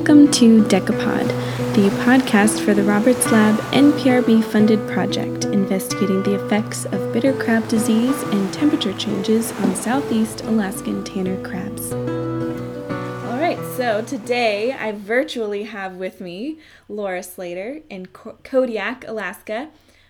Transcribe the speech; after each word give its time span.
Welcome 0.00 0.30
to 0.30 0.62
Decapod, 0.62 1.28
the 1.74 1.90
podcast 2.04 2.64
for 2.64 2.72
the 2.72 2.82
Roberts 2.82 3.30
Lab 3.30 3.54
NPRB 3.70 4.42
funded 4.42 4.88
project 4.88 5.44
investigating 5.44 6.22
the 6.22 6.42
effects 6.42 6.86
of 6.86 7.12
bitter 7.12 7.34
crab 7.34 7.68
disease 7.68 8.22
and 8.22 8.52
temperature 8.52 8.94
changes 8.94 9.52
on 9.60 9.76
southeast 9.76 10.40
Alaskan 10.44 11.04
tanner 11.04 11.36
crabs. 11.44 11.92
All 11.92 13.38
right, 13.38 13.58
so 13.76 14.02
today 14.02 14.72
I 14.72 14.92
virtually 14.92 15.64
have 15.64 15.96
with 15.96 16.18
me 16.18 16.58
Laura 16.88 17.22
Slater 17.22 17.80
in 17.90 18.06
Kodiak, 18.06 19.06
Alaska. 19.06 19.68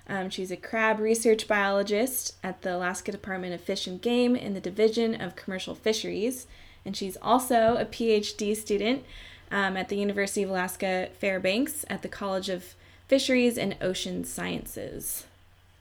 Um, 0.09 0.31
she's 0.31 0.53
a 0.53 0.57
crab 0.57 1.01
research 1.01 1.49
biologist 1.49 2.37
at 2.45 2.63
the 2.63 2.77
Alaska 2.77 3.11
Department 3.11 3.55
of 3.55 3.61
Fish 3.61 3.89
and 3.89 4.01
Game 4.01 4.37
in 4.37 4.55
the 4.55 4.61
Division 4.61 5.21
of 5.21 5.35
Commercial 5.35 5.75
Fisheries, 5.75 6.47
and 6.85 6.97
she's 6.97 7.17
also 7.21 7.77
a 7.77 7.85
PhD 7.85 8.57
student 8.57 9.05
um, 9.51 9.77
at 9.77 9.89
the 9.89 9.97
University 9.97 10.43
of 10.43 10.51
Alaska 10.51 11.09
Fairbanks 11.19 11.85
at 11.89 12.03
the 12.03 12.09
College 12.09 12.49
of 12.49 12.75
Fisheries 13.09 13.59
and 13.59 13.77
Ocean 13.81 14.25
Sciences. 14.25 15.25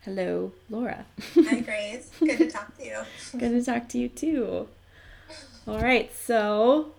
Hello, 0.02 0.54
Laura. 0.70 1.06
Hi, 1.36 1.60
Grace. 1.60 2.10
Good 2.20 2.38
to 2.38 2.52
talk 2.52 2.76
to 2.78 2.86
you. 2.86 2.98
Good 3.38 3.52
to 3.52 3.64
talk 3.64 3.90
to 3.90 3.98
you 3.98 4.10
too. 4.10 4.68
All 5.68 5.80
right, 5.80 6.12
so 6.16 6.94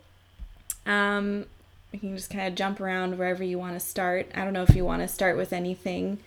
um, 0.87 1.47
we 1.93 1.99
can 1.99 2.17
just 2.17 2.31
kind 2.31 2.47
of 2.47 2.55
jump 2.55 2.81
around 2.81 3.19
wherever 3.19 3.43
you 3.43 3.59
want 3.59 3.75
to 3.75 3.81
start. 3.81 4.31
I 4.35 4.45
don't 4.45 4.53
know 4.53 4.63
if 4.63 4.77
you 4.77 4.85
want 4.85 5.03
to 5.03 5.09
start 5.09 5.37
with 5.37 5.53
anything, 5.53 6.19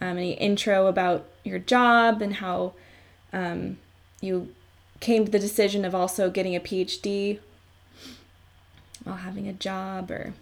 um, 0.00 0.18
any 0.18 0.32
intro 0.32 0.86
about 0.86 1.24
your 1.44 1.58
job 1.58 2.20
and 2.20 2.34
how 2.34 2.74
um, 3.32 3.78
you 4.20 4.54
came 5.00 5.24
to 5.24 5.30
the 5.30 5.38
decision 5.38 5.84
of 5.84 5.94
also 5.94 6.28
getting 6.28 6.54
a 6.54 6.60
PhD 6.60 7.38
while 9.08 9.16
having 9.16 9.48
a 9.48 9.52
job 9.52 10.10
or? 10.10 10.34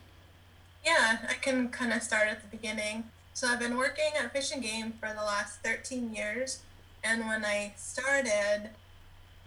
Yeah 0.85 1.19
i 1.29 1.35
can 1.35 1.69
kind 1.69 1.93
of 1.93 2.03
start 2.03 2.29
at 2.29 2.43
the 2.43 2.57
beginning. 2.57 3.05
So 3.33 3.49
i've 3.49 3.61
been 3.61 3.77
working 3.77 4.13
at 4.19 4.33
fish 4.33 4.53
and 4.53 4.63
game 4.63 4.95
for 5.01 5.09
the 5.09 5.23
last 5.23 5.61
13 5.63 6.13
years 6.15 6.61
and 7.05 7.27
when 7.27 7.45
i 7.45 7.73
started 7.77 8.71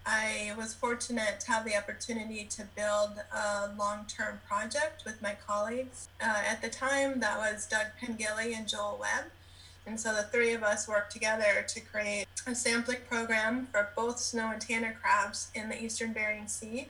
i 0.06 0.53
was 0.58 0.73
fortunate 0.73 1.40
to 1.42 1.52
have 1.52 1.66
the 1.66 1.75
opportunity 1.75 2.45
to 2.45 2.64
build 2.75 3.20
a 3.34 3.70
long-term 3.78 4.40
project 4.47 5.03
with 5.06 5.22
my 5.22 5.36
colleagues. 5.45 6.08
Uh, 6.22 6.42
at 6.47 6.62
the 6.62 6.70
time 6.70 7.20
that 7.20 7.38
was 7.38 7.67
doug 7.67 7.88
pengilly 8.02 8.56
and 8.56 8.67
joel 8.67 8.97
webb 9.00 9.25
and 9.86 10.00
so 10.00 10.14
the 10.14 10.23
three 10.23 10.53
of 10.53 10.64
us 10.64 10.88
worked 10.88 11.12
together 11.12 11.66
to 11.67 11.80
create 11.80 12.28
a 12.45 12.53
sampling 12.53 13.00
program 13.09 13.67
for 13.72 13.90
both 13.95 14.20
snow 14.20 14.52
and 14.52 14.62
tanner 14.62 14.95
crabs 15.02 15.50
in 15.56 15.67
the 15.67 15.84
eastern 15.84 16.14
bering 16.14 16.47
sea 16.47 16.88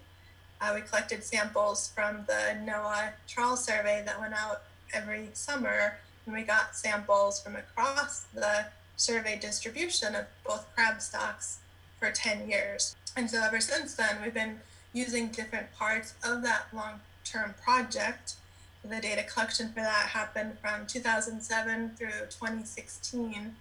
uh, 0.62 0.72
we 0.76 0.82
collected 0.82 1.24
samples 1.24 1.92
from 1.96 2.26
the 2.28 2.58
NOAA 2.66 3.12
trawl 3.28 3.56
survey 3.56 4.04
that 4.06 4.20
went 4.20 4.34
out 4.34 4.64
every 4.94 5.30
summer, 5.34 5.98
and 6.26 6.36
we 6.36 6.44
got 6.44 6.76
samples 6.76 7.42
from 7.42 7.56
across 7.56 8.22
the 8.34 8.66
survey 8.96 9.38
distribution 9.40 10.16
of 10.16 10.26
both 10.46 10.68
crab 10.76 11.02
stocks 11.02 11.60
for 12.00 12.12
10 12.12 12.50
years. 12.50 12.96
And 13.16 13.30
so 13.30 13.42
ever 13.42 13.60
since 13.60 13.96
then, 13.96 14.18
we've 14.22 14.34
been 14.34 14.60
using 14.94 15.30
different 15.30 15.72
parts 15.74 16.14
of 16.24 16.42
that 16.44 16.68
long 16.73 17.00
term 17.23 17.54
project. 17.64 18.36
The 18.84 19.00
data 19.02 19.23
collection 19.23 19.70
for 19.70 19.82
that 19.82 20.10
happened 20.10 20.58
from 20.62 20.88
2007 20.88 21.92
through 21.98 22.10
2016. 22.30 23.56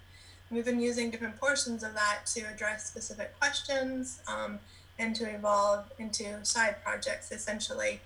We've 0.50 0.64
been 0.64 0.80
using 0.80 1.10
different 1.10 1.38
portions 1.38 1.82
of 1.82 1.94
that 1.94 2.20
to 2.34 2.40
address 2.42 2.86
specific 2.86 3.38
questions. 3.38 4.20
Um, 4.26 4.60
and 4.98 5.14
to 5.16 5.24
evolve 5.24 5.90
into 5.98 6.44
side 6.44 6.76
projects 6.82 7.30
essentially. 7.30 8.00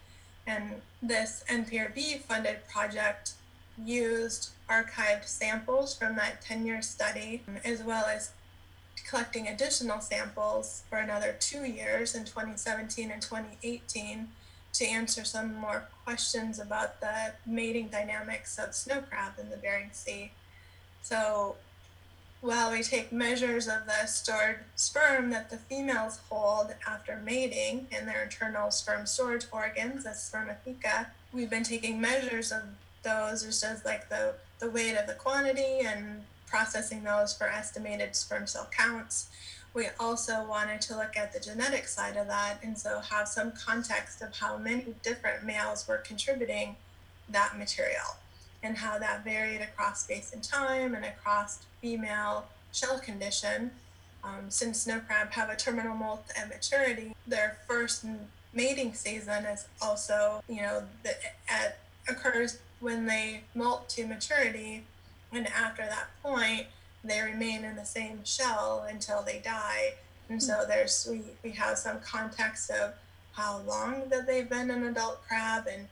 And 0.46 0.82
this 1.00 1.44
NPRB 1.48 2.20
funded 2.20 2.68
project 2.68 3.32
used 3.82 4.50
archived 4.68 5.24
samples 5.24 5.94
from 5.96 6.16
that 6.16 6.42
10 6.42 6.66
year 6.66 6.82
study, 6.82 7.42
as 7.64 7.82
well 7.82 8.06
as 8.06 8.32
collecting 9.08 9.48
additional 9.48 10.00
samples 10.00 10.82
for 10.88 10.98
another 10.98 11.34
two 11.38 11.64
years 11.64 12.14
in 12.14 12.24
2017 12.24 13.10
and 13.10 13.22
2018 13.22 14.28
to 14.74 14.86
answer 14.86 15.24
some 15.24 15.54
more 15.54 15.88
questions 16.04 16.58
about 16.58 17.00
the 17.00 17.32
mating 17.44 17.88
dynamics 17.88 18.58
of 18.58 18.74
snow 18.74 19.02
crab 19.08 19.32
in 19.38 19.50
the 19.50 19.56
Bering 19.56 19.90
Sea. 19.92 20.32
So 21.02 21.56
while 22.42 22.72
we 22.72 22.82
take 22.82 23.12
measures 23.12 23.68
of 23.68 23.86
the 23.86 24.04
stored 24.06 24.58
sperm 24.74 25.30
that 25.30 25.48
the 25.48 25.56
females 25.56 26.18
hold 26.28 26.74
after 26.86 27.16
mating 27.24 27.86
in 27.96 28.04
their 28.04 28.24
internal 28.24 28.68
sperm 28.72 29.06
storage 29.06 29.46
organs, 29.52 30.04
as 30.04 30.16
spermatheca, 30.16 31.06
we've 31.32 31.48
been 31.48 31.62
taking 31.62 32.00
measures 32.00 32.50
of 32.50 32.62
those 33.04 33.44
just 33.44 33.62
as 33.64 33.84
like 33.84 34.08
the, 34.08 34.34
the 34.58 34.68
weight 34.68 34.96
of 34.96 35.06
the 35.06 35.14
quantity 35.14 35.86
and 35.86 36.24
processing 36.48 37.04
those 37.04 37.32
for 37.32 37.46
estimated 37.46 38.16
sperm 38.16 38.48
cell 38.48 38.68
counts. 38.76 39.28
We 39.72 39.86
also 40.00 40.44
wanted 40.44 40.80
to 40.82 40.96
look 40.96 41.16
at 41.16 41.32
the 41.32 41.38
genetic 41.38 41.86
side 41.86 42.16
of 42.16 42.26
that 42.26 42.58
and 42.64 42.76
so 42.76 42.98
have 42.98 43.28
some 43.28 43.52
context 43.52 44.20
of 44.20 44.36
how 44.36 44.58
many 44.58 44.96
different 45.04 45.44
males 45.44 45.86
were 45.86 45.98
contributing 45.98 46.74
that 47.28 47.56
material 47.56 48.16
and 48.62 48.76
how 48.76 48.98
that 48.98 49.24
varied 49.24 49.60
across 49.60 50.04
space 50.04 50.32
and 50.32 50.42
time 50.42 50.94
and 50.94 51.04
across 51.04 51.60
female 51.80 52.46
shell 52.72 52.98
condition. 52.98 53.70
Um, 54.24 54.50
since 54.50 54.82
snow 54.82 55.00
crab 55.00 55.32
have 55.32 55.50
a 55.50 55.56
terminal 55.56 55.96
molt 55.96 56.24
at 56.36 56.48
maturity, 56.48 57.14
their 57.26 57.58
first 57.66 58.04
mating 58.52 58.94
season 58.94 59.44
is 59.46 59.66
also, 59.80 60.42
you 60.48 60.62
know, 60.62 60.84
the, 61.02 61.10
at, 61.48 61.78
occurs 62.08 62.58
when 62.80 63.06
they 63.06 63.42
molt 63.54 63.88
to 63.88 64.06
maturity, 64.06 64.84
and 65.32 65.46
after 65.48 65.82
that 65.82 66.08
point, 66.22 66.66
they 67.04 67.20
remain 67.20 67.64
in 67.64 67.76
the 67.76 67.84
same 67.84 68.24
shell 68.24 68.86
until 68.88 69.22
they 69.22 69.40
die. 69.44 69.94
And 70.28 70.42
so 70.42 70.54
hmm. 70.54 70.68
there's 70.68 71.06
we, 71.10 71.22
we 71.42 71.50
have 71.52 71.78
some 71.78 72.00
context 72.00 72.70
of 72.70 72.94
how 73.32 73.60
long 73.66 74.08
that 74.10 74.26
they've 74.26 74.48
been 74.48 74.70
an 74.70 74.84
adult 74.84 75.26
crab 75.26 75.66
and 75.66 75.88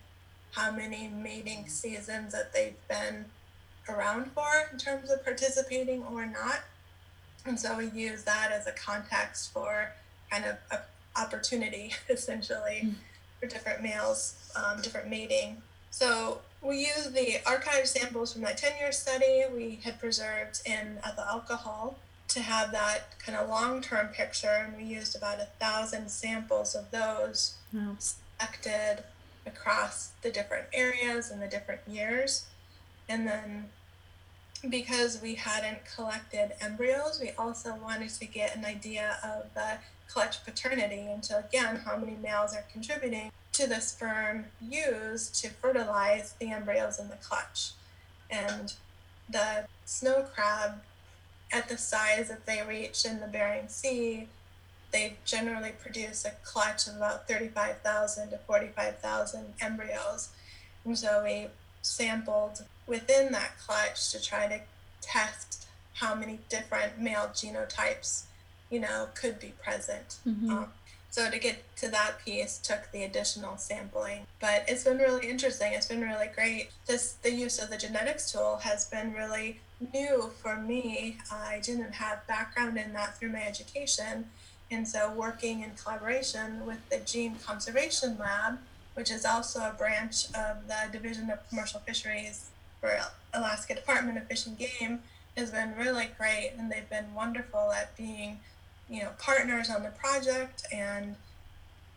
how 0.52 0.70
many 0.70 1.08
mating 1.08 1.68
seasons 1.68 2.32
that 2.32 2.52
they've 2.52 2.76
been 2.88 3.24
around 3.88 4.30
for 4.32 4.48
in 4.72 4.78
terms 4.78 5.10
of 5.10 5.22
participating 5.24 6.02
or 6.04 6.26
not. 6.26 6.60
And 7.46 7.58
so 7.58 7.76
we 7.78 7.90
use 7.90 8.24
that 8.24 8.50
as 8.52 8.66
a 8.66 8.72
context 8.72 9.52
for 9.52 9.92
kind 10.30 10.44
of 10.44 10.56
a 10.70 10.80
opportunity 11.16 11.92
essentially 12.08 12.82
mm. 12.84 12.94
for 13.40 13.46
different 13.46 13.82
males, 13.82 14.52
um, 14.56 14.80
different 14.82 15.08
mating. 15.08 15.62
So 15.90 16.40
we 16.62 16.80
use 16.80 17.10
the 17.10 17.38
archived 17.44 17.86
samples 17.86 18.32
from 18.32 18.42
that 18.42 18.58
10 18.58 18.72
year 18.78 18.92
study 18.92 19.44
we 19.54 19.80
had 19.82 19.98
preserved 19.98 20.60
in 20.66 20.98
ethyl 21.04 21.24
alcohol 21.24 21.98
to 22.28 22.40
have 22.40 22.70
that 22.70 23.18
kind 23.18 23.36
of 23.36 23.48
long 23.48 23.80
term 23.80 24.08
picture. 24.08 24.64
And 24.64 24.76
we 24.76 24.84
used 24.84 25.16
about 25.16 25.40
a 25.40 25.48
thousand 25.58 26.10
samples 26.10 26.74
of 26.74 26.90
those 26.90 27.56
wow. 27.72 27.96
selected 27.98 29.02
across 29.46 30.10
the 30.22 30.30
different 30.30 30.66
areas 30.72 31.30
and 31.30 31.40
the 31.40 31.46
different 31.46 31.80
years. 31.86 32.46
And 33.08 33.26
then 33.26 33.70
because 34.68 35.20
we 35.22 35.34
hadn't 35.34 35.78
collected 35.94 36.52
embryos, 36.60 37.18
we 37.20 37.30
also 37.38 37.74
wanted 37.74 38.10
to 38.10 38.26
get 38.26 38.54
an 38.54 38.64
idea 38.64 39.18
of 39.24 39.52
the 39.54 39.78
clutch 40.08 40.44
paternity. 40.44 41.06
And 41.08 41.24
so, 41.24 41.38
again, 41.38 41.76
how 41.76 41.96
many 41.96 42.16
males 42.16 42.54
are 42.54 42.64
contributing 42.72 43.30
to 43.52 43.66
the 43.66 43.80
sperm 43.80 44.46
used 44.60 45.34
to 45.42 45.50
fertilize 45.50 46.34
the 46.38 46.50
embryos 46.50 46.98
in 46.98 47.08
the 47.08 47.16
clutch. 47.16 47.72
And 48.28 48.72
the 49.28 49.66
snow 49.84 50.26
crab, 50.34 50.82
at 51.52 51.68
the 51.68 51.76
size 51.76 52.28
that 52.28 52.46
they 52.46 52.62
reach 52.66 53.04
in 53.04 53.20
the 53.20 53.26
Bering 53.26 53.68
Sea, 53.68 54.28
they 54.92 55.16
generally 55.24 55.72
produce 55.78 56.24
a 56.24 56.32
clutch 56.44 56.86
of 56.86 56.96
about 56.96 57.28
35,000 57.28 58.30
to 58.30 58.38
45,000 58.38 59.54
embryos. 59.60 60.30
And 60.84 60.98
so 60.98 61.22
we 61.24 61.48
sampled 61.82 62.64
within 62.86 63.32
that 63.32 63.58
clutch 63.58 64.10
to 64.12 64.22
try 64.22 64.48
to 64.48 64.60
test 65.00 65.66
how 65.94 66.14
many 66.14 66.40
different 66.48 66.98
male 66.98 67.30
genotypes, 67.32 68.24
you 68.70 68.80
know, 68.80 69.08
could 69.14 69.38
be 69.38 69.52
present. 69.62 70.16
Mm-hmm. 70.26 70.50
Um, 70.50 70.66
so 71.10 71.28
to 71.28 71.38
get 71.38 71.64
to 71.76 71.88
that 71.88 72.24
piece 72.24 72.58
took 72.58 72.90
the 72.92 73.02
additional 73.02 73.56
sampling, 73.56 74.26
but 74.40 74.64
it's 74.68 74.84
been 74.84 74.98
really 74.98 75.28
interesting. 75.28 75.72
It's 75.72 75.88
been 75.88 76.02
really 76.02 76.28
great. 76.32 76.70
This 76.86 77.14
the 77.22 77.32
use 77.32 77.58
of 77.58 77.68
the 77.68 77.76
genetics 77.76 78.30
tool 78.30 78.60
has 78.62 78.84
been 78.84 79.12
really 79.12 79.58
new 79.92 80.30
for 80.40 80.56
me. 80.56 81.18
I 81.32 81.60
didn't 81.62 81.94
have 81.94 82.26
background 82.28 82.78
in 82.78 82.92
that 82.92 83.18
through 83.18 83.30
my 83.30 83.42
education, 83.42 84.26
and 84.70 84.86
so, 84.86 85.10
working 85.12 85.62
in 85.62 85.72
collaboration 85.82 86.64
with 86.64 86.88
the 86.90 86.98
Gene 86.98 87.36
Conservation 87.36 88.16
Lab, 88.18 88.58
which 88.94 89.10
is 89.10 89.24
also 89.24 89.60
a 89.60 89.74
branch 89.76 90.26
of 90.34 90.68
the 90.68 90.90
Division 90.92 91.28
of 91.30 91.48
Commercial 91.48 91.80
Fisheries 91.80 92.50
for 92.80 92.98
Alaska 93.34 93.74
Department 93.74 94.16
of 94.18 94.26
Fish 94.26 94.46
and 94.46 94.56
Game, 94.58 95.00
has 95.36 95.50
been 95.50 95.74
really 95.76 96.08
great. 96.16 96.52
And 96.56 96.70
they've 96.70 96.88
been 96.88 97.14
wonderful 97.14 97.72
at 97.72 97.96
being, 97.96 98.38
you 98.88 99.02
know, 99.02 99.10
partners 99.18 99.68
on 99.70 99.82
the 99.82 99.90
project 99.90 100.64
and 100.72 101.16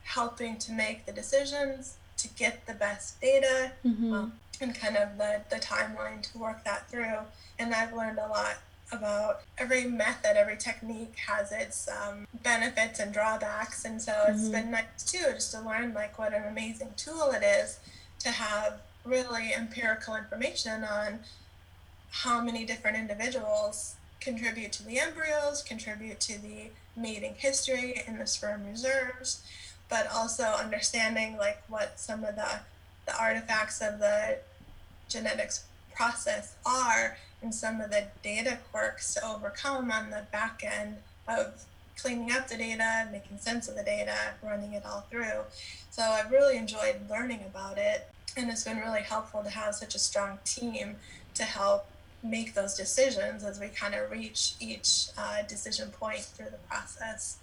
helping 0.03 0.57
to 0.57 0.71
make 0.71 1.05
the 1.05 1.11
decisions 1.11 1.97
to 2.17 2.27
get 2.29 2.65
the 2.65 2.73
best 2.73 3.19
data 3.21 3.71
Mm-hmm. 3.85 4.13
um, 4.13 4.33
and 4.61 4.75
kind 4.75 4.95
of 4.95 5.17
the, 5.17 5.41
the 5.49 5.57
timeline 5.57 6.21
to 6.31 6.37
work 6.37 6.63
that 6.63 6.89
through. 6.89 7.17
And 7.59 7.73
I've 7.73 7.93
learned 7.93 8.19
a 8.19 8.27
lot 8.27 8.57
about 8.97 9.41
every 9.57 9.85
method, 9.85 10.37
every 10.37 10.57
technique 10.57 11.15
has 11.27 11.51
its 11.51 11.87
um, 11.89 12.27
benefits 12.43 12.99
and 12.99 13.13
drawbacks. 13.13 13.85
And 13.85 14.01
so 14.01 14.13
it's 14.27 14.43
Mhm. 14.43 14.51
been 14.51 14.71
nice 14.71 15.03
too 15.05 15.31
just 15.33 15.51
to 15.51 15.59
learn 15.61 15.93
like 15.93 16.17
what 16.19 16.33
an 16.33 16.43
amazing 16.45 16.93
tool 16.95 17.31
it 17.31 17.43
is 17.43 17.79
to 18.19 18.31
have 18.31 18.79
really 19.03 19.53
empirical 19.53 20.15
information 20.15 20.83
on 20.83 21.23
how 22.11 22.41
many 22.41 22.65
different 22.65 22.95
individuals 22.97 23.95
contribute 24.21 24.71
to 24.71 24.83
the 24.83 24.99
embryos, 24.99 25.63
contribute 25.63 26.19
to 26.21 26.37
the 26.37 26.69
mating 26.95 27.35
history 27.35 28.01
and 28.07 28.19
the 28.21 28.27
sperm 28.27 28.65
reserves, 28.65 29.41
but 29.89 30.07
also 30.07 30.43
understanding 30.43 31.35
like 31.37 31.61
what 31.67 31.99
some 31.99 32.23
of 32.23 32.35
the 32.35 32.59
the 33.05 33.17
artifacts 33.19 33.81
of 33.81 33.99
the 33.99 34.37
genetics 35.09 35.65
process 35.93 36.55
are 36.65 37.17
and 37.43 37.53
some 37.53 37.81
of 37.81 37.91
the 37.91 38.05
data 38.23 38.57
quirks 38.71 39.13
to 39.13 39.25
overcome 39.25 39.91
on 39.91 40.09
the 40.09 40.23
back 40.31 40.63
end 40.63 40.97
of 41.27 41.65
cleaning 41.97 42.31
up 42.31 42.47
the 42.47 42.57
data, 42.57 43.07
making 43.11 43.37
sense 43.37 43.67
of 43.67 43.75
the 43.75 43.83
data, 43.83 44.15
running 44.41 44.73
it 44.73 44.83
all 44.85 45.01
through. 45.11 45.43
So 45.91 46.01
I've 46.01 46.31
really 46.31 46.57
enjoyed 46.57 46.95
learning 47.09 47.41
about 47.45 47.77
it, 47.77 48.09
and 48.35 48.49
it's 48.49 48.63
been 48.63 48.79
really 48.79 49.01
helpful 49.01 49.43
to 49.43 49.49
have 49.49 49.75
such 49.75 49.93
a 49.93 49.99
strong 49.99 50.39
team 50.43 50.95
to 51.35 51.43
help 51.43 51.85
make 52.23 52.53
those 52.53 52.73
decisions 52.73 53.43
as 53.43 53.59
we 53.59 53.67
kind 53.67 53.93
of 53.93 54.09
reach 54.09 54.55
each 54.59 55.09
uh, 55.17 55.43
decision 55.43 55.89
point 55.89 56.21
through 56.21 56.47
the 56.47 56.57
process. 56.69 57.37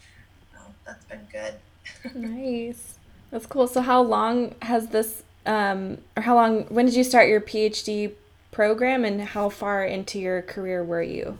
So 0.53 0.59
that's 0.87 1.05
been 1.05 1.27
good. 1.31 1.55
Nice. 2.15 2.95
That's 3.31 3.47
cool. 3.47 3.67
So, 3.67 3.81
how 3.81 4.03
long 4.03 4.55
has 4.63 4.89
this, 4.89 5.23
um, 5.47 5.99
or 6.17 6.23
how 6.23 6.35
long, 6.35 6.65
when 6.65 6.87
did 6.87 6.95
you 6.95 7.05
start 7.05 7.29
your 7.29 7.41
PhD 7.41 8.13
program 8.51 9.05
and 9.05 9.21
how 9.21 9.49
far 9.49 9.85
into 9.85 10.19
your 10.19 10.43
career 10.43 10.83
were 10.85 11.03
you? 11.03 11.39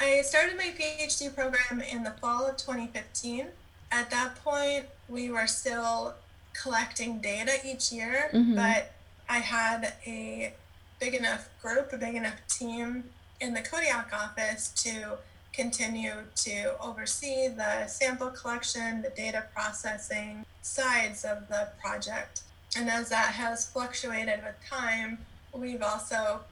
I 0.00 0.22
started 0.22 0.56
my 0.56 0.72
PhD 0.78 1.34
program 1.34 1.80
in 1.80 2.02
the 2.02 2.12
fall 2.12 2.46
of 2.46 2.56
2015. 2.56 3.48
At 3.90 4.10
that 4.10 4.36
point, 4.36 4.86
we 5.08 5.30
were 5.30 5.46
still 5.46 6.14
collecting 6.54 7.18
data 7.20 7.58
each 7.64 7.92
year, 7.92 8.30
Mhm. 8.32 8.56
but 8.56 8.92
I 9.28 9.38
had 9.38 9.94
a 10.06 10.54
big 10.98 11.14
enough 11.14 11.48
group, 11.60 11.92
a 11.92 11.98
big 11.98 12.14
enough 12.14 12.36
team 12.48 13.10
in 13.40 13.54
the 13.54 13.60
Kodiak 13.62 14.12
office 14.12 14.68
to 14.84 15.18
continue 15.52 16.26
to 16.36 16.78
oversee 16.78 17.48
the 17.48 17.86
sample 17.86 18.30
collection, 18.30 19.02
the 19.02 19.10
data 19.10 19.44
processing 19.54 20.46
sides 20.62 21.24
of 21.24 21.48
the 21.48 21.68
project. 21.80 22.42
And 22.76 22.88
as 22.88 23.10
that 23.10 23.34
has 23.34 23.66
fluctuated 23.66 24.42
with 24.42 24.54
time, 24.68 25.26
we've 25.52 25.82
also 25.82 26.44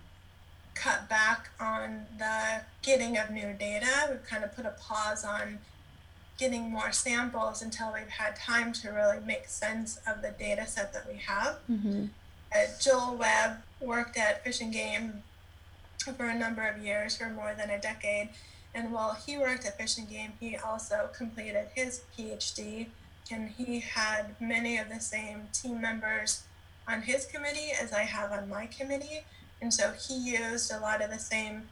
cut 0.81 1.09
back 1.09 1.51
on 1.61 2.07
the 2.19 2.63
getting 2.83 3.19
of 3.19 3.31
new 3.31 3.53
data. 3.53 4.09
We've 4.11 4.25
kind 4.25 4.45
of 4.45 4.55
put 4.57 4.65
a 4.65 4.75
pause 4.81 5.25
on 5.25 5.59
getting 6.39 6.71
more 6.71 6.91
samples 6.91 7.61
until 7.61 7.93
we've 7.93 8.09
had 8.09 8.35
time 8.35 8.73
to 8.73 8.89
really 8.89 9.19
make 9.27 9.47
sense 9.47 10.01
of 10.07 10.23
the 10.23 10.31
data 10.31 10.67
set 10.67 10.93
that 10.95 11.07
we 11.07 11.19
have. 11.19 11.59
Mm-hmm. 11.71 12.07
Uh, 12.55 12.59
Joel 12.81 13.17
Webb 13.17 13.59
worked 13.81 14.17
at 14.17 14.43
Fish 14.43 14.61
and 14.63 14.73
Game 14.73 15.23
for 16.17 16.25
a 16.25 16.35
number 16.35 16.67
of 16.67 16.83
years, 16.83 17.17
for 17.17 17.29
more 17.29 17.55
than 17.57 17.69
a 17.69 17.79
decade. 17.79 18.31
And 18.75 18.91
while 18.91 19.15
he 19.15 19.37
worked 19.37 19.67
at 19.67 19.77
Fish 19.77 19.99
and 19.99 20.09
Game, 20.09 20.33
he 20.41 20.57
also 20.57 21.11
completed 21.17 21.69
his 21.75 22.03
PhD. 22.17 22.87
And 23.31 23.51
he 23.51 23.81
had 23.81 24.35
many 24.41 24.79
of 24.79 24.89
the 24.89 24.99
same 24.99 25.49
team 25.53 25.81
members 25.81 26.45
on 26.89 27.03
his 27.03 27.27
committee 27.27 27.71
as 27.81 27.93
I 27.93 28.03
have 28.03 28.33
on 28.33 28.49
my 28.49 28.67
committee. 28.67 29.25
And 29.63 29.73
so 29.73 29.93
he 29.93 30.17
used 30.17 30.73
a 30.73 30.81
lot 30.81 31.03
of 31.03 31.11
the 31.11 31.19
same 31.19 31.69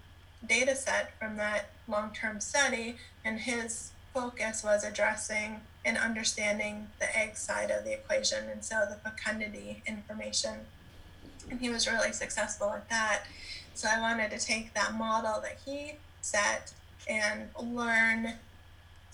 data 0.47 0.77
set 0.77 1.19
from 1.19 1.37
that 1.37 1.71
long 1.89 2.13
term 2.13 2.41
study. 2.41 2.97
And 3.25 3.41
his 3.41 3.93
focus 4.15 4.63
was 4.65 4.85
addressing 4.85 5.61
and 5.85 5.97
understanding 5.97 6.89
the 6.99 7.17
egg 7.17 7.37
side 7.37 7.71
of 7.71 7.85
the 7.85 7.93
equation, 7.95 8.49
and 8.51 8.63
so 8.65 8.85
the 8.89 8.97
fecundity 8.97 9.83
information. 9.87 10.55
And 11.51 11.61
he 11.61 11.71
was 11.71 11.87
really 11.89 12.13
successful 12.13 12.71
at 12.71 12.89
that. 12.91 13.23
So 13.75 13.89
I 13.91 14.01
wanted 14.01 14.31
to 14.33 14.39
take 14.39 14.75
that 14.75 14.95
model 14.95 15.41
that 15.41 15.59
he 15.65 15.93
set 16.21 16.73
and 17.09 17.49
learn 17.61 18.35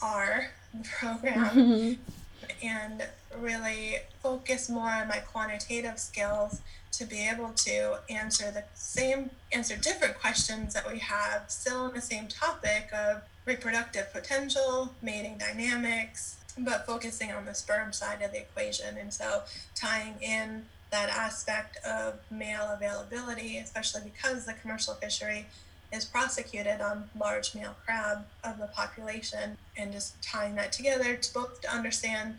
our 0.02 0.50
program 0.98 1.50
Mm-hmm. 1.50 2.66
and 2.66 3.06
really 3.38 3.96
focus 4.22 4.68
more 4.68 4.88
on 4.90 5.08
my 5.08 5.18
quantitative 5.18 5.98
skills 5.98 6.60
to 6.98 7.04
be 7.04 7.28
able 7.28 7.50
to 7.50 7.98
answer 8.08 8.50
the 8.50 8.64
same 8.74 9.30
answer 9.52 9.76
different 9.76 10.18
questions 10.18 10.74
that 10.74 10.90
we 10.90 10.98
have 10.98 11.44
still 11.48 11.78
on 11.78 11.94
the 11.94 12.00
same 12.00 12.28
topic 12.28 12.88
of 12.92 13.22
reproductive 13.46 14.12
potential 14.12 14.94
mating 15.02 15.38
dynamics 15.38 16.36
but 16.58 16.86
focusing 16.86 17.32
on 17.32 17.44
the 17.44 17.54
sperm 17.54 17.92
side 17.92 18.22
of 18.22 18.30
the 18.30 18.38
equation. 18.38 18.96
And 18.96 19.12
so 19.12 19.42
tying 19.74 20.14
in 20.20 20.66
that 20.90 21.08
aspect 21.08 21.78
of 21.84 22.20
male 22.30 22.70
availability 22.72 23.58
especially 23.58 24.02
because 24.04 24.46
the 24.46 24.52
commercial 24.54 24.94
fishery 24.94 25.46
is 25.92 26.04
prosecuted 26.04 26.80
on 26.80 27.10
large 27.18 27.54
male 27.54 27.74
crab 27.84 28.24
of 28.44 28.58
the 28.58 28.66
population 28.68 29.56
and 29.76 29.92
just 29.92 30.20
tying 30.22 30.54
that 30.54 30.72
together 30.72 31.16
to 31.16 31.34
both 31.34 31.60
to 31.62 31.72
understand 31.72 32.36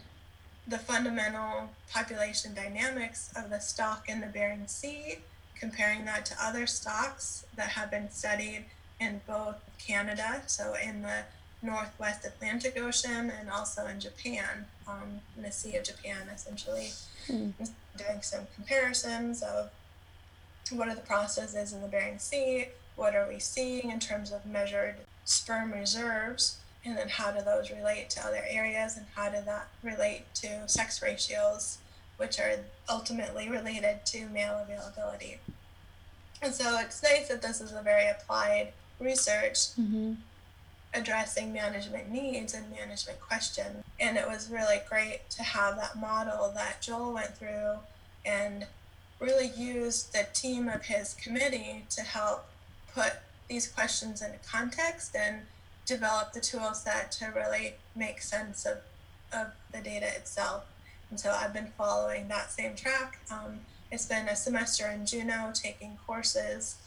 the 0.68 0.78
fundamental 0.78 1.70
population 1.92 2.54
dynamics 2.54 3.32
of 3.36 3.50
the 3.50 3.60
stock 3.60 4.10
in 4.10 4.22
the 4.22 4.28
Bering 4.28 4.68
Sea, 4.68 5.20
comparing 5.60 6.06
that 6.06 6.26
to 6.26 6.36
other 6.42 6.66
stocks 6.66 7.46
that 7.56 7.70
have 7.70 7.92
been 7.92 8.10
studied 8.10 8.66
in 9.00 9.22
both 9.28 9.58
Canada, 9.78 10.42
so 10.48 10.74
in 10.84 11.02
the 11.02 11.24
Northwest 11.62 12.26
Atlantic 12.26 12.78
Ocean, 12.80 13.32
and 13.40 13.50
also 13.50 13.86
in 13.86 14.00
Japan, 14.00 14.66
um, 14.88 15.22
in 15.36 15.44
the 15.44 15.52
Sea 15.52 15.76
of 15.76 15.84
Japan, 15.84 16.30
essentially. 16.34 16.90
Hmm. 17.28 17.50
Doing 17.98 18.22
some 18.22 18.48
comparisons 18.56 19.42
of 19.42 19.70
what 20.72 20.90
are 20.90 20.96
the 20.96 21.02
processes 21.02 21.74
in 21.74 21.82
the 21.82 21.88
Bering 21.88 22.20
Sea, 22.20 22.68
what 22.96 23.16
are 23.16 23.28
we 23.28 23.40
seeing 23.40 23.90
in 23.90 24.00
terms 24.00 24.32
of 24.32 24.46
measured 24.46 24.96
sperm 25.24 25.72
reserves, 25.72 26.58
and 26.86 26.98
then 26.98 27.10
how 27.10 27.32
do 27.32 27.42
those 27.44 27.72
relate 27.72 28.10
to 28.12 28.26
other 28.26 28.44
areas, 28.48 28.96
and 28.98 29.06
how 29.16 29.30
do 29.30 29.38
that 29.46 29.68
relate 29.84 30.24
to 30.36 30.68
sex 30.68 31.02
ratios, 31.02 31.80
which 32.18 32.40
are 32.40 32.58
ultimately 32.90 33.50
related 33.50 34.06
to 34.06 34.28
male 34.28 34.64
availability. 34.64 35.40
And 36.42 36.54
so 36.54 36.78
it's 36.80 37.02
nice 37.02 37.28
that 37.30 37.42
this 37.42 37.60
is 37.60 37.72
a 37.74 37.82
very 37.82 38.08
applied 38.08 38.74
research 39.00 39.58
Mm-hmm. 39.80 40.14
addressing 40.94 41.52
management 41.52 42.10
needs 42.10 42.54
and 42.54 42.70
management 42.72 43.20
questions. 43.20 43.84
And 44.00 44.16
it 44.18 44.28
was 44.28 44.50
really 44.50 44.80
great 44.88 45.30
to 45.32 45.44
have 45.44 45.76
that 45.78 45.98
model 46.00 46.52
that 46.56 46.82
Joel 46.82 47.14
went 47.14 47.36
through 47.38 47.80
and 48.26 48.66
really 49.20 49.52
used 49.58 50.14
the 50.14 50.26
team 50.34 50.70
of 50.70 50.84
his 50.86 51.14
committee 51.16 51.86
to 51.90 52.02
help 52.02 52.46
put 52.94 53.14
these 53.50 53.68
questions 53.68 54.22
into 54.22 54.38
context 54.50 55.16
and 55.16 55.42
develop 55.86 56.34
the 56.34 56.40
tool 56.40 56.74
set 56.74 57.12
to 57.14 57.28
really 57.36 57.76
make 57.96 58.22
sense 58.22 58.66
of, 58.66 58.78
of 59.34 59.48
the 59.72 59.80
data 59.80 60.08
itself. 60.16 60.66
And 61.10 61.20
so 61.20 61.32
I've 61.32 61.54
been 61.54 61.72
following 61.78 62.28
that 62.30 62.52
same 62.52 62.76
track. 62.76 63.20
Um, 63.32 63.60
it's 63.92 64.06
been 64.06 64.28
a 64.28 64.36
semester 64.36 64.88
in 64.88 65.06
Juneau 65.06 65.52
taking 65.54 65.98
courses 66.06 66.78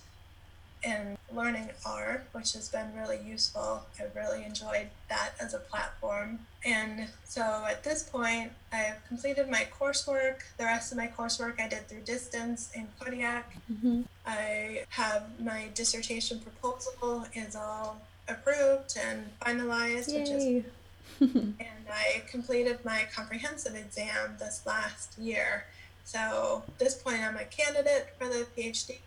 and 0.84 1.16
learning 1.34 1.70
R, 1.84 2.22
which 2.32 2.52
has 2.52 2.68
been 2.68 2.94
really 2.96 3.18
useful. 3.24 3.82
I've 4.00 4.14
really 4.14 4.44
enjoyed 4.44 4.88
that 5.08 5.30
as 5.40 5.54
a 5.54 5.58
platform. 5.58 6.40
And 6.64 7.08
so 7.24 7.64
at 7.68 7.82
this 7.82 8.02
point, 8.02 8.52
I've 8.72 9.04
completed 9.08 9.48
my 9.48 9.66
coursework. 9.78 10.40
The 10.56 10.64
rest 10.64 10.92
of 10.92 10.98
my 10.98 11.08
coursework 11.08 11.60
I 11.60 11.68
did 11.68 11.88
through 11.88 12.02
distance 12.02 12.70
in 12.74 12.88
Kodiak. 13.00 13.56
Mm-hmm. 13.72 14.02
I 14.26 14.84
have 14.90 15.24
my 15.40 15.68
dissertation 15.74 16.40
proposal 16.40 17.26
is 17.34 17.56
all 17.56 18.00
approved 18.28 18.98
and 19.02 19.30
finalized, 19.40 20.12
which 20.12 20.28
is 20.30 20.64
and 21.20 21.54
I 21.90 22.22
completed 22.28 22.84
my 22.84 23.06
comprehensive 23.14 23.74
exam 23.74 24.36
this 24.38 24.62
last 24.66 25.18
year. 25.18 25.64
So 26.04 26.62
at 26.68 26.78
this 26.78 26.94
point, 26.94 27.20
I'm 27.20 27.36
a 27.36 27.44
candidate 27.44 28.14
for 28.18 28.26
the 28.28 28.46
PhD, 28.56 28.98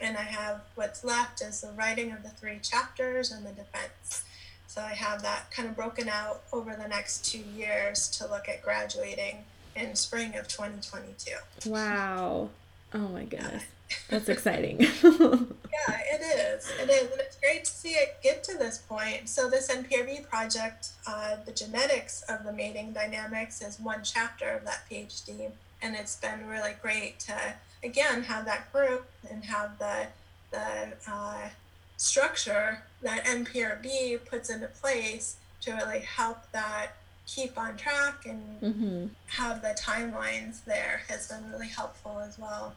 and 0.00 0.16
I 0.16 0.22
have 0.22 0.60
what's 0.74 1.02
left 1.02 1.40
is 1.40 1.62
the 1.62 1.72
writing 1.72 2.12
of 2.12 2.22
the 2.22 2.28
three 2.28 2.58
chapters 2.62 3.32
and 3.32 3.44
the 3.44 3.50
defense. 3.52 4.24
So 4.66 4.82
I 4.82 4.92
have 4.92 5.22
that 5.22 5.50
kind 5.50 5.68
of 5.68 5.74
broken 5.74 6.08
out 6.08 6.42
over 6.52 6.76
the 6.76 6.88
next 6.88 7.24
two 7.24 7.42
years 7.56 8.08
to 8.18 8.28
look 8.28 8.48
at 8.48 8.62
graduating 8.62 9.44
in 9.74 9.94
spring 9.94 10.36
of 10.36 10.48
2022. 10.48 11.70
Wow. 11.70 12.50
Oh 12.92 12.98
my 13.08 13.24
goodness. 13.24 13.64
That's 14.08 14.28
exciting. 14.28 14.80
yeah, 15.02 16.00
it 16.12 16.22
is. 16.22 16.70
It 16.80 16.90
is. 16.90 17.10
And 17.10 17.20
it's 17.20 17.36
great 17.36 17.64
to 17.64 17.70
see 17.70 17.90
it 17.90 18.18
get 18.22 18.42
to 18.44 18.56
this 18.56 18.78
point. 18.78 19.28
So, 19.28 19.48
this 19.48 19.68
NPRB 19.68 20.28
project, 20.28 20.90
uh, 21.06 21.36
the 21.44 21.52
genetics 21.52 22.22
of 22.22 22.44
the 22.44 22.52
mating 22.52 22.92
dynamics, 22.92 23.62
is 23.62 23.78
one 23.78 24.00
chapter 24.02 24.50
of 24.50 24.64
that 24.64 24.82
PhD. 24.90 25.50
And 25.82 25.94
it's 25.94 26.16
been 26.16 26.46
really 26.48 26.72
great 26.80 27.20
to, 27.20 27.36
again, 27.84 28.22
have 28.24 28.44
that 28.46 28.72
group 28.72 29.08
and 29.30 29.44
have 29.44 29.78
the, 29.78 30.06
the 30.50 30.92
uh, 31.06 31.48
structure 31.96 32.82
that 33.02 33.24
NPRB 33.24 34.24
puts 34.26 34.50
into 34.50 34.66
place 34.68 35.36
to 35.62 35.72
really 35.72 36.00
help 36.00 36.50
that 36.52 36.92
keep 37.26 37.58
on 37.58 37.76
track 37.76 38.24
and 38.24 38.60
mm-hmm. 38.60 39.06
have 39.26 39.60
the 39.60 39.76
timelines 39.78 40.64
there 40.64 41.02
has 41.08 41.28
been 41.28 41.50
really 41.50 41.68
helpful 41.68 42.20
as 42.20 42.38
well. 42.38 42.74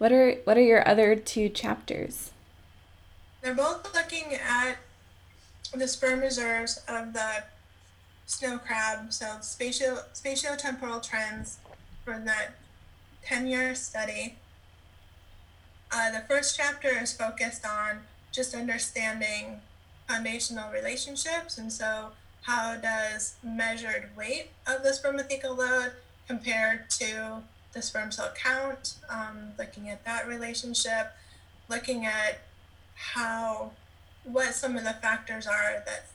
What 0.00 0.12
are 0.12 0.36
what 0.44 0.56
are 0.56 0.62
your 0.62 0.88
other 0.88 1.14
two 1.14 1.50
chapters? 1.50 2.30
They're 3.42 3.54
both 3.54 3.94
looking 3.94 4.32
at 4.32 4.78
the 5.74 5.86
sperm 5.86 6.20
reserves 6.20 6.80
of 6.88 7.12
the 7.12 7.44
snow 8.24 8.56
crab, 8.56 9.12
so 9.12 9.26
spatio 9.42 10.02
spatiotemporal 10.14 11.06
trends 11.06 11.58
for 12.02 12.18
that 12.24 12.54
10 13.24 13.46
year 13.46 13.74
study. 13.74 14.36
Uh, 15.92 16.10
the 16.10 16.24
first 16.26 16.56
chapter 16.56 16.88
is 16.88 17.12
focused 17.12 17.66
on 17.66 18.00
just 18.32 18.54
understanding 18.54 19.60
foundational 20.08 20.72
relationships, 20.72 21.58
and 21.58 21.70
so 21.70 22.12
how 22.44 22.74
does 22.76 23.34
measured 23.42 24.08
weight 24.16 24.52
of 24.66 24.82
the 24.82 24.92
spermathecal 24.92 25.58
load 25.58 25.92
compare 26.26 26.86
to 26.88 27.42
the 27.72 27.82
sperm 27.82 28.10
cell 28.10 28.32
count, 28.34 28.94
um, 29.08 29.52
looking 29.58 29.88
at 29.88 30.04
that 30.04 30.26
relationship, 30.26 31.12
looking 31.68 32.04
at 32.04 32.40
how, 32.94 33.70
what 34.24 34.54
some 34.54 34.76
of 34.76 34.84
the 34.84 34.94
factors 34.94 35.46
are 35.46 35.82
that 35.86 36.06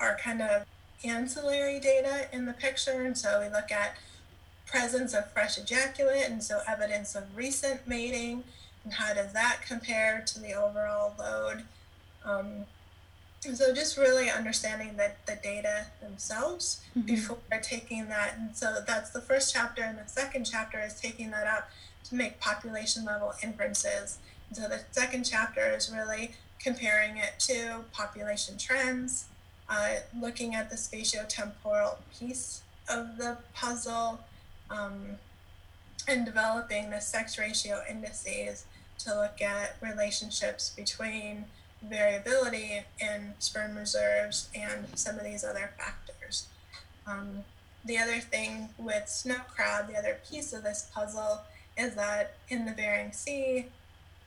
are 0.00 0.16
kind 0.16 0.40
of 0.40 0.64
ancillary 1.04 1.80
data 1.80 2.28
in 2.32 2.46
the 2.46 2.52
picture. 2.52 3.02
And 3.02 3.16
so 3.16 3.40
we 3.40 3.52
look 3.52 3.70
at 3.72 3.96
presence 4.66 5.14
of 5.14 5.30
fresh 5.32 5.58
ejaculate, 5.58 6.28
and 6.28 6.42
so 6.42 6.60
evidence 6.68 7.14
of 7.14 7.36
recent 7.36 7.86
mating, 7.88 8.44
and 8.84 8.92
how 8.94 9.12
does 9.12 9.32
that 9.32 9.60
compare 9.66 10.22
to 10.26 10.40
the 10.40 10.54
overall 10.54 11.14
load. 11.18 11.64
Um, 12.24 12.66
so 13.40 13.74
just 13.74 13.96
really 13.96 14.30
understanding 14.30 14.96
that 14.96 15.24
the 15.26 15.36
data 15.42 15.86
themselves 16.02 16.82
mm-hmm. 16.96 17.06
before 17.06 17.38
taking 17.62 18.08
that. 18.08 18.36
And 18.38 18.54
so 18.54 18.82
that's 18.86 19.10
the 19.10 19.20
first 19.20 19.52
chapter. 19.52 19.82
And 19.82 19.98
the 19.98 20.08
second 20.08 20.44
chapter 20.44 20.78
is 20.80 21.00
taking 21.00 21.30
that 21.30 21.46
up 21.46 21.70
to 22.04 22.14
make 22.14 22.38
population 22.38 23.04
level 23.04 23.32
inferences. 23.42 24.18
And 24.48 24.56
so 24.56 24.68
the 24.68 24.80
second 24.90 25.24
chapter 25.24 25.74
is 25.74 25.90
really 25.94 26.32
comparing 26.58 27.16
it 27.16 27.32
to 27.38 27.80
population 27.92 28.58
trends, 28.58 29.26
uh, 29.68 29.96
looking 30.18 30.54
at 30.54 30.68
the 30.68 30.76
spatiotemporal 30.76 31.96
piece 32.18 32.62
of 32.88 33.16
the 33.16 33.38
puzzle, 33.54 34.20
um, 34.68 35.18
and 36.06 36.26
developing 36.26 36.90
the 36.90 37.00
sex 37.00 37.38
ratio 37.38 37.80
indices 37.88 38.64
to 38.98 39.14
look 39.14 39.40
at 39.40 39.76
relationships 39.80 40.70
between 40.70 41.44
variability 41.82 42.82
in 43.00 43.34
sperm 43.38 43.76
reserves 43.76 44.48
and 44.54 44.86
some 44.94 45.18
of 45.18 45.24
these 45.24 45.44
other 45.44 45.72
factors. 45.78 46.46
Um, 47.06 47.44
the 47.84 47.98
other 47.98 48.20
thing 48.20 48.68
with 48.78 49.08
snow 49.08 49.40
crab, 49.54 49.88
the 49.88 49.96
other 49.96 50.18
piece 50.28 50.52
of 50.52 50.62
this 50.62 50.90
puzzle 50.94 51.40
is 51.76 51.94
that 51.94 52.34
in 52.48 52.66
the 52.66 52.72
Bering 52.72 53.12
Sea, 53.12 53.66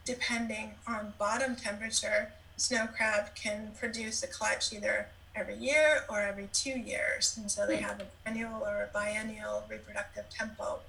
depending 0.05 0.71
on 0.87 1.13
bottom 1.19 1.55
temperature, 1.55 2.31
snow 2.57 2.87
crab 2.87 3.35
can 3.35 3.71
produce 3.79 4.23
a 4.23 4.27
clutch 4.27 4.73
either 4.73 5.07
every 5.35 5.55
year 5.55 6.03
or 6.09 6.21
every 6.21 6.49
two 6.51 6.77
years. 6.77 7.37
And 7.37 7.49
so 7.49 7.65
they 7.67 7.77
hmm. 7.77 7.83
have 7.83 7.99
an 7.99 8.07
annual 8.25 8.61
or 8.61 8.83
a 8.83 8.89
biennial 8.93 9.63
reproductive 9.69 10.29
tempo. 10.29 10.79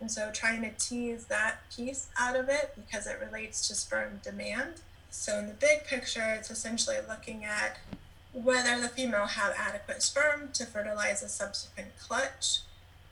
And 0.00 0.10
so 0.10 0.30
trying 0.32 0.62
to 0.62 0.70
tease 0.70 1.26
that 1.26 1.60
piece 1.74 2.08
out 2.18 2.36
of 2.36 2.48
it 2.48 2.74
because 2.76 3.06
it 3.06 3.18
relates 3.24 3.66
to 3.68 3.74
sperm 3.74 4.20
demand 4.22 4.82
so 5.14 5.38
in 5.38 5.46
the 5.46 5.54
big 5.54 5.84
picture, 5.84 6.34
it's 6.36 6.50
essentially 6.50 6.96
looking 7.08 7.44
at 7.44 7.78
whether 8.32 8.80
the 8.80 8.88
female 8.88 9.26
have 9.26 9.54
adequate 9.56 10.02
sperm 10.02 10.50
to 10.54 10.66
fertilize 10.66 11.22
a 11.22 11.28
subsequent 11.28 11.96
clutch, 11.98 12.62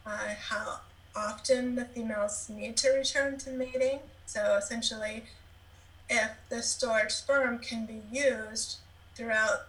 uh, 0.04 0.34
how 0.48 0.80
often 1.14 1.76
the 1.76 1.84
females 1.84 2.50
need 2.52 2.76
to 2.78 2.90
return 2.90 3.38
to 3.38 3.50
mating. 3.50 4.00
So 4.26 4.56
essentially, 4.56 5.24
if 6.10 6.32
the 6.48 6.60
stored 6.60 7.12
sperm 7.12 7.60
can 7.60 7.86
be 7.86 8.02
used 8.10 8.78
throughout 9.14 9.68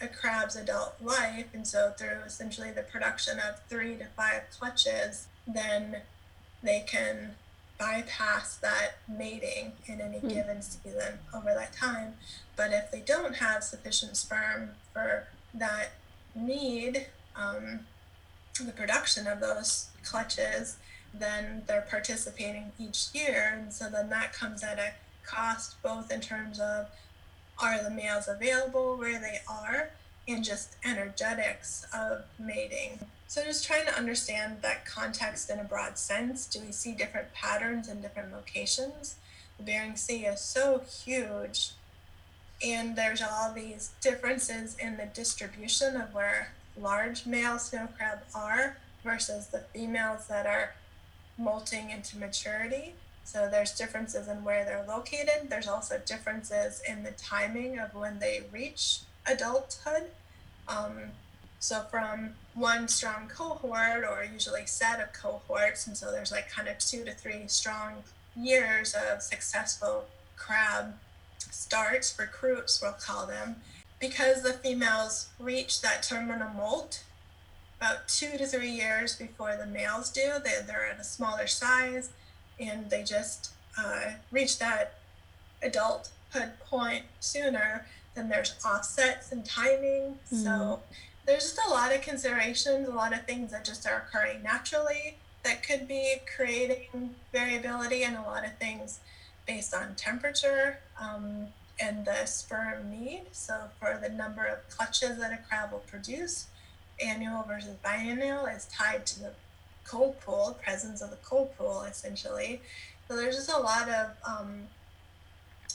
a 0.00 0.08
crab's 0.08 0.56
adult 0.56 0.96
life, 1.00 1.46
and 1.54 1.64
so 1.66 1.94
through 1.96 2.22
essentially 2.26 2.72
the 2.72 2.82
production 2.82 3.38
of 3.38 3.60
three 3.68 3.94
to 3.94 4.06
five 4.16 4.42
clutches, 4.58 5.28
then 5.46 5.98
they 6.64 6.84
can 6.86 7.36
bypass 7.80 8.58
that 8.58 8.98
mating 9.08 9.72
in 9.86 10.00
any 10.00 10.18
mm. 10.18 10.28
given 10.28 10.60
season 10.60 11.18
over 11.34 11.54
that 11.54 11.72
time. 11.72 12.14
But 12.54 12.72
if 12.72 12.90
they 12.90 13.00
don't 13.00 13.36
have 13.36 13.64
sufficient 13.64 14.16
sperm 14.16 14.72
for 14.92 15.26
that 15.54 15.92
need, 16.34 17.06
um, 17.34 17.80
the 18.64 18.72
production 18.72 19.26
of 19.26 19.40
those 19.40 19.88
clutches, 20.04 20.76
then 21.14 21.62
they're 21.66 21.86
participating 21.88 22.70
each 22.78 23.08
year. 23.14 23.58
And 23.58 23.72
so 23.72 23.88
then 23.88 24.10
that 24.10 24.34
comes 24.34 24.62
at 24.62 24.78
a 24.78 24.92
cost 25.24 25.82
both 25.82 26.12
in 26.12 26.20
terms 26.20 26.60
of 26.60 26.86
are 27.62 27.82
the 27.82 27.90
males 27.90 28.28
available 28.28 28.96
where 28.96 29.20
they 29.20 29.40
are 29.48 29.90
and 30.28 30.44
just 30.44 30.76
energetics 30.84 31.86
of 31.94 32.24
mating. 32.38 32.98
So 33.30 33.44
just 33.44 33.64
trying 33.64 33.86
to 33.86 33.96
understand 33.96 34.56
that 34.62 34.84
context 34.84 35.50
in 35.50 35.60
a 35.60 35.62
broad 35.62 35.96
sense. 35.96 36.46
Do 36.46 36.58
we 36.66 36.72
see 36.72 36.94
different 36.94 37.32
patterns 37.32 37.88
in 37.88 38.00
different 38.02 38.32
locations? 38.32 39.14
The 39.56 39.62
Bering 39.62 39.94
Sea 39.94 40.24
is 40.24 40.40
so 40.40 40.80
huge, 41.04 41.70
and 42.60 42.96
there's 42.96 43.22
all 43.22 43.52
these 43.54 43.92
differences 44.00 44.76
in 44.80 44.96
the 44.96 45.06
distribution 45.06 45.94
of 45.94 46.12
where 46.12 46.54
large 46.76 47.24
male 47.24 47.60
snow 47.60 47.86
crab 47.96 48.18
are 48.34 48.78
versus 49.04 49.46
the 49.46 49.60
females 49.60 50.26
that 50.26 50.46
are 50.46 50.74
molting 51.38 51.90
into 51.90 52.18
maturity. 52.18 52.94
So 53.22 53.48
there's 53.48 53.78
differences 53.78 54.26
in 54.26 54.42
where 54.42 54.64
they're 54.64 54.84
located. 54.88 55.50
There's 55.50 55.68
also 55.68 56.00
differences 56.04 56.82
in 56.88 57.04
the 57.04 57.12
timing 57.12 57.78
of 57.78 57.94
when 57.94 58.18
they 58.18 58.42
reach 58.50 59.02
adulthood. 59.24 60.10
Um, 60.66 61.12
so 61.60 61.82
from 61.90 62.30
one 62.54 62.88
strong 62.88 63.28
cohort 63.28 64.02
or 64.02 64.24
usually 64.24 64.66
set 64.66 65.00
of 65.00 65.12
cohorts, 65.12 65.86
and 65.86 65.96
so 65.96 66.10
there's 66.10 66.32
like 66.32 66.50
kind 66.50 66.66
of 66.66 66.78
two 66.78 67.04
to 67.04 67.12
three 67.12 67.46
strong 67.46 68.02
years 68.34 68.94
of 68.94 69.22
successful 69.22 70.06
crab 70.36 70.94
starts, 71.38 72.18
recruits, 72.18 72.80
we'll 72.82 72.92
call 72.92 73.26
them, 73.26 73.56
because 74.00 74.42
the 74.42 74.54
females 74.54 75.28
reach 75.38 75.82
that 75.82 76.02
terminal 76.02 76.48
molt 76.56 77.04
about 77.80 78.08
two 78.08 78.36
to 78.36 78.46
three 78.46 78.70
years 78.70 79.16
before 79.16 79.56
the 79.56 79.66
males 79.66 80.10
do. 80.10 80.32
They, 80.42 80.58
they're 80.66 80.86
at 80.90 81.00
a 81.00 81.04
smaller 81.04 81.46
size 81.46 82.10
and 82.58 82.90
they 82.90 83.02
just 83.02 83.52
uh, 83.78 84.12
reach 84.30 84.58
that 84.58 84.98
adulthood 85.62 86.52
point 86.64 87.04
sooner. 87.20 87.86
Then 88.14 88.28
there's 88.28 88.54
offsets 88.64 89.32
and 89.32 89.44
timing. 89.44 90.18
Mm-hmm. 90.26 90.36
So 90.36 90.80
there's 91.26 91.42
just 91.42 91.60
a 91.66 91.70
lot 91.70 91.94
of 91.94 92.00
considerations, 92.02 92.88
a 92.88 92.92
lot 92.92 93.12
of 93.12 93.24
things 93.24 93.50
that 93.52 93.64
just 93.64 93.86
are 93.86 94.06
occurring 94.06 94.42
naturally 94.42 95.16
that 95.42 95.62
could 95.62 95.88
be 95.88 96.16
creating 96.36 97.14
variability, 97.32 98.02
and 98.02 98.16
a 98.16 98.22
lot 98.22 98.44
of 98.44 98.56
things 98.58 99.00
based 99.46 99.74
on 99.74 99.94
temperature 99.94 100.78
um, 101.00 101.46
and 101.80 102.04
the 102.04 102.26
sperm 102.26 102.90
need. 102.90 103.22
So, 103.32 103.70
for 103.78 103.98
the 104.00 104.10
number 104.10 104.44
of 104.44 104.68
clutches 104.68 105.18
that 105.18 105.32
a 105.32 105.38
crab 105.48 105.72
will 105.72 105.80
produce, 105.80 106.46
annual 107.02 107.42
versus 107.42 107.76
biennial 107.82 108.46
is 108.46 108.66
tied 108.66 109.06
to 109.06 109.20
the 109.20 109.30
cold 109.84 110.20
pool, 110.20 110.58
presence 110.62 111.00
of 111.00 111.10
the 111.10 111.16
cold 111.16 111.56
pool, 111.56 111.82
essentially. 111.82 112.60
So, 113.08 113.16
there's 113.16 113.36
just 113.36 113.50
a 113.50 113.58
lot 113.58 113.88
of 113.88 114.10
um, 114.26 114.64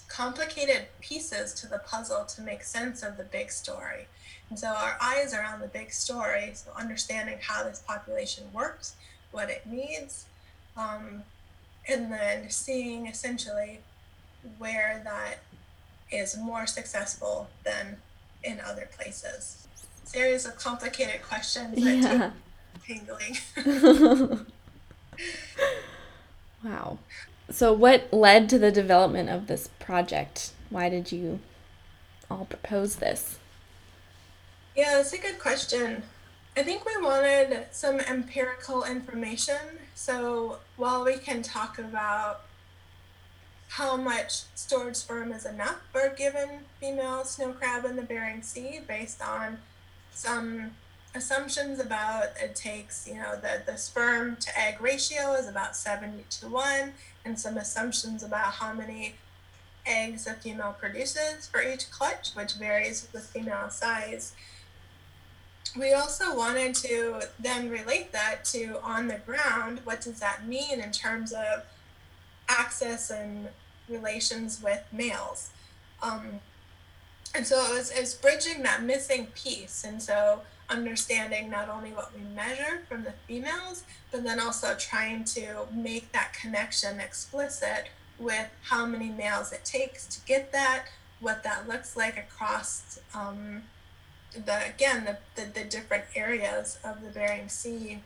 complicated 0.08 0.88
pieces 1.02 1.54
to 1.56 1.68
the 1.68 1.80
puzzle 1.80 2.26
to 2.26 2.42
make 2.42 2.64
sense 2.64 3.02
of 3.02 3.18
the 3.18 3.24
big 3.24 3.52
story. 3.52 4.08
And 4.50 4.60
so 4.60 4.68
our 4.68 4.98
eyes 5.02 5.34
are 5.34 5.44
on 5.44 5.60
the 5.60 5.68
big 5.68 5.92
story, 5.92 6.52
so 6.54 6.72
understanding 6.78 7.38
how 7.42 7.64
this 7.64 7.80
population 7.80 8.46
works, 8.54 8.96
what 9.32 9.50
it 9.50 9.66
needs, 9.66 10.26
um, 10.78 11.24
and 11.88 12.12
then 12.12 12.50
seeing 12.50 13.08
essentially 13.08 13.80
where 14.58 15.02
that 15.04 15.40
is 16.12 16.38
more 16.38 16.68
successful 16.68 17.50
than 17.64 17.98
in 18.44 18.60
other 18.60 18.88
places. 18.96 19.68
Series 20.04 20.46
of 20.46 20.56
complicated 20.58 21.24
questions 21.24 21.84
that 21.84 21.96
yeah. 21.98 22.32
tingling. 22.86 23.38
wow. 26.64 27.00
So, 27.50 27.74
what 27.74 28.12
led 28.14 28.50
to 28.50 28.60
the 28.60 28.72
development 28.72 29.30
of 29.30 29.48
this 29.48 29.70
project? 29.80 30.52
Why 30.70 30.90
did 30.90 31.12
you 31.12 31.40
all 32.30 32.46
propose 32.46 32.98
this? 32.98 33.40
Yeah, 34.76 34.96
that's 34.98 35.14
a 35.14 35.18
good 35.18 35.40
question. 35.40 36.04
I 36.58 36.64
think 36.64 36.86
we 36.86 37.02
wanted 37.02 37.68
some 37.72 38.00
empirical 38.02 38.84
information. 38.84 39.80
So, 39.94 40.58
while 40.76 41.06
we 41.06 41.16
can 41.16 41.42
talk 41.42 41.80
about 41.80 42.42
how 43.70 43.96
much 43.96 44.44
stored 44.54 44.98
sperm 44.98 45.32
is 45.32 45.46
enough 45.46 45.78
for 45.92 46.02
a 46.02 46.16
given 46.16 46.66
female 46.80 47.24
snow 47.24 47.54
crab 47.54 47.86
in 47.86 47.96
the 47.96 48.02
Bering 48.02 48.42
Sea 48.42 48.82
based 48.86 49.22
on 49.22 49.60
some 50.12 50.72
assumptions 51.14 51.80
about 51.80 52.26
it 52.42 52.56
takes, 52.56 53.08
you 53.08 53.16
know, 53.16 53.36
the, 53.36 53.62
the 53.66 53.78
sperm 53.78 54.36
to 54.38 54.60
egg 54.60 54.82
ratio 54.82 55.34
is 55.34 55.48
about 55.48 55.76
70 55.76 56.26
to 56.30 56.50
1, 56.50 56.94
and 57.24 57.40
some 57.40 57.58
assumptions 57.58 58.24
about 58.24 58.54
how 58.54 58.74
many 58.74 59.16
eggs 59.86 60.28
a 60.28 60.34
female 60.34 60.76
produces 60.78 61.48
for 61.48 61.62
each 61.62 61.90
clutch, 61.92 62.34
which 62.34 62.56
varies 62.56 63.08
with 63.14 63.26
female 63.28 63.70
size. 63.70 64.34
We 65.78 65.94
also 65.94 66.36
wanted 66.36 66.74
to 66.76 67.22
then 67.38 67.70
relate 67.70 68.14
that 68.14 68.46
to 68.46 68.80
on 68.82 69.08
the 69.08 69.18
ground, 69.26 69.82
what 69.84 70.02
does 70.02 70.20
that 70.20 70.48
mean 70.48 70.80
in 70.80 70.92
terms 70.92 71.34
of 71.34 71.64
access 72.48 73.10
and 73.10 73.50
relations 73.90 74.62
with 74.64 74.84
males? 74.92 75.50
Um, 76.02 76.40
and 77.34 77.46
so 77.46 77.58
it 77.66 77.78
was, 77.78 77.92
it 77.92 78.00
was 78.00 78.14
bridging 78.14 78.64
that 78.64 78.84
missing 78.84 79.28
piece. 79.36 79.84
And 79.84 80.02
so 80.02 80.42
understanding 80.70 81.50
not 81.50 81.70
only 81.70 81.92
what 81.92 82.12
we 82.16 82.24
measure 82.34 82.84
from 82.88 83.04
the 83.04 83.14
females, 83.28 83.84
but 84.12 84.24
then 84.24 84.40
also 84.40 84.76
trying 84.76 85.26
to 85.26 85.68
make 85.74 86.12
that 86.14 86.34
connection 86.34 87.00
explicit 87.00 87.90
with 88.18 88.50
how 88.64 88.86
many 88.86 89.10
males 89.10 89.52
it 89.52 89.66
takes 89.66 90.08
to 90.08 90.26
get 90.26 90.52
that, 90.54 90.86
what 91.20 91.44
that 91.44 91.68
looks 91.68 91.98
like 91.98 92.18
across 92.18 93.00
um, 93.14 93.64
the 94.46 94.68
again 94.68 95.06
the, 95.06 95.18
the, 95.36 95.50
the 95.52 95.66
different 95.66 96.06
areas 96.16 96.80
of 96.84 97.02
the 97.02 97.10
Bering 97.10 97.50
Sea. 97.50 98.02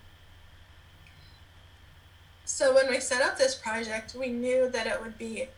So 2.45 2.73
when 2.73 2.89
we 2.89 2.99
set 2.99 3.21
up 3.21 3.37
this 3.37 3.55
project, 3.55 4.15
we 4.15 4.29
knew 4.29 4.69
that 4.69 4.87
it 4.87 5.01
would 5.01 5.17
be 5.17 5.49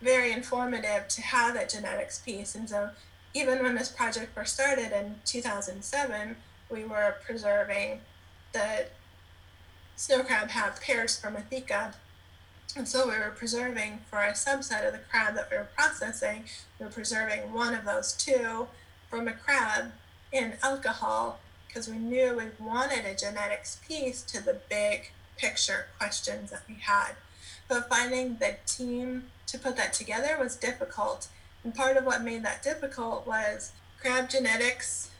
very 0.00 0.30
informative 0.30 1.08
to 1.08 1.22
have 1.22 1.54
that 1.54 1.70
genetics 1.70 2.18
piece, 2.18 2.54
and 2.54 2.68
so 2.68 2.90
even 3.34 3.62
when 3.62 3.74
this 3.74 3.90
project 3.90 4.34
first 4.34 4.54
started 4.54 4.92
in 4.92 5.16
2007, 5.24 6.36
we 6.70 6.84
were 6.84 7.16
preserving 7.24 8.00
the 8.52 8.86
snow 9.96 10.22
crab 10.22 10.50
have 10.50 10.80
pairs 10.80 11.20
spermatheca. 11.20 11.94
And 12.76 12.86
so 12.86 13.06
we 13.08 13.14
were 13.14 13.34
preserving 13.36 14.00
for 14.10 14.18
a 14.18 14.32
subset 14.32 14.86
of 14.86 14.92
the 14.92 15.00
crab 15.10 15.34
that 15.34 15.50
we 15.50 15.56
were 15.56 15.68
processing, 15.76 16.44
we 16.78 16.86
were 16.86 16.92
preserving 16.92 17.52
one 17.52 17.74
of 17.74 17.84
those 17.84 18.12
two 18.12 18.68
from 19.08 19.28
a 19.28 19.32
crab 19.32 19.92
in 20.32 20.54
alcohol 20.62 21.40
because 21.66 21.88
we 21.88 21.98
knew 21.98 22.36
we 22.36 22.64
wanted 22.64 23.04
a 23.04 23.14
genetics 23.14 23.80
piece 23.86 24.22
to 24.22 24.42
the 24.42 24.58
big 24.68 25.12
picture 25.36 25.86
questions 25.98 26.50
that 26.50 26.62
we 26.68 26.74
had. 26.74 27.12
But 27.68 27.88
finding 27.88 28.36
the 28.36 28.56
team 28.66 29.24
to 29.46 29.58
put 29.58 29.76
that 29.76 29.92
together 29.92 30.36
was 30.38 30.56
difficult 30.56 31.28
and 31.64 31.74
part 31.74 31.96
of 31.96 32.04
what 32.04 32.22
made 32.22 32.44
that 32.44 32.62
difficult 32.62 33.26
was 33.26 33.72
crab 34.00 34.30
genetics 34.30 35.10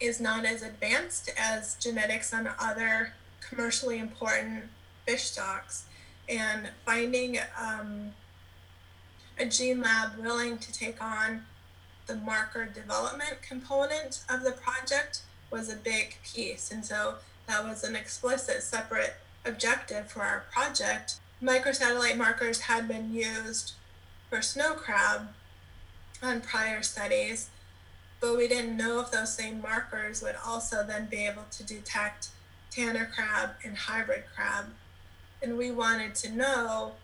is 0.00 0.20
not 0.20 0.44
as 0.44 0.62
advanced 0.62 1.30
as 1.36 1.76
genetics 1.76 2.32
on 2.32 2.48
other 2.60 3.14
commercially 3.40 3.98
important 3.98 4.64
fish 5.06 5.24
stocks. 5.24 5.86
And 6.28 6.68
finding 6.84 7.38
um, 7.58 8.12
a 9.38 9.46
gene 9.46 9.80
lab 9.80 10.18
willing 10.18 10.58
to 10.58 10.72
take 10.72 11.02
on 11.02 11.44
the 12.08 12.16
marker 12.16 12.64
development 12.64 13.42
component 13.46 14.24
of 14.28 14.42
the 14.42 14.50
project 14.50 15.22
was 15.50 15.70
a 15.70 15.76
big 15.76 16.16
piece. 16.24 16.72
And 16.72 16.84
so 16.84 17.16
that 17.46 17.64
was 17.64 17.84
an 17.84 17.94
explicit 17.94 18.62
separate 18.62 19.14
objective 19.44 20.10
for 20.10 20.22
our 20.22 20.44
project. 20.50 21.20
Microsatellite 21.40 22.16
markers 22.16 22.62
had 22.62 22.88
been 22.88 23.14
used 23.14 23.74
for 24.28 24.42
snow 24.42 24.74
crab, 24.74 25.28
on 26.22 26.40
prior 26.40 26.82
studies, 26.82 27.50
but 28.20 28.36
we 28.36 28.48
didn't 28.48 28.76
know 28.76 29.00
if 29.00 29.10
those 29.10 29.32
same 29.32 29.60
markers 29.60 30.22
would 30.22 30.34
also 30.44 30.84
then 30.84 31.06
be 31.06 31.26
able 31.26 31.44
to 31.50 31.62
detect 31.62 32.30
tanner 32.70 33.08
crab 33.14 33.50
and 33.64 33.76
hybrid 33.76 34.24
crab. 34.34 34.66
And 35.40 35.56
we 35.56 35.70
wanted 35.70 36.14
to 36.16 36.32
know 36.32 36.94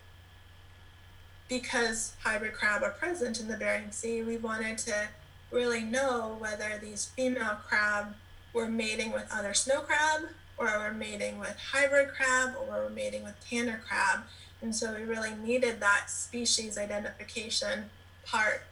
because 1.48 2.14
hybrid 2.22 2.54
crab 2.54 2.82
are 2.82 2.90
present 2.90 3.40
in 3.40 3.48
the 3.48 3.56
Bering 3.56 3.90
Sea, 3.90 4.22
we 4.22 4.36
wanted 4.36 4.78
to 4.78 5.08
really 5.50 5.82
know 5.82 6.36
whether 6.38 6.78
these 6.80 7.06
female 7.16 7.58
crab 7.68 8.14
were 8.52 8.68
mating 8.68 9.12
with 9.12 9.26
other 9.32 9.54
snow 9.54 9.80
crab 9.80 10.22
or 10.56 10.66
were 10.78 10.92
mating 10.92 11.38
with 11.38 11.56
hybrid 11.72 12.08
crab 12.08 12.54
or 12.58 12.82
were 12.82 12.90
mating 12.90 13.24
with 13.24 13.34
tanner 13.48 13.80
crab. 13.86 14.20
And 14.62 14.74
so 14.74 14.94
we 14.94 15.02
really 15.02 15.32
needed 15.44 15.80
that 15.80 16.08
species 16.08 16.78
identification 16.78 17.90
part 18.24 18.62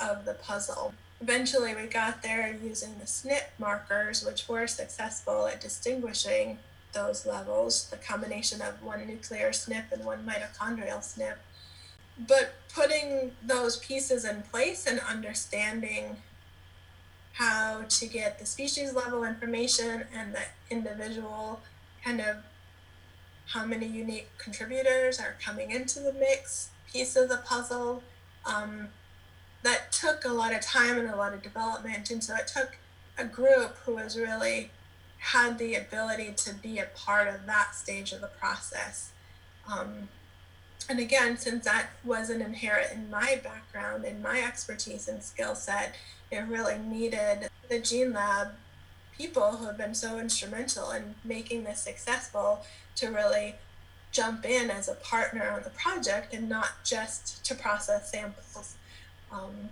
of 0.00 0.24
the 0.24 0.34
puzzle. 0.34 0.94
Eventually, 1.20 1.74
we 1.74 1.86
got 1.86 2.22
there 2.22 2.54
using 2.62 2.98
the 2.98 3.04
SNP 3.04 3.40
markers, 3.58 4.24
which 4.24 4.48
were 4.48 4.66
successful 4.66 5.46
at 5.46 5.60
distinguishing 5.60 6.58
those 6.92 7.24
levels, 7.24 7.88
the 7.90 7.96
combination 7.96 8.60
of 8.60 8.82
one 8.82 9.06
nuclear 9.06 9.50
SNP 9.50 9.92
and 9.92 10.04
one 10.04 10.26
mitochondrial 10.26 10.98
SNP. 10.98 11.36
But 12.18 12.54
putting 12.74 13.32
those 13.42 13.76
pieces 13.76 14.24
in 14.24 14.42
place 14.42 14.86
and 14.86 15.00
understanding 15.00 16.16
how 17.34 17.82
to 17.88 18.06
get 18.06 18.38
the 18.38 18.46
species 18.46 18.94
level 18.94 19.24
information 19.24 20.04
and 20.14 20.34
the 20.34 20.40
individual 20.70 21.60
kind 22.02 22.20
of 22.20 22.36
how 23.48 23.64
many 23.64 23.86
unique 23.86 24.28
contributors 24.38 25.20
are 25.20 25.36
coming 25.42 25.70
into 25.70 26.00
the 26.00 26.12
mix 26.12 26.70
piece 26.90 27.14
of 27.14 27.28
the 27.28 27.36
puzzle 27.38 28.02
um, 28.44 28.88
that 29.62 29.92
took 29.92 30.24
a 30.24 30.32
lot 30.32 30.54
of 30.54 30.60
time 30.60 30.98
and 30.98 31.08
a 31.08 31.16
lot 31.16 31.34
of 31.34 31.42
development. 31.42 32.10
And 32.10 32.22
so 32.22 32.34
it 32.36 32.46
took 32.46 32.78
a 33.18 33.24
group 33.24 33.76
who 33.84 33.96
was 33.96 34.16
really 34.16 34.70
had 35.18 35.58
the 35.58 35.74
ability 35.74 36.32
to 36.36 36.54
be 36.54 36.78
a 36.78 36.86
part 36.94 37.28
of 37.28 37.46
that 37.46 37.74
stage 37.74 38.12
of 38.12 38.20
the 38.20 38.28
process. 38.28 39.10
Um, 39.70 40.08
and 40.88 40.98
again, 41.00 41.36
since 41.36 41.64
that 41.64 41.90
wasn't 42.04 42.42
inherent 42.42 42.92
in 42.92 43.10
my 43.10 43.40
background 43.42 44.04
and 44.04 44.22
my 44.22 44.40
expertise 44.40 45.08
and 45.08 45.22
skill 45.22 45.54
set, 45.54 45.94
it 46.30 46.44
really 46.48 46.78
needed 46.78 47.48
the 47.68 47.80
Gene 47.80 48.12
Lab 48.12 48.48
people 49.16 49.52
who 49.52 49.66
have 49.66 49.78
been 49.78 49.94
so 49.94 50.18
instrumental 50.18 50.90
in 50.90 51.14
making 51.24 51.64
this 51.64 51.80
successful 51.80 52.64
to 52.96 53.08
really 53.08 53.54
jump 54.12 54.44
in 54.44 54.70
as 54.70 54.88
a 54.88 54.94
partner 54.94 55.50
on 55.50 55.62
the 55.62 55.70
project 55.70 56.32
and 56.32 56.48
not 56.48 56.70
just 56.84 57.44
to 57.44 57.54
process 57.54 58.10
samples. 58.10 58.76
Um, 59.32 59.70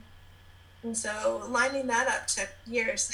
and 0.83 0.97
so 0.97 1.45
lining 1.49 1.87
that 1.87 2.09
up 2.09 2.27
took 2.27 2.49
years. 2.67 3.13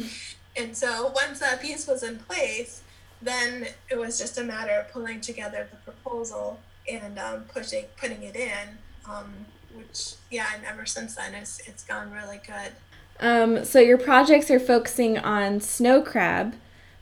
and 0.56 0.76
so 0.76 1.12
once 1.14 1.40
that 1.40 1.60
piece 1.60 1.86
was 1.86 2.02
in 2.02 2.18
place, 2.18 2.82
then 3.20 3.66
it 3.90 3.98
was 3.98 4.18
just 4.18 4.38
a 4.38 4.44
matter 4.44 4.72
of 4.72 4.92
pulling 4.92 5.20
together 5.20 5.68
the 5.70 5.76
proposal 5.78 6.58
and 6.90 7.18
um, 7.18 7.44
pushing, 7.52 7.84
putting 7.96 8.22
it 8.22 8.36
in. 8.36 8.78
Um, 9.08 9.32
which, 9.74 10.14
yeah, 10.30 10.46
and 10.54 10.64
ever 10.64 10.84
since 10.86 11.16
then, 11.16 11.34
it's 11.34 11.60
it's 11.66 11.82
gone 11.82 12.12
really 12.12 12.40
good. 12.46 12.72
Um, 13.20 13.64
so 13.64 13.80
your 13.80 13.98
projects 13.98 14.50
are 14.50 14.60
focusing 14.60 15.18
on 15.18 15.60
snow 15.60 16.02
crab, 16.02 16.54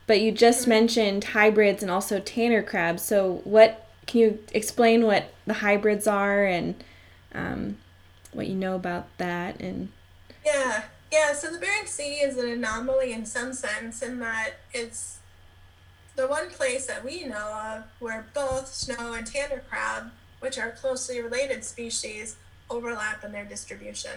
but 0.07 0.21
you 0.21 0.31
just 0.31 0.61
mm-hmm. 0.61 0.69
mentioned 0.69 1.23
hybrids 1.25 1.81
and 1.81 1.91
also 1.91 2.19
tanner 2.19 2.63
crabs. 2.63 3.01
So 3.01 3.41
what 3.43 3.87
can 4.07 4.19
you 4.19 4.39
explain 4.53 5.05
what 5.05 5.33
the 5.45 5.55
hybrids 5.55 6.07
are 6.07 6.45
and 6.45 6.75
um, 7.33 7.77
what 8.33 8.47
you 8.47 8.55
know 8.55 8.75
about 8.75 9.07
that 9.17 9.59
and 9.59 9.89
yeah 10.45 10.83
yeah 11.11 11.33
so 11.33 11.51
the 11.51 11.59
bering 11.59 11.85
sea 11.85 12.15
is 12.15 12.37
an 12.37 12.49
anomaly 12.49 13.13
in 13.13 13.25
some 13.25 13.53
sense 13.53 14.01
in 14.01 14.19
that 14.19 14.51
it's 14.73 15.19
the 16.15 16.27
one 16.27 16.49
place 16.49 16.85
that 16.87 17.03
we 17.03 17.23
know 17.23 17.53
of 17.53 17.83
where 17.99 18.25
both 18.33 18.67
snow 18.67 19.13
and 19.13 19.27
tanner 19.27 19.61
crab 19.69 20.11
which 20.39 20.57
are 20.57 20.71
closely 20.71 21.21
related 21.21 21.63
species 21.63 22.35
overlap 22.69 23.23
in 23.23 23.31
their 23.31 23.45
distribution 23.45 24.11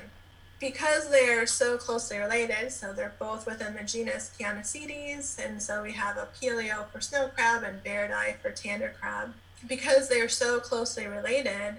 because 0.61 1.11
they 1.11 1.29
are 1.29 1.47
so 1.47 1.77
closely 1.77 2.19
related 2.19 2.71
so 2.71 2.93
they're 2.93 3.15
both 3.19 3.47
within 3.47 3.75
the 3.75 3.83
genus 3.83 4.33
Chionoecetes 4.39 5.45
and 5.45 5.63
so 5.63 5.83
we 5.83 5.93
have 5.93 6.17
opilio 6.17 6.87
for 6.89 7.01
snow 7.01 7.29
crab 7.35 7.63
and 7.63 7.83
Bairdi 7.85 8.37
for 8.39 8.51
tanner 8.51 8.93
crab 9.01 9.35
because 9.69 10.09
they 10.09 10.21
are 10.21 10.29
so 10.29 10.61
closely 10.61 11.07
related 11.07 11.77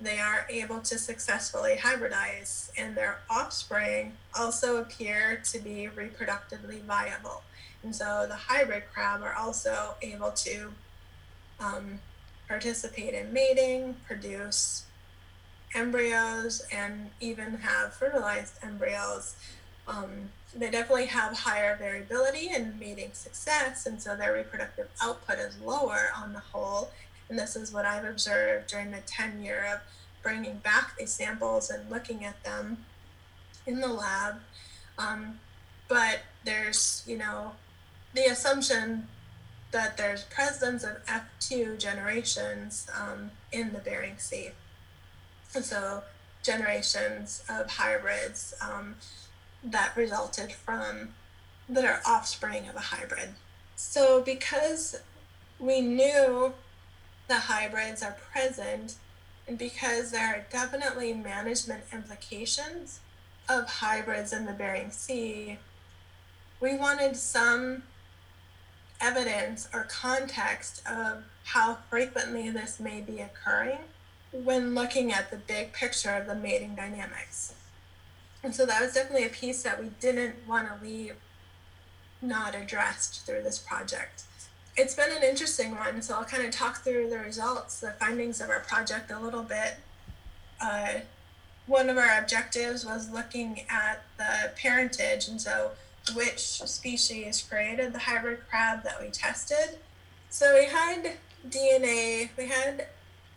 they 0.00 0.18
are 0.18 0.46
able 0.50 0.80
to 0.80 0.98
successfully 0.98 1.76
hybridize, 1.76 2.70
and 2.76 2.94
their 2.94 3.18
offspring 3.30 4.12
also 4.38 4.76
appear 4.76 5.40
to 5.44 5.58
be 5.58 5.88
reproductively 5.94 6.82
viable. 6.82 7.42
And 7.86 7.94
so 7.94 8.26
the 8.28 8.34
hybrid 8.34 8.82
crab 8.92 9.22
are 9.22 9.34
also 9.34 9.94
able 10.02 10.32
to 10.32 10.72
um, 11.60 12.00
participate 12.48 13.14
in 13.14 13.32
mating, 13.32 13.94
produce 14.08 14.86
embryos, 15.72 16.66
and 16.72 17.10
even 17.20 17.58
have 17.58 17.94
fertilized 17.94 18.54
embryos. 18.60 19.36
Um, 19.86 20.30
they 20.52 20.68
definitely 20.68 21.06
have 21.06 21.32
higher 21.32 21.76
variability 21.76 22.50
in 22.52 22.76
mating 22.80 23.12
success, 23.12 23.86
and 23.86 24.02
so 24.02 24.16
their 24.16 24.34
reproductive 24.34 24.88
output 25.00 25.38
is 25.38 25.56
lower 25.60 26.08
on 26.16 26.32
the 26.32 26.40
whole. 26.40 26.90
And 27.28 27.38
this 27.38 27.54
is 27.54 27.72
what 27.72 27.86
I've 27.86 28.04
observed 28.04 28.66
during 28.66 28.90
the 28.90 29.02
tenure 29.06 29.64
of 29.72 29.78
bringing 30.24 30.58
back 30.58 30.98
these 30.98 31.12
samples 31.12 31.70
and 31.70 31.88
looking 31.88 32.24
at 32.24 32.42
them 32.42 32.78
in 33.64 33.78
the 33.78 33.86
lab. 33.86 34.40
Um, 34.98 35.38
but 35.86 36.18
there's, 36.44 37.04
you 37.06 37.16
know, 37.16 37.52
the 38.16 38.24
assumption 38.24 39.06
that 39.72 39.96
there's 39.96 40.24
presence 40.24 40.82
of 40.82 41.04
F2 41.06 41.78
generations 41.78 42.88
um, 42.98 43.30
in 43.52 43.72
the 43.72 43.78
Bering 43.78 44.16
Sea. 44.18 44.50
And 45.54 45.64
so 45.64 46.02
generations 46.42 47.44
of 47.48 47.70
hybrids 47.70 48.54
um, 48.62 48.94
that 49.62 49.94
resulted 49.96 50.52
from 50.52 51.10
that 51.68 51.84
are 51.84 52.00
offspring 52.06 52.68
of 52.68 52.76
a 52.76 52.80
hybrid. 52.80 53.30
So 53.74 54.22
because 54.22 54.96
we 55.58 55.80
knew 55.80 56.54
the 57.28 57.34
hybrids 57.34 58.02
are 58.02 58.16
present 58.32 58.94
and 59.46 59.58
because 59.58 60.10
there 60.10 60.26
are 60.26 60.46
definitely 60.50 61.12
management 61.12 61.84
implications 61.92 63.00
of 63.48 63.68
hybrids 63.68 64.32
in 64.32 64.46
the 64.46 64.52
Bering 64.52 64.90
Sea, 64.90 65.58
we 66.60 66.76
wanted 66.76 67.16
some 67.16 67.82
evidence 69.00 69.68
or 69.72 69.84
context 69.84 70.82
of 70.86 71.24
how 71.44 71.78
frequently 71.90 72.50
this 72.50 72.80
may 72.80 73.00
be 73.00 73.20
occurring 73.20 73.78
when 74.32 74.74
looking 74.74 75.12
at 75.12 75.30
the 75.30 75.36
big 75.36 75.72
picture 75.72 76.10
of 76.10 76.26
the 76.26 76.34
mating 76.34 76.74
dynamics. 76.74 77.54
And 78.42 78.54
so 78.54 78.66
that 78.66 78.80
was 78.80 78.94
definitely 78.94 79.26
a 79.26 79.30
piece 79.30 79.62
that 79.62 79.82
we 79.82 79.90
didn't 80.00 80.36
want 80.46 80.68
to 80.68 80.84
leave 80.84 81.14
not 82.22 82.54
addressed 82.54 83.26
through 83.26 83.42
this 83.42 83.58
project. 83.58 84.24
It's 84.76 84.94
been 84.94 85.10
an 85.10 85.22
interesting 85.22 85.74
one, 85.74 86.02
so 86.02 86.14
I'll 86.14 86.24
kind 86.24 86.44
of 86.44 86.50
talk 86.50 86.78
through 86.78 87.08
the 87.08 87.18
results, 87.18 87.80
the 87.80 87.92
findings 87.92 88.40
of 88.40 88.50
our 88.50 88.60
project 88.60 89.10
a 89.10 89.18
little 89.18 89.42
bit. 89.42 89.76
Uh, 90.60 91.00
one 91.66 91.88
of 91.88 91.96
our 91.96 92.18
objectives 92.18 92.84
was 92.84 93.10
looking 93.10 93.62
at 93.68 94.02
the 94.18 94.52
parentage, 94.56 95.28
and 95.28 95.40
so 95.40 95.72
which 96.14 96.38
species 96.38 97.42
created 97.48 97.92
the 97.92 97.98
hybrid 97.98 98.40
crab 98.48 98.82
that 98.84 99.00
we 99.00 99.08
tested. 99.08 99.78
So 100.30 100.54
we 100.54 100.66
had 100.66 101.12
DNA, 101.48 102.30
we 102.36 102.46
had 102.46 102.88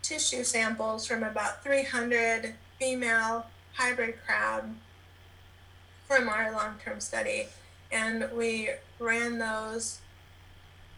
tissue 0.02 0.44
samples 0.44 1.06
from 1.06 1.22
about 1.22 1.62
300 1.62 2.54
female 2.78 3.46
hybrid 3.74 4.16
crab 4.26 4.74
from 6.06 6.28
our 6.28 6.52
long 6.52 6.74
term 6.84 7.00
study. 7.00 7.46
And 7.92 8.28
we 8.34 8.70
ran 8.98 9.38
those 9.38 10.00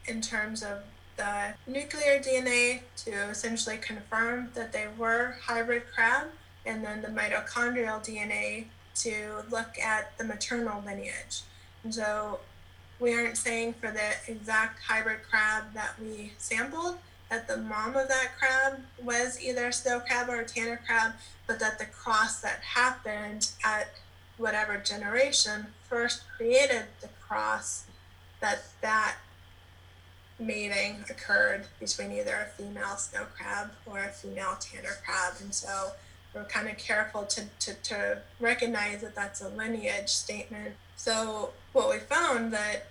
in 0.06 0.20
terms 0.20 0.62
of 0.62 0.78
the 1.16 1.54
nuclear 1.66 2.18
DNA 2.18 2.80
to 2.96 3.10
essentially 3.10 3.76
confirm 3.76 4.50
that 4.54 4.72
they 4.72 4.86
were 4.98 5.36
hybrid 5.42 5.84
crab, 5.94 6.28
and 6.64 6.84
then 6.84 7.02
the 7.02 7.08
mitochondrial 7.08 8.02
DNA 8.04 8.66
to 8.94 9.42
look 9.50 9.78
at 9.78 10.16
the 10.18 10.24
maternal 10.24 10.82
lineage. 10.84 11.42
So 11.90 12.40
we 13.00 13.14
aren't 13.14 13.36
saying 13.36 13.74
for 13.74 13.90
the 13.90 14.32
exact 14.32 14.80
hybrid 14.82 15.20
crab 15.28 15.64
that 15.74 15.94
we 16.00 16.32
sampled 16.38 16.98
that 17.30 17.48
the 17.48 17.56
mom 17.56 17.96
of 17.96 18.08
that 18.08 18.32
crab 18.38 18.80
was 19.02 19.42
either 19.42 19.68
a 19.68 19.72
snow 19.72 20.00
crab 20.00 20.28
or 20.28 20.40
a 20.40 20.44
tanner 20.44 20.80
crab, 20.86 21.12
but 21.46 21.58
that 21.58 21.78
the 21.78 21.86
cross 21.86 22.40
that 22.40 22.60
happened 22.60 23.50
at 23.64 23.88
whatever 24.36 24.76
generation 24.76 25.66
first 25.88 26.24
created 26.36 26.84
the 27.00 27.08
cross, 27.26 27.84
that 28.40 28.64
that 28.82 29.16
mating 30.38 31.04
occurred 31.08 31.66
between 31.80 32.12
either 32.12 32.34
a 32.34 32.62
female 32.62 32.96
snow 32.96 33.24
crab 33.36 33.70
or 33.86 34.00
a 34.00 34.08
female 34.08 34.56
tanner 34.60 34.96
crab. 35.04 35.34
And 35.40 35.54
so 35.54 35.92
we're 36.34 36.44
kind 36.44 36.68
of 36.68 36.76
careful 36.78 37.24
to, 37.24 37.44
to, 37.60 37.74
to 37.74 38.18
recognize 38.40 39.00
that 39.00 39.14
that's 39.14 39.40
a 39.40 39.48
lineage 39.48 40.08
statement. 40.08 40.74
So 41.02 41.50
what 41.72 41.90
we 41.90 41.98
found 41.98 42.52
that 42.52 42.86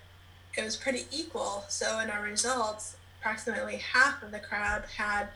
it 0.57 0.65
was 0.65 0.75
pretty 0.75 1.05
equal. 1.13 1.63
So 1.69 1.99
in 1.99 2.09
our 2.09 2.21
results, 2.21 2.97
approximately 3.17 3.77
half 3.77 4.21
of 4.21 4.31
the 4.31 4.39
crab 4.39 4.83
had 4.97 5.29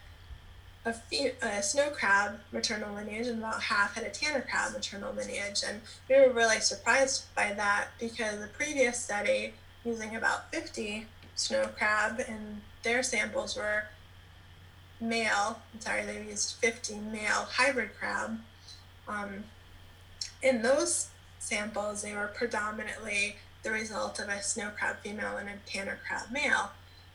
a, 0.84 0.92
fe- 0.92 1.36
a 1.42 1.64
snow 1.64 1.90
crab 1.92 2.42
maternal 2.52 2.94
lineage 2.94 3.28
and 3.28 3.40
about 3.40 3.62
half 3.62 3.96
had 3.96 4.04
a 4.04 4.10
tanner 4.10 4.42
crab 4.42 4.74
maternal 4.74 5.14
lineage. 5.14 5.64
And 5.66 5.80
we 6.10 6.18
were 6.18 6.34
really 6.34 6.60
surprised 6.60 7.34
by 7.34 7.54
that 7.54 7.92
because 7.98 8.42
the 8.42 8.48
previous 8.48 9.00
study, 9.00 9.54
using 9.86 10.14
about 10.14 10.52
50 10.52 11.06
snow 11.34 11.70
crab, 11.78 12.22
and 12.28 12.60
their 12.84 13.04
samples 13.04 13.56
were 13.56 13.86
male, 15.00 15.62
I'm 15.74 15.80
sorry, 15.80 16.04
they 16.04 16.26
used 16.30 16.58
50 16.58 16.96
male 16.96 17.48
hybrid 17.52 17.92
crab. 17.98 18.38
Um, 19.08 19.46
in 20.44 20.62
those 20.62 21.08
samples, 21.45 22.01
they 22.01 22.13
were 22.13 22.27
predominantly 22.27 23.36
the 23.63 23.71
result 23.71 24.19
of 24.19 24.29
a 24.29 24.41
snow 24.41 24.69
crab 24.77 24.97
female 25.03 25.38
and 25.38 25.49
a 25.49 25.53
tanner 25.65 25.99
crab 26.08 26.31
male. 26.31 26.71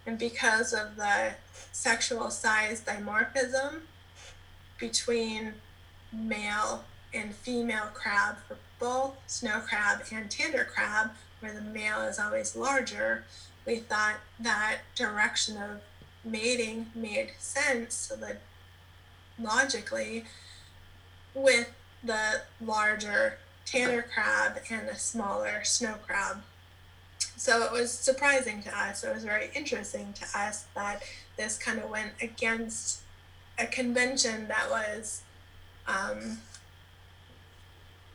And 0.07 0.19
because 0.19 0.73
of 0.73 0.97
the 0.97 1.33
sexual 1.73 2.31
size 2.31 2.83
dimorphism 2.83 3.81
between 4.79 5.55
male 6.13 6.85
and 7.13 7.35
female 7.35 7.89
crab 7.93 8.37
for 8.47 8.57
both 8.79 9.17
snow 9.27 9.61
crab 9.61 10.03
and 10.13 10.31
tanner 10.31 10.65
crab, 10.65 11.11
where 11.41 11.53
the 11.53 11.61
male 11.61 12.01
is 12.03 12.19
always 12.19 12.57
larger, 12.57 13.25
we 13.67 13.77
thought 13.77 14.17
that 14.39 14.79
direction 14.95 15.57
of 15.57 15.81
mating 16.25 16.87
made 16.95 17.31
sense 17.39 17.95
so 17.95 18.17
that 18.17 18.41
logically 19.39 20.25
with 21.35 21.71
the 22.03 22.43
larger 22.61 23.39
tanner 23.71 24.03
crab 24.03 24.59
and 24.71 24.89
the 24.89 24.97
smaller 24.97 25.63
snow 25.65 25.95
crab. 26.07 26.43
So 27.37 27.63
it 27.63 27.73
was 27.73 27.91
surprising 27.91 28.63
to 28.63 28.79
us. 28.79 29.05
It 29.05 29.15
was 29.15 29.25
very 29.25 29.51
interesting 29.55 30.13
to 30.15 30.39
us 30.39 30.67
that 30.75 31.03
this 31.37 31.57
kind 31.57 31.79
of 31.79 31.89
went 31.89 32.13
against 32.21 33.01
a 33.59 33.67
convention 33.67 34.49
that 34.49 34.69
was 34.71 35.23
um, 35.87 36.39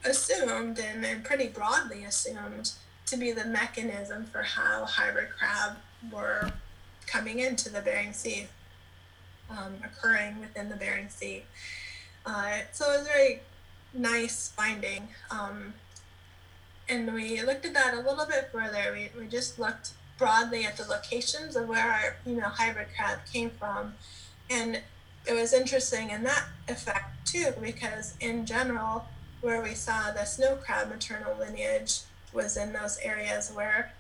assumed 0.04 0.80
and, 0.80 1.06
and 1.06 1.24
pretty 1.24 1.48
broadly 1.48 2.04
assumed 2.04 2.72
to 3.08 3.18
be 3.18 3.32
the 3.32 3.46
mechanism 3.46 4.26
for 4.26 4.42
how 4.42 4.86
hybrid 4.86 5.30
crab 5.38 5.78
were 6.12 6.52
coming 7.08 7.40
into 7.40 7.70
the 7.70 7.82
Bering 7.82 8.14
Sea, 8.14 8.48
um, 9.50 9.76
occurring 9.84 10.40
within 10.40 10.70
the 10.70 10.76
Bering 10.76 11.10
Sea. 11.10 11.44
Uh, 12.26 12.60
so 12.72 12.92
it 12.92 13.00
was 13.00 13.08
very 13.08 13.42
nice 13.96 14.50
finding. 14.50 15.10
Um, 15.32 15.74
and 16.88 17.14
we 17.14 17.42
looked 17.42 17.66
at 17.66 17.74
that 17.74 17.94
a 17.94 17.98
little 17.98 18.26
bit 18.26 18.50
further. 18.52 18.94
We, 18.94 19.10
we 19.20 19.28
just 19.28 19.58
looked 19.58 19.92
broadly 20.18 20.66
at 20.66 20.78
the 20.78 20.86
locations 20.86 21.56
of 21.56 21.68
where 21.68 21.92
our 21.92 22.16
female 22.24 22.50
hybrid 22.50 22.88
crab 22.96 23.20
came 23.32 23.50
from. 23.50 23.96
And 24.50 24.82
it 25.26 25.34
was 25.34 25.54
interesting 25.54 26.10
in 26.12 26.24
that 26.24 26.46
effect 26.68 27.28
too, 27.28 27.54
because 27.62 28.16
in 28.20 28.46
general, 28.46 29.06
where 29.42 29.62
we 29.62 29.74
saw 29.74 30.12
the 30.12 30.26
snow 30.26 30.56
crab 30.56 30.90
maternal 30.90 31.36
lineage 31.38 32.02
was 32.34 32.58
in 32.58 32.74
those 32.74 32.98
areas 33.00 33.52
where 33.52 33.94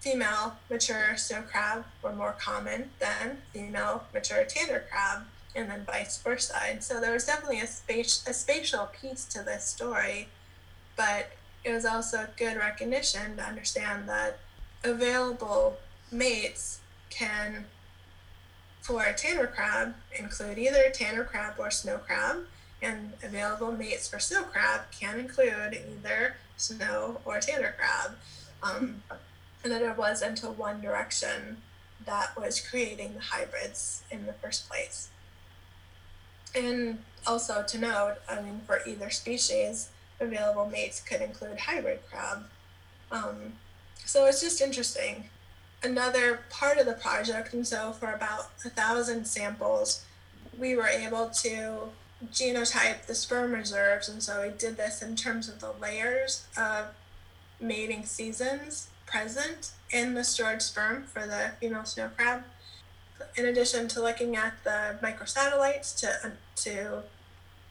female 0.00 0.54
mature 0.70 1.16
snow 1.16 1.42
crab 1.42 1.84
were 2.02 2.12
more 2.12 2.36
common 2.38 2.90
than 3.00 3.38
female 3.52 4.04
mature 4.14 4.44
tanner 4.44 4.84
crab 4.90 5.24
and 5.58 5.70
then 5.70 5.84
vice 5.84 6.18
versa. 6.18 6.58
And 6.66 6.82
so 6.82 7.00
there 7.00 7.12
was 7.12 7.26
definitely 7.26 7.60
a, 7.60 7.66
space, 7.66 8.24
a 8.26 8.32
spatial 8.32 8.88
piece 9.00 9.24
to 9.26 9.42
this 9.42 9.64
story, 9.64 10.28
but 10.96 11.32
it 11.64 11.72
was 11.72 11.84
also 11.84 12.18
a 12.18 12.28
good 12.36 12.56
recognition 12.56 13.36
to 13.36 13.42
understand 13.42 14.08
that 14.08 14.38
available 14.84 15.78
mates 16.10 16.80
can, 17.10 17.66
for 18.80 19.02
a 19.02 19.12
tanner 19.12 19.46
crab, 19.46 19.94
include 20.18 20.58
either 20.58 20.90
tanner 20.92 21.24
crab 21.24 21.54
or 21.58 21.70
snow 21.70 21.98
crab, 21.98 22.44
and 22.80 23.12
available 23.22 23.72
mates 23.72 24.08
for 24.08 24.20
snow 24.20 24.44
crab 24.44 24.82
can 24.98 25.18
include 25.18 25.74
either 25.74 26.36
snow 26.56 27.20
or 27.24 27.40
tanner 27.40 27.74
crab. 27.76 28.16
Um, 28.62 29.02
and 29.64 29.72
that 29.72 29.82
it 29.82 29.98
wasn't 29.98 30.42
a 30.44 30.50
one 30.50 30.80
direction 30.80 31.58
that 32.06 32.36
was 32.36 32.60
creating 32.60 33.14
the 33.14 33.20
hybrids 33.20 34.02
in 34.10 34.26
the 34.26 34.32
first 34.32 34.68
place. 34.68 35.08
And 36.54 36.98
also 37.26 37.62
to 37.66 37.78
note, 37.78 38.16
I 38.28 38.40
mean, 38.40 38.60
for 38.66 38.80
either 38.86 39.10
species, 39.10 39.90
available 40.20 40.66
mates 40.66 41.00
could 41.00 41.20
include 41.20 41.58
hybrid 41.58 42.00
crab. 42.10 42.44
Um, 43.10 43.54
so 44.04 44.26
it's 44.26 44.40
just 44.40 44.60
interesting 44.60 45.24
another 45.82 46.40
part 46.50 46.78
of 46.78 46.86
the 46.86 46.92
project. 46.92 47.52
And 47.54 47.66
so 47.66 47.92
for 47.92 48.12
about 48.12 48.50
a 48.64 48.70
thousand 48.70 49.26
samples, 49.26 50.04
we 50.58 50.74
were 50.74 50.88
able 50.88 51.30
to 51.42 51.90
genotype 52.32 53.06
the 53.06 53.14
sperm 53.14 53.52
reserves. 53.52 54.08
And 54.08 54.22
so 54.22 54.42
we 54.42 54.56
did 54.56 54.76
this 54.76 55.02
in 55.02 55.16
terms 55.16 55.48
of 55.48 55.60
the 55.60 55.72
layers 55.80 56.46
of 56.56 56.86
mating 57.60 58.04
seasons 58.04 58.88
present 59.06 59.72
in 59.90 60.14
the 60.14 60.24
stored 60.24 60.62
sperm 60.62 61.04
for 61.04 61.26
the 61.26 61.52
female 61.60 61.84
snow 61.84 62.10
crab. 62.16 62.42
In 63.36 63.46
addition 63.46 63.88
to 63.88 64.02
looking 64.02 64.36
at 64.36 64.54
the 64.64 64.96
microsatellites 65.02 65.96
to, 66.00 66.32
to 66.62 67.02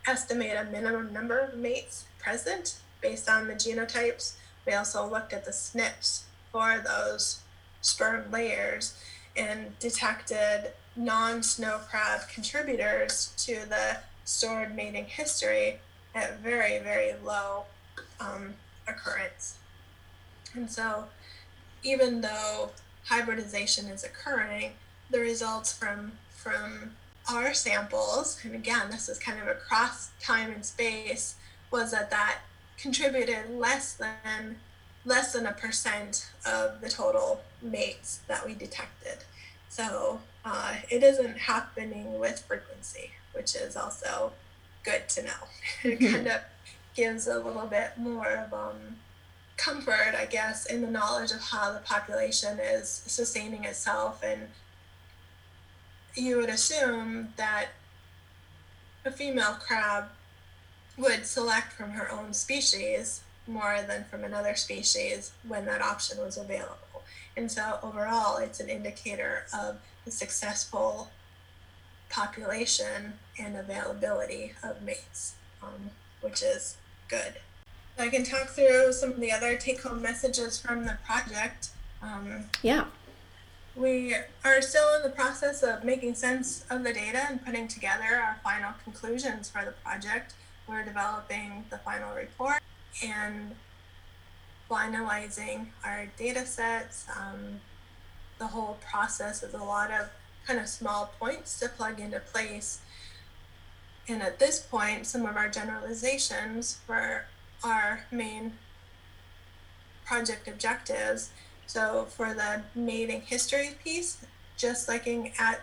estimate 0.08 0.56
a 0.58 0.66
minimum 0.66 1.12
number 1.14 1.40
of 1.40 1.56
mates 1.56 2.06
present 2.20 2.80
based 3.02 3.30
on 3.30 3.48
the 3.48 3.54
genotypes, 3.54 4.36
we 4.66 4.74
also 4.74 5.10
looked 5.10 5.34
at 5.34 5.46
the 5.46 5.52
SNPs 5.52 6.24
for 6.52 6.84
those 6.86 7.42
sperm 7.82 8.32
layers 8.32 8.98
and 9.36 9.78
detected 9.80 10.72
non 10.96 11.44
snow 11.44 11.80
crab 11.90 12.28
contributors 12.28 13.34
to 13.38 13.56
the 13.70 13.98
stored 14.26 14.76
mating 14.76 15.06
history 15.06 15.80
at 16.16 16.40
very, 16.40 16.80
very 16.80 17.14
low 17.24 17.66
um, 18.20 18.56
occurrence. 18.88 19.58
And 20.54 20.70
so, 20.70 21.06
even 21.84 22.22
though 22.22 22.72
hybridization 23.06 23.86
is 23.86 24.04
occurring, 24.04 24.72
the 25.10 25.20
results 25.20 25.72
from 25.76 26.14
from 26.30 26.92
our 27.30 27.54
samples, 27.54 28.40
and 28.44 28.56
again, 28.56 28.90
this 28.90 29.10
is 29.10 29.20
kind 29.20 29.40
of 29.42 29.48
across 29.48 30.12
time 30.22 30.50
and 30.52 30.66
space, 30.66 31.36
was 31.72 31.92
that 31.92 32.10
that 32.10 32.40
contributed 32.78 33.50
less 33.50 33.94
than 33.94 34.58
less 35.06 35.34
than 35.34 35.46
a 35.46 35.54
percent 35.54 36.30
of 36.46 36.82
the 36.82 36.90
total 36.90 37.42
mates 37.62 38.20
that 38.28 38.46
we 38.46 38.54
detected. 38.54 39.24
So 39.70 40.20
uh, 40.44 40.76
it 40.90 41.04
isn't 41.04 41.38
happening 41.38 42.20
with 42.20 42.40
frequency, 42.48 43.12
which 43.34 43.56
is 43.56 43.76
also 43.78 44.34
good 44.84 45.08
to 45.10 45.24
know. 45.24 45.32
it 45.84 46.00
mm-hmm. 46.00 46.14
kind 46.14 46.28
of 46.28 46.42
gives 46.96 47.28
a 47.28 47.40
little 47.40 47.68
bit 47.68 47.92
more 47.98 48.28
of 48.28 48.54
um, 48.54 48.98
comfort, 49.56 50.16
I 50.18 50.26
guess, 50.26 50.66
in 50.66 50.82
the 50.82 50.90
knowledge 50.90 51.32
of 51.32 51.42
how 51.42 51.72
the 51.72 51.80
population 51.80 52.60
is 52.60 52.90
sustaining 52.90 53.64
itself. 53.64 54.24
And 54.24 54.48
you 56.18 56.38
would 56.38 56.50
assume 56.50 57.34
that 57.38 57.68
a 59.06 59.12
female 59.12 59.54
crab 59.60 60.06
would 60.98 61.26
select 61.26 61.74
from 61.74 61.92
her 61.92 62.12
own 62.12 62.34
species 62.34 63.22
more 63.48 63.80
than 63.88 64.04
from 64.06 64.24
another 64.24 64.56
species 64.56 65.32
when 65.48 65.66
that 65.66 65.82
option 65.82 66.18
was 66.18 66.38
available. 66.38 67.04
And 67.38 67.52
so 67.52 67.80
overall, 67.84 68.38
it's 68.38 68.60
an 68.60 68.68
indicator 68.68 69.46
of 69.54 69.78
the 70.06 70.12
successful 70.12 71.10
population 72.10 73.14
and 73.40 73.56
availability 73.56 74.54
of 74.64 74.82
mates, 74.82 75.36
um, 75.62 75.92
which 76.22 76.42
is 76.42 76.78
good. 77.08 77.36
I 78.00 78.10
can 78.10 78.24
talk 78.24 78.50
through 78.50 78.94
some 78.94 79.12
of 79.12 79.20
the 79.20 79.32
other 79.32 79.56
take 79.58 79.82
home 79.82 80.02
messages 80.02 80.60
from 80.60 80.86
the 80.86 80.98
project. 81.06 81.70
Um, 82.02 82.46
yeah. 82.62 82.86
We 83.78 84.16
are 84.44 84.60
still 84.64 84.96
in 84.96 85.04
the 85.04 85.10
process 85.10 85.62
of 85.62 85.84
making 85.84 86.16
sense 86.16 86.66
of 86.68 86.84
the 86.84 86.94
data 86.94 87.28
and 87.30 87.46
putting 87.46 87.68
together 87.68 88.16
our 88.16 88.38
final 88.44 88.72
conclusions 88.84 89.52
for 89.52 89.64
the 89.64 89.72
project. 89.72 90.34
We're 90.68 90.84
developing 90.84 91.66
the 91.70 91.78
final 91.78 92.16
report 92.16 92.60
and 93.04 93.54
finalizing 94.68 95.68
our 95.86 96.08
data 96.18 96.48
sets. 96.48 97.06
Um, 97.16 97.62
the 98.40 98.48
whole 98.48 98.80
process 98.90 99.44
is 99.44 99.54
a 99.54 99.64
lot 99.64 99.92
of 99.92 100.10
kind 100.48 100.60
of 100.60 100.68
small 100.68 101.14
points 101.20 101.60
to 101.60 101.70
plug 101.70 102.00
into 102.00 102.20
place. 102.20 102.80
And 104.08 104.24
at 104.24 104.40
this 104.40 104.60
point, 104.60 105.06
some 105.06 105.24
of 105.24 105.38
our 105.38 105.50
generalizations 105.50 106.80
for 106.88 107.26
our 107.64 108.06
main 108.10 108.54
project 110.04 110.48
objectives. 110.48 111.30
So 111.68 112.06
for 112.10 112.34
the 112.34 112.64
mating 112.74 113.22
history 113.22 113.72
piece, 113.84 114.26
just 114.56 114.88
looking 114.88 115.34
at 115.38 115.62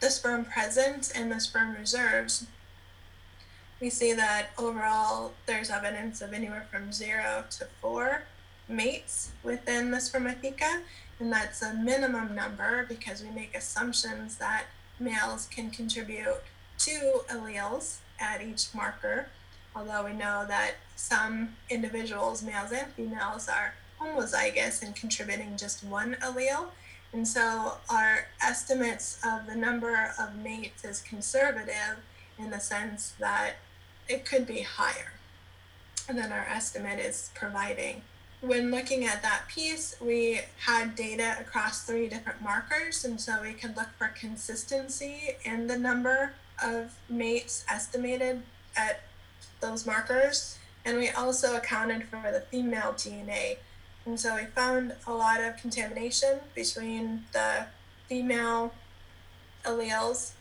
the 0.00 0.10
sperm 0.10 0.44
present 0.44 1.12
and 1.14 1.30
the 1.30 1.40
sperm 1.40 1.74
reserves, 1.74 2.46
we 3.80 3.90
see 3.90 4.12
that 4.12 4.48
overall 4.58 5.32
there's 5.46 5.70
evidence 5.70 6.20
of 6.20 6.32
anywhere 6.32 6.66
from 6.70 6.92
zero 6.92 7.44
to 7.50 7.66
four 7.80 8.24
mates 8.68 9.30
within 9.42 9.90
the 9.90 9.98
spermatheca, 9.98 10.82
and 11.18 11.32
that's 11.32 11.62
a 11.62 11.74
minimum 11.74 12.34
number 12.34 12.84
because 12.88 13.22
we 13.22 13.30
make 13.30 13.54
assumptions 13.54 14.36
that 14.36 14.64
males 14.98 15.48
can 15.50 15.70
contribute 15.70 16.42
two 16.76 17.20
alleles 17.30 17.98
at 18.18 18.42
each 18.42 18.74
marker, 18.74 19.28
although 19.74 20.04
we 20.04 20.12
know 20.12 20.44
that 20.46 20.72
some 20.96 21.56
individuals, 21.70 22.42
males 22.42 22.72
and 22.72 22.92
females, 22.92 23.48
are 23.48 23.74
homozygous 24.00 24.82
and 24.82 24.94
contributing 24.96 25.56
just 25.56 25.84
one 25.84 26.16
allele. 26.22 26.66
And 27.12 27.26
so 27.26 27.78
our 27.88 28.26
estimates 28.42 29.20
of 29.24 29.46
the 29.46 29.56
number 29.56 30.12
of 30.18 30.36
mates 30.36 30.84
is 30.84 31.00
conservative 31.00 31.98
in 32.38 32.50
the 32.50 32.60
sense 32.60 33.14
that 33.18 33.56
it 34.08 34.24
could 34.24 34.46
be 34.46 34.62
higher 34.62 35.12
than 36.08 36.32
our 36.32 36.46
estimate 36.48 36.98
is 36.98 37.30
providing. 37.34 38.02
When 38.40 38.70
looking 38.70 39.04
at 39.04 39.22
that 39.22 39.48
piece, 39.48 39.96
we 40.00 40.40
had 40.64 40.96
data 40.96 41.36
across 41.38 41.84
three 41.84 42.08
different 42.08 42.40
markers, 42.40 43.04
and 43.04 43.20
so 43.20 43.42
we 43.42 43.52
could 43.52 43.76
look 43.76 43.88
for 43.98 44.08
consistency 44.08 45.36
in 45.44 45.66
the 45.66 45.78
number 45.78 46.32
of 46.62 46.98
mates 47.08 47.64
estimated 47.68 48.42
at 48.76 49.02
those 49.60 49.84
markers. 49.84 50.58
And 50.84 50.96
we 50.96 51.10
also 51.10 51.56
accounted 51.56 52.04
for 52.04 52.30
the 52.32 52.40
female 52.40 52.94
DNA. 52.94 53.58
And 54.06 54.18
so 54.18 54.36
we 54.36 54.44
found 54.44 54.94
a 55.06 55.12
lot 55.12 55.40
of 55.40 55.56
contamination 55.56 56.40
between 56.54 57.24
the 57.32 57.66
female 58.08 58.72
alleles 59.64 60.32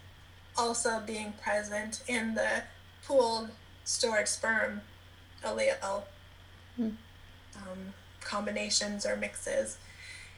also 0.58 1.02
being 1.06 1.34
present 1.42 2.04
in 2.08 2.36
the 2.36 2.64
pooled 3.06 3.50
stored 3.84 4.28
sperm 4.28 4.82
allele 5.44 6.04
hmm. 6.76 6.90
um, 7.56 7.94
combinations 8.22 9.06
or 9.06 9.16
mixes. 9.16 9.78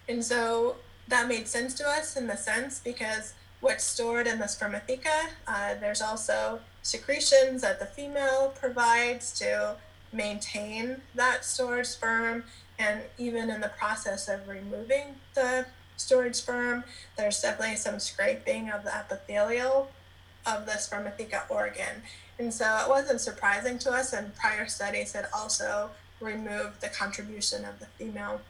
And 0.07 0.23
so 0.23 0.77
that 1.07 1.27
made 1.27 1.47
sense 1.47 1.73
to 1.75 1.87
us 1.87 2.15
in 2.15 2.27
the 2.27 2.37
sense 2.37 2.79
because 2.79 3.33
what's 3.59 3.83
stored 3.83 4.27
in 4.27 4.39
the 4.39 4.45
spermatheca, 4.45 5.29
uh, 5.47 5.75
there's 5.79 6.01
also 6.01 6.61
secretions 6.81 7.61
that 7.61 7.79
the 7.79 7.85
female 7.85 8.53
provides 8.59 9.37
to 9.39 9.75
maintain 10.11 11.01
that 11.15 11.45
stored 11.45 11.85
sperm. 11.85 12.43
And 12.81 13.01
even 13.19 13.51
in 13.51 13.61
the 13.61 13.71
process 13.77 14.27
of 14.27 14.47
removing 14.47 15.15
the 15.35 15.67
storage 15.97 16.35
sperm, 16.35 16.83
there's 17.15 17.39
definitely 17.39 17.75
some 17.75 17.99
scraping 17.99 18.71
of 18.71 18.83
the 18.83 18.95
epithelial 18.95 19.91
of 20.47 20.65
the 20.65 20.71
spermatheca 20.71 21.43
organ. 21.49 22.01
And 22.39 22.51
so 22.51 22.65
it 22.83 22.89
wasn't 22.89 23.21
surprising 23.21 23.77
to 23.79 23.91
us, 23.91 24.13
and 24.13 24.35
prior 24.35 24.65
studies 24.67 25.13
had 25.13 25.27
also 25.31 25.91
removed 26.19 26.81
the 26.81 26.89
contribution 26.89 27.65
of 27.65 27.79
the 27.79 27.85
female. 27.85 28.41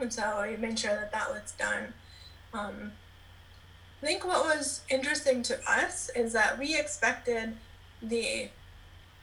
And 0.00 0.12
so 0.12 0.44
we 0.48 0.56
made 0.56 0.76
sure 0.76 0.96
that 0.96 1.12
that 1.12 1.30
was 1.30 1.52
done. 1.56 1.94
Um, 2.52 2.92
I 4.02 4.06
think 4.06 4.26
what 4.26 4.44
was 4.44 4.80
interesting 4.90 5.44
to 5.44 5.58
us 5.70 6.10
is 6.16 6.32
that 6.32 6.58
we 6.58 6.76
expected 6.76 7.56
the 8.02 8.48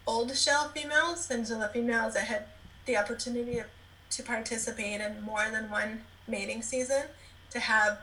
old 0.08 0.36
shell 0.38 0.70
females, 0.70 1.30
and 1.30 1.46
so 1.46 1.60
the 1.60 1.68
females 1.68 2.14
that 2.14 2.26
had 2.26 2.46
the 2.86 2.96
opportunity 2.96 3.60
to 4.12 4.24
participate 4.24 5.02
in 5.02 5.22
more 5.22 5.50
than 5.52 5.70
one 5.70 6.02
mating 6.28 6.62
season, 6.62 7.04
to 7.50 7.60
have 7.60 8.00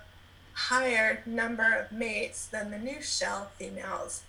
higher 0.52 1.22
number 1.24 1.74
of 1.74 1.92
mates 1.92 2.46
than 2.46 2.70
the 2.70 2.78
new 2.78 3.00
shell 3.00 3.50
females 3.58 4.22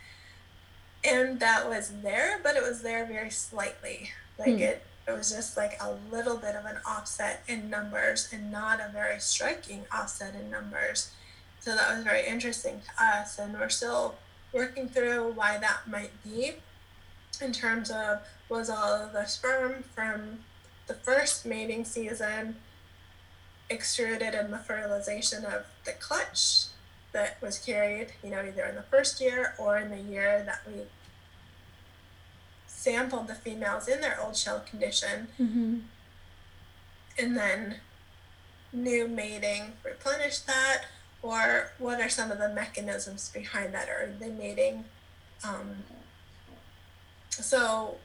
and 1.03 1.39
that 1.39 1.69
was 1.69 1.91
there, 2.01 2.39
but 2.43 2.55
it 2.55 2.63
was 2.63 2.81
there 2.81 3.05
very 3.05 3.29
slightly. 3.29 4.11
Like 4.37 4.55
hmm. 4.55 4.61
it, 4.61 4.83
it 5.07 5.11
was 5.11 5.31
just 5.31 5.57
like 5.57 5.77
a 5.81 5.95
little 6.11 6.37
bit 6.37 6.55
of 6.55 6.65
an 6.65 6.77
offset 6.85 7.43
in 7.47 7.69
numbers, 7.69 8.29
and 8.31 8.51
not 8.51 8.79
a 8.79 8.91
very 8.91 9.19
striking 9.19 9.85
offset 9.93 10.35
in 10.35 10.49
numbers. 10.49 11.11
So 11.59 11.75
that 11.75 11.93
was 11.95 12.03
very 12.03 12.25
interesting 12.25 12.81
to 12.81 13.03
us, 13.03 13.37
and 13.37 13.53
we're 13.53 13.69
still 13.69 14.15
working 14.53 14.87
through 14.87 15.31
why 15.33 15.57
that 15.57 15.87
might 15.87 16.11
be. 16.23 16.55
In 17.41 17.53
terms 17.53 17.89
of 17.89 18.19
was 18.49 18.69
all 18.69 18.93
of 18.93 19.13
the 19.13 19.25
sperm 19.25 19.83
from 19.95 20.39
the 20.89 20.95
first 20.95 21.45
mating 21.45 21.86
season 21.86 22.56
extruded 23.69 24.34
in 24.34 24.49
the 24.49 24.58
fertilization 24.58 25.45
of 25.45 25.65
the 25.86 25.91
clutch 25.91 26.65
that 27.12 27.41
was 27.41 27.60
carried, 27.60 28.08
you 28.23 28.32
know, 28.32 28.41
either 28.41 28.65
in 28.65 28.75
the 28.75 28.82
first 28.82 29.21
year 29.21 29.54
or 29.60 29.78
in 29.78 29.91
the 29.91 30.02
year 30.02 30.43
that 30.45 30.62
we 30.67 30.82
sampled 32.65 33.28
the 33.28 33.36
females 33.36 33.88
in 33.88 34.02
their 34.02 34.19
old 34.19 34.36
shell 34.36 34.63
condition. 34.67 35.28
Mm-hmm. 35.39 35.78
And 37.19 37.38
then 37.38 37.75
new 38.73 39.08
mating 39.08 39.73
replenish 39.84 40.39
that? 40.39 40.86
Or 41.21 41.71
what 41.78 42.02
are 42.02 42.10
some 42.10 42.32
of 42.32 42.39
the 42.39 42.49
mechanisms 42.49 43.30
behind 43.30 43.75
that? 43.75 43.89
Or 43.89 44.12
the 44.19 44.30
mating? 44.30 44.86
Um, 45.43 45.84
so 47.30 47.97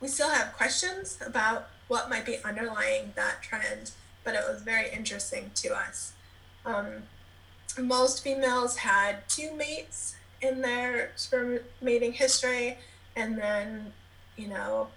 we 0.00 0.08
still 0.08 0.30
have 0.30 0.52
questions 0.54 1.18
about 1.24 1.68
what 1.88 2.08
might 2.08 2.24
be 2.24 2.38
underlying 2.44 3.12
that 3.16 3.42
trend, 3.42 3.92
but 4.24 4.34
it 4.34 4.42
was 4.48 4.62
very 4.62 4.90
interesting 4.90 5.50
to 5.56 5.74
us. 5.74 6.12
Um, 6.64 7.04
most 7.78 8.22
females 8.22 8.78
had 8.78 9.28
two 9.28 9.52
mates 9.54 10.16
in 10.40 10.60
their 10.60 11.12
sperm 11.16 11.60
mating 11.80 12.12
history, 12.12 12.78
and 13.16 13.38
then, 13.38 13.92
you 14.36 14.48
know, 14.48 14.88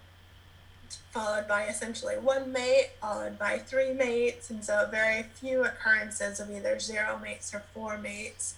followed 1.11 1.47
by 1.47 1.65
essentially 1.65 2.15
one 2.15 2.51
mate, 2.51 2.89
followed 2.99 3.39
by 3.39 3.57
three 3.57 3.93
mates, 3.93 4.49
and 4.49 4.63
so 4.63 4.87
very 4.91 5.23
few 5.23 5.63
occurrences 5.63 6.39
of 6.39 6.51
either 6.51 6.79
zero 6.79 7.19
mates 7.21 7.53
or 7.53 7.63
four 7.73 7.97
mates. 7.97 8.55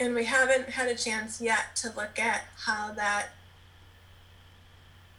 And 0.00 0.14
we 0.14 0.24
haven't 0.24 0.70
had 0.70 0.88
a 0.88 0.94
chance 0.94 1.40
yet 1.40 1.76
to 1.76 1.92
look 1.94 2.18
at 2.18 2.44
how 2.64 2.92
that 2.92 3.28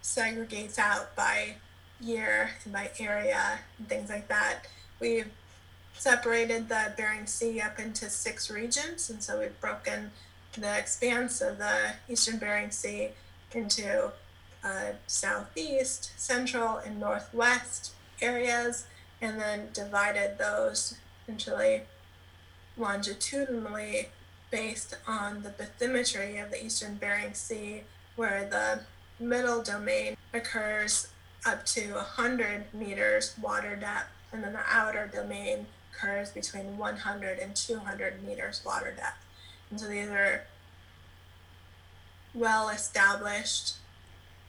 segregates 0.02 0.80
out 0.80 1.16
by 1.16 1.56
year 2.04 2.52
and 2.64 2.74
by 2.74 2.92
area 3.00 3.60
and 3.78 3.88
things 3.88 4.10
like 4.10 4.28
that. 4.28 4.68
We've 5.00 5.32
separated 5.94 6.70
the 6.70 6.94
Bering 6.98 7.26
Sea 7.26 7.62
up 7.62 7.80
into 7.80 8.10
six 8.10 8.50
regions, 8.50 9.10
and 9.10 9.24
so 9.24 9.40
we've 9.40 9.60
broken 9.62 10.12
the 10.58 10.78
expanse 10.78 11.42
of 11.42 11.58
the 11.58 11.94
eastern 12.10 12.38
Bering 12.38 12.72
Sea 12.72 13.10
into 13.54 14.12
uh, 14.64 14.94
southeast, 15.08 16.12
central, 16.18 16.78
and 16.78 17.00
northwest 17.00 17.94
areas, 18.22 18.86
and 19.22 19.40
then 19.40 19.70
divided 19.74 20.38
those 20.38 20.98
essentially 21.24 21.84
longitudinally 22.78 24.10
based 24.52 24.96
on 25.08 25.44
the 25.44 25.50
bathymetry 25.50 26.44
of 26.44 26.52
the 26.52 26.64
eastern 26.64 26.96
Bering 26.96 27.34
Sea, 27.34 27.84
where 28.16 28.48
the 28.50 28.82
middle 29.24 29.64
domain 29.64 30.16
occurs 30.34 31.08
up 31.46 31.66
to 31.68 31.94
100 31.94 32.74
meters 32.74 33.36
water 33.42 33.76
depth, 33.76 34.10
and 34.32 34.44
then 34.44 34.54
the 34.54 34.60
outer 34.70 35.10
domain 35.14 35.68
occurs 35.94 36.32
between 36.32 36.78
100 36.78 37.40
and 37.40 37.56
200 37.56 38.24
meters 38.24 38.62
water 38.66 38.94
depth. 38.96 39.26
And 39.70 39.80
so 39.80 39.88
these 39.88 40.10
are 40.10 40.44
well 42.34 42.70
established 42.70 43.76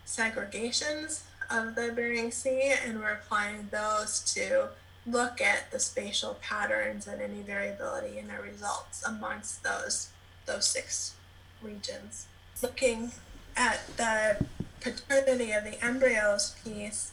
segregations 0.07 1.22
of 1.50 1.74
the 1.74 1.92
Bering 1.94 2.30
Sea, 2.30 2.74
and 2.85 3.00
we're 3.00 3.12
applying 3.12 3.68
those 3.70 4.20
to 4.35 4.68
look 5.07 5.40
at 5.40 5.70
the 5.70 5.78
spatial 5.78 6.38
patterns 6.40 7.07
and 7.07 7.20
any 7.20 7.42
variability 7.42 8.18
in 8.18 8.28
the 8.28 8.42
results 8.42 9.02
amongst 9.04 9.62
those 9.62 10.09
those 10.46 10.66
six 10.66 11.14
regions. 11.62 12.26
Looking 12.62 13.12
at 13.57 13.80
the 13.96 14.44
paternity 14.85 15.53
of 15.53 15.64
the 15.64 15.83
embryos 15.83 16.55
piece, 16.62 17.12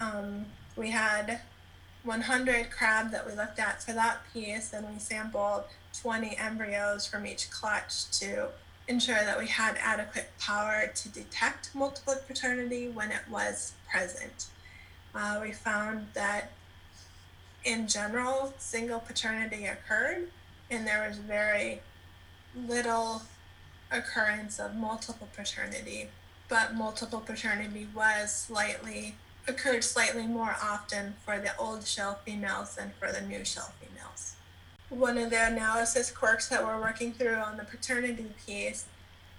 um, 0.00 0.46
we 0.76 0.90
had 0.90 1.40
100 2.04 2.70
crab 2.70 3.10
that 3.10 3.26
we 3.26 3.34
looked 3.34 3.58
at 3.58 3.82
for 3.82 3.92
that 3.92 4.20
piece, 4.32 4.72
and 4.72 4.88
we 4.88 4.98
sampled 4.98 5.64
20 6.00 6.36
embryos 6.38 7.04
from 7.04 7.26
each 7.26 7.50
clutch 7.50 8.10
to 8.18 8.48
ensure 8.88 9.24
that 9.24 9.38
we 9.38 9.46
had 9.46 9.76
adequate 9.80 10.30
power 10.40 10.90
to 10.94 11.08
detect 11.08 11.74
multiple 11.74 12.14
paternity 12.26 12.88
when 12.88 13.10
it 13.10 13.22
was 13.30 13.72
present. 13.90 14.46
Uh, 15.14 15.40
we 15.42 15.52
found 15.52 16.06
that 16.14 16.52
in 17.64 17.86
general, 17.86 18.54
single 18.58 19.00
paternity 19.00 19.66
occurred, 19.66 20.28
and 20.70 20.86
there 20.86 21.06
was 21.06 21.18
very 21.18 21.80
little 22.56 23.22
occurrence 23.90 24.58
of 24.58 24.74
multiple 24.74 25.28
paternity, 25.36 26.08
but 26.52 26.74
multiple 26.74 27.20
paternity 27.20 27.88
was 27.94 28.30
slightly 28.30 29.14
occurred 29.48 29.82
slightly 29.82 30.26
more 30.26 30.54
often 30.62 31.14
for 31.24 31.38
the 31.38 31.56
old 31.56 31.86
shell 31.86 32.20
females 32.26 32.76
than 32.76 32.92
for 33.00 33.10
the 33.10 33.22
new 33.22 33.42
shell 33.42 33.72
females. 33.80 34.34
One 34.90 35.16
of 35.16 35.30
the 35.30 35.46
analysis 35.46 36.10
quirks 36.10 36.50
that 36.50 36.62
we're 36.62 36.78
working 36.78 37.14
through 37.14 37.36
on 37.36 37.56
the 37.56 37.64
paternity 37.64 38.26
piece 38.46 38.84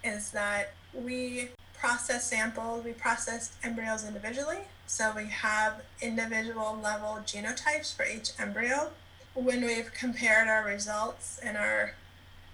is 0.04 0.32
that 0.32 0.74
we 0.92 1.50
process 1.78 2.28
samples, 2.28 2.84
we 2.84 2.94
process 2.94 3.56
embryos 3.64 4.04
individually. 4.08 4.62
So 4.88 5.14
we 5.16 5.28
have 5.28 5.84
individual 6.02 6.80
level 6.82 7.20
genotypes 7.24 7.96
for 7.96 8.06
each 8.08 8.32
embryo. 8.40 8.90
When 9.36 9.64
we've 9.64 9.94
compared 9.94 10.48
our 10.48 10.66
results 10.66 11.40
and 11.44 11.58
our 11.58 11.94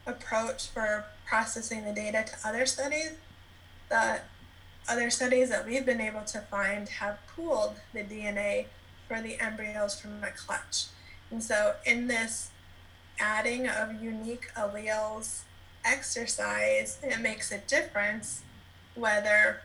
approach 0.05 0.67
for 0.67 1.05
processing 1.25 1.85
the 1.85 1.93
data 1.93 2.25
to 2.27 2.47
other 2.47 2.65
studies, 2.65 3.13
the 3.87 4.19
other 4.89 5.09
studies 5.09 5.49
that 5.49 5.65
we've 5.65 5.85
been 5.85 6.01
able 6.01 6.21
to 6.21 6.39
find 6.39 6.89
have 6.89 7.19
pooled 7.27 7.75
the 7.93 8.03
DNA 8.03 8.65
for 9.07 9.21
the 9.21 9.39
embryos 9.39 9.99
from 9.99 10.23
a 10.23 10.31
clutch. 10.31 10.87
And 11.31 11.43
so, 11.43 11.75
in 11.85 12.07
this 12.07 12.49
adding 13.19 13.67
of 13.67 14.01
unique 14.01 14.51
alleles 14.55 15.41
exercise, 15.85 16.97
it 17.03 17.21
makes 17.21 17.51
a 17.51 17.59
difference 17.59 18.41
whether 18.95 19.61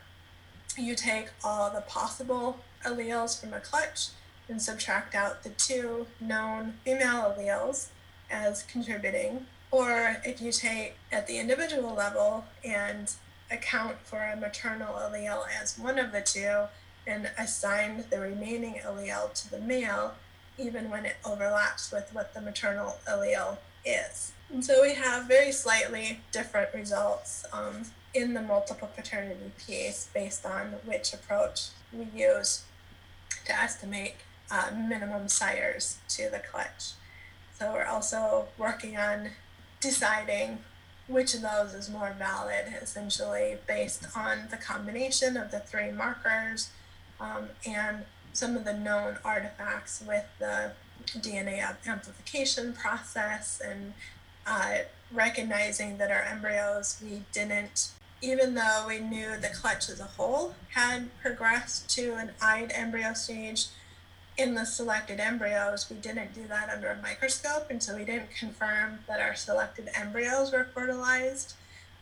you 0.76 0.94
take 0.94 1.28
all 1.42 1.70
the 1.70 1.80
possible 1.82 2.58
alleles 2.84 3.40
from 3.40 3.54
a 3.54 3.60
clutch 3.60 4.08
and 4.48 4.60
subtract 4.60 5.14
out 5.14 5.42
the 5.42 5.50
two 5.50 6.06
known 6.20 6.74
female 6.84 7.34
alleles 7.36 7.88
as 8.30 8.62
contributing, 8.64 9.46
or 9.70 10.16
if 10.24 10.40
you 10.40 10.52
take 10.52 10.96
at 11.10 11.26
the 11.26 11.38
individual 11.38 11.94
level 11.94 12.44
and 12.64 13.14
account 13.50 13.96
for 14.04 14.20
a 14.20 14.36
maternal 14.36 14.94
allele 14.94 15.44
as 15.60 15.78
one 15.78 15.98
of 15.98 16.12
the 16.12 16.20
two 16.20 16.64
and 17.06 17.30
assign 17.38 18.04
the 18.10 18.18
remaining 18.18 18.80
allele 18.84 19.32
to 19.34 19.50
the 19.50 19.60
male, 19.60 20.14
even 20.58 20.90
when 20.90 21.04
it 21.04 21.16
overlaps 21.24 21.92
with 21.92 22.08
what 22.12 22.32
the 22.34 22.40
maternal 22.40 22.96
allele 23.08 23.58
is. 23.84 24.32
And 24.50 24.64
so 24.64 24.82
we 24.82 24.94
have 24.94 25.26
very 25.26 25.52
slightly 25.52 26.20
different 26.32 26.72
results 26.74 27.44
um, 27.52 27.82
in 28.14 28.34
the 28.34 28.42
multiple 28.42 28.88
paternity 28.94 29.52
piece 29.58 30.08
based 30.14 30.46
on 30.46 30.74
which 30.84 31.12
approach 31.12 31.68
we 31.92 32.06
use 32.14 32.64
to 33.46 33.52
estimate 33.52 34.14
uh, 34.50 34.70
minimum 34.74 35.28
sires 35.28 35.98
to 36.08 36.30
the 36.30 36.38
clutch. 36.38 36.92
So 37.58 37.72
we're 37.72 37.84
also 37.84 38.46
working 38.58 38.96
on 38.96 39.30
deciding 39.80 40.58
which 41.06 41.34
of 41.34 41.42
those 41.42 41.74
is 41.74 41.90
more 41.90 42.14
valid, 42.18 42.74
essentially 42.80 43.58
based 43.66 44.06
on 44.16 44.48
the 44.50 44.56
combination 44.56 45.36
of 45.36 45.50
the 45.50 45.60
three 45.60 45.90
markers 45.90 46.70
um, 47.20 47.48
and 47.66 48.04
some 48.32 48.56
of 48.56 48.64
the 48.64 48.72
known 48.72 49.18
artifacts 49.24 50.02
with 50.06 50.24
the 50.38 50.72
DNA 51.18 51.64
amplification 51.86 52.72
process 52.72 53.60
and 53.64 53.92
uh, 54.46 54.78
recognizing 55.12 55.98
that 55.98 56.10
our 56.10 56.22
embryos, 56.22 57.00
we 57.02 57.22
didn't, 57.32 57.92
even 58.20 58.54
though 58.54 58.84
we 58.88 58.98
knew 58.98 59.36
the 59.40 59.48
clutch 59.48 59.88
as 59.88 60.00
a 60.00 60.04
whole 60.04 60.54
had 60.70 61.08
progressed 61.20 61.88
to 61.90 62.14
an 62.14 62.30
eyed 62.42 62.72
embryo 62.74 63.12
stage, 63.12 63.66
in 64.36 64.54
the 64.54 64.64
selected 64.64 65.20
embryos, 65.20 65.88
we 65.88 65.96
didn't 65.96 66.34
do 66.34 66.46
that 66.48 66.68
under 66.68 66.88
a 66.88 67.00
microscope, 67.00 67.70
and 67.70 67.82
so 67.82 67.96
we 67.96 68.04
didn't 68.04 68.34
confirm 68.38 68.98
that 69.06 69.20
our 69.20 69.34
selected 69.34 69.88
embryos 69.94 70.52
were 70.52 70.64
fertilized. 70.64 71.54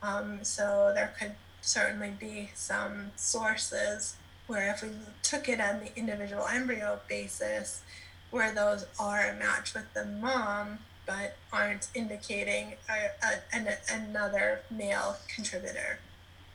Um, 0.03 0.41
so 0.43 0.93
there 0.95 1.13
could 1.19 1.33
certainly 1.61 2.13
be 2.19 2.51
some 2.55 3.13
sources 3.17 4.17
where 4.47 4.71
if 4.71 4.83
we 4.83 4.91
took 5.23 5.49
it 5.49 5.61
on 5.61 5.81
the 5.81 5.97
individual 5.97 6.47
embryo 6.47 7.01
basis, 7.09 7.83
where 8.31 8.53
those 8.53 8.87
are 8.99 9.29
a 9.29 9.35
match 9.35 9.75
with 9.75 9.93
the 9.93 10.05
mom, 10.05 10.79
but 11.07 11.37
aren't 11.53 11.89
indicating 11.95 12.75
a, 12.89 13.27
a, 13.27 13.57
an, 13.57 13.69
another 13.91 14.61
male 14.71 15.17
contributor 15.35 15.99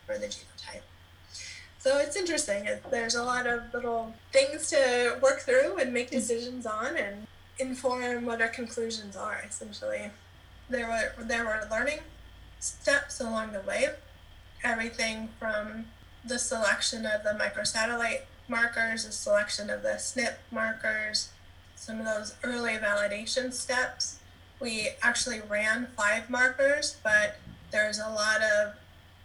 for 0.06 0.18
the 0.18 0.26
genotype. 0.26 0.87
So 1.80 2.00
it's 2.00 2.16
interesting. 2.16 2.68
There's 2.90 3.16
a 3.16 3.24
lot 3.24 3.48
of 3.48 3.74
little 3.74 4.14
things 4.34 4.70
to 4.72 5.18
work 5.22 5.42
through 5.42 5.78
and 5.78 5.94
make 5.94 6.10
decisions 6.10 6.66
on 6.66 6.98
and 6.98 7.28
inform 7.60 8.26
what 8.26 8.42
our 8.42 8.48
conclusions 8.48 9.16
are. 9.16 9.44
Essentially, 9.48 10.12
there 10.70 10.88
were 10.88 11.24
there 11.24 11.46
were 11.46 11.68
learning 11.70 12.00
steps 12.60 13.22
along 13.22 13.54
the 13.54 13.62
way. 13.62 13.90
Everything 14.64 15.30
from 15.40 15.86
the 16.26 16.40
selection 16.40 17.06
of 17.06 17.24
the 17.24 17.38
microsatellite 17.40 18.22
markers, 18.48 19.06
the 19.06 19.12
selection 19.12 19.70
of 19.70 19.84
the 19.84 19.90
SNP 19.90 20.34
markers, 20.52 21.30
some 21.76 22.00
of 22.00 22.06
those 22.06 22.36
early 22.44 22.74
validation 22.74 23.54
steps. 23.54 24.20
We 24.60 24.90
actually 25.02 25.42
ran 25.48 25.88
five 25.96 26.30
markers, 26.30 26.98
but 27.04 27.38
there's 27.72 28.00
a 28.00 28.10
lot 28.10 28.42
of 28.42 28.74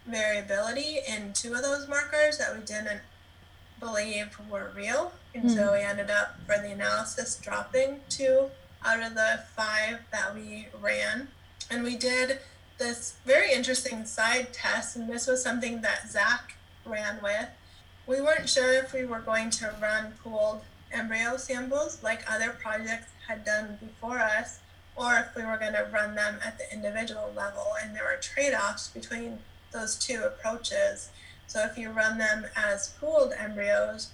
variability 0.07 0.99
in 1.09 1.33
two 1.33 1.55
of 1.55 1.63
those 1.63 1.89
markers 1.89 2.39
that 2.39 2.55
we 2.55 2.65
didn't 2.65 3.01
believe 3.81 4.39
were 4.49 4.73
real. 4.75 5.13
And 5.35 5.45
mm. 5.45 5.55
so 5.55 5.67
hmm. 5.67 5.73
we 5.73 5.81
ended 5.81 6.11
up, 6.11 6.37
for 6.47 6.57
the 6.59 6.71
analysis, 6.71 7.37
dropping 7.37 8.01
two 8.09 8.51
out 8.85 9.03
of 9.03 9.15
the 9.15 9.41
five 9.55 10.01
that 10.11 10.35
we 10.35 10.69
ran. 10.81 11.29
And 11.71 11.83
we 11.83 11.97
did 11.97 12.39
this 12.79 13.17
very 13.25 13.53
interesting 13.53 14.05
side 14.05 14.53
test, 14.53 14.97
and 14.97 15.09
this 15.09 15.27
was 15.27 15.43
something 15.43 15.83
that 15.83 16.11
Zach 16.11 16.57
ran 16.85 17.21
with. 17.23 17.49
We 18.07 18.21
weren't 18.21 18.49
sure 18.49 18.73
if 18.75 18.93
we 18.93 19.05
were 19.05 19.21
going 19.21 19.51
to 19.51 19.75
run 19.81 20.15
pooled 20.23 20.63
embryo 20.91 21.37
samples 21.37 22.03
like 22.03 22.31
other 22.31 22.51
projects 22.51 23.13
had 23.27 23.45
done 23.45 23.79
before 23.81 24.19
us, 24.19 24.61
or 24.97 25.15
if 25.17 25.35
we 25.37 25.43
were 25.43 25.57
going 25.57 25.73
to 25.73 25.89
run 25.93 26.15
them 26.15 26.39
at 26.45 26.59
the 26.59 26.73
individual 26.73 27.33
level. 27.35 27.67
And 27.83 27.95
there 27.95 28.05
were 28.05 28.21
trade 28.21 28.55
offs 28.55 28.89
between 28.89 29.39
those 29.73 29.97
two 29.97 30.23
approaches. 30.25 31.11
So 31.47 31.65
if 31.65 31.77
you 31.77 31.91
run 31.91 32.19
them 32.19 32.47
as 32.57 32.95
pooled 33.01 33.33
embryos, 33.39 34.11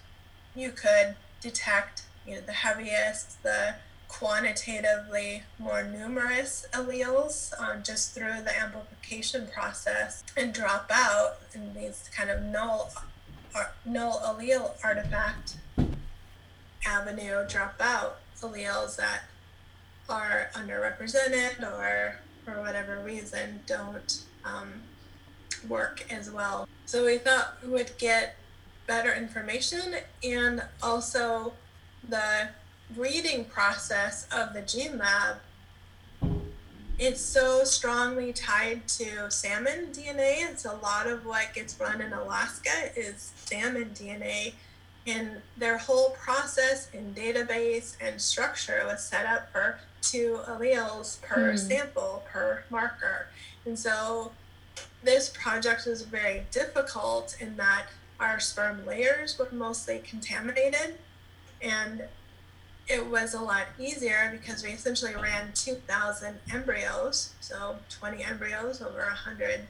you 0.55 0.71
could 0.71 1.17
detect 1.41 2.03
you 2.27 2.37
know, 2.37 2.41
the 2.41 2.53
heaviest, 2.53 3.43
the 3.43 3.77
quantitatively 4.09 5.43
more 5.59 5.83
numerous 5.83 6.67
alleles 6.73 7.53
um, 7.61 7.83
just 7.83 8.15
through 8.15 8.43
the 8.43 8.59
amplification 8.59 9.47
process 9.53 10.25
and 10.37 10.53
drop 10.53 10.91
out 10.93 11.37
in 11.55 11.75
these 11.75 12.09
kind 12.17 12.31
of 12.31 12.43
null, 12.43 12.91
null 13.85 14.19
allele 14.21 14.73
artifact 14.83 15.59
avenue 16.87 17.47
drop 17.47 17.75
out 17.81 18.19
alleles 18.41 18.97
that 18.97 19.25
are 20.09 20.49
underrepresented 20.55 21.63
or 21.63 22.19
for 22.45 22.63
whatever 22.63 22.99
reason 23.05 23.61
don't 23.67 24.23
um, 24.45 24.73
work 25.65 26.07
as 26.11 26.31
well. 26.31 26.69
So 26.87 27.05
we 27.05 27.19
thought 27.19 27.57
we 27.63 27.71
would 27.71 27.97
get 27.99 28.37
better 28.87 29.15
information 29.15 29.97
and 30.25 30.63
also 30.83 31.53
the 32.09 32.49
reading 32.97 33.45
process 33.45 34.27
of 34.33 34.55
the 34.55 34.63
gene 34.63 34.99
lab 34.99 35.37
it's 36.99 37.21
so 37.21 37.63
strongly 37.63 38.33
tied 38.33 38.89
to 38.89 39.31
salmon 39.31 39.89
DNA. 39.93 40.51
It's 40.51 40.65
a 40.65 40.75
lot 40.75 41.07
of 41.07 41.25
what 41.25 41.55
gets 41.55 41.79
run 41.79 42.01
in 42.01 42.13
Alaska 42.13 42.91
is 42.97 43.33
salmon 43.37 43.91
DNA. 43.95 44.55
And 45.07 45.41
their 45.57 45.79
whole 45.79 46.11
process 46.11 46.91
and 46.93 47.15
database 47.15 47.97
and 48.01 48.21
structure 48.21 48.83
was 48.85 49.03
set 49.03 49.27
up 49.27 49.51
for 49.53 49.79
two 50.03 50.41
alleles 50.49 51.23
per 51.23 51.53
mm. 51.53 51.59
sample, 51.59 52.25
per 52.31 52.65
marker. 52.69 53.29
And 53.65 53.79
so 53.79 54.33
this 55.03 55.29
project 55.29 55.87
was 55.87 56.03
very 56.03 56.47
difficult 56.51 57.37
in 57.41 57.57
that 57.57 57.87
our 58.21 58.41
sperm 58.41 58.85
layers 58.87 59.39
were 59.39 59.49
mostly 59.53 60.01
contaminated. 60.01 60.97
And 61.63 62.05
it 62.89 63.07
was 63.07 63.35
a 63.35 63.41
lot 63.41 63.67
easier 63.79 64.31
because 64.33 64.63
we 64.63 64.71
essentially 64.71 65.15
ran 65.15 65.53
2,000 65.55 66.39
embryos, 66.53 67.35
so 67.41 67.77
20 67.91 68.25
embryos 68.25 68.81
over 68.81 68.99
100 68.99 69.67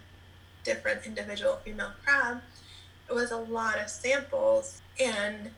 different 0.62 1.04
individual 1.04 1.56
female 1.64 1.92
crab. 2.04 2.42
It 3.08 3.14
was 3.14 3.30
a 3.30 3.36
lot 3.36 3.78
of 3.78 3.88
samples, 3.88 4.82
and 5.00 5.50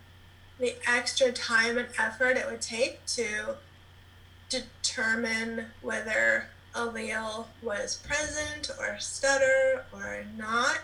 the 0.58 0.76
extra 0.86 1.32
time 1.32 1.76
and 1.76 1.88
effort 1.98 2.36
it 2.36 2.46
would 2.50 2.62
take 2.62 3.04
to 3.06 3.56
determine 4.48 5.66
whether 5.82 6.46
allele 6.74 7.46
was 7.62 8.00
present 8.06 8.70
or 8.78 8.98
stutter 8.98 9.84
or 9.92 10.24
not 10.36 10.80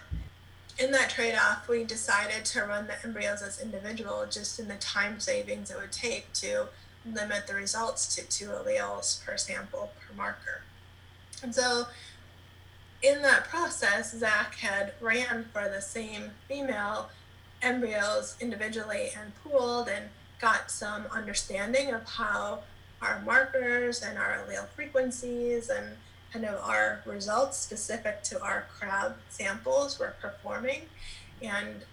in 0.78 0.92
that 0.92 1.10
trade-off, 1.10 1.68
we 1.68 1.84
decided 1.84 2.44
to 2.46 2.62
run 2.62 2.86
the 2.86 3.02
embryos 3.02 3.42
as 3.42 3.60
individual 3.60 4.26
just 4.30 4.58
in 4.58 4.68
the 4.68 4.74
time 4.74 5.20
savings 5.20 5.70
it 5.70 5.78
would 5.78 5.92
take 5.92 6.32
to 6.34 6.66
limit 7.10 7.46
the 7.46 7.54
results 7.54 8.14
to 8.14 8.26
two 8.26 8.48
alleles 8.48 9.24
per 9.24 9.36
sample 9.36 9.90
per 9.98 10.14
marker. 10.14 10.62
And 11.42 11.54
so 11.54 11.86
in 13.02 13.22
that 13.22 13.44
process, 13.48 14.18
Zach 14.18 14.56
had 14.56 14.92
ran 15.00 15.46
for 15.52 15.68
the 15.68 15.80
same 15.80 16.32
female 16.46 17.10
embryos 17.62 18.36
individually 18.40 19.10
and 19.18 19.32
pooled 19.42 19.88
and 19.88 20.06
got 20.40 20.70
some 20.70 21.04
understanding 21.10 21.92
of 21.92 22.04
how 22.04 22.60
our 23.02 23.20
markers 23.20 24.02
and 24.02 24.18
our 24.18 24.38
allele 24.38 24.66
frequencies 24.68 25.68
and 25.68 25.96
kind 26.32 26.44
of 26.44 26.60
our 26.62 27.02
results 27.06 27.56
specific 27.56 28.22
to 28.22 28.40
our 28.42 28.66
crab 28.78 29.16
samples 29.28 29.98
we're 29.98 30.14
performing 30.20 30.82
and 31.42 31.84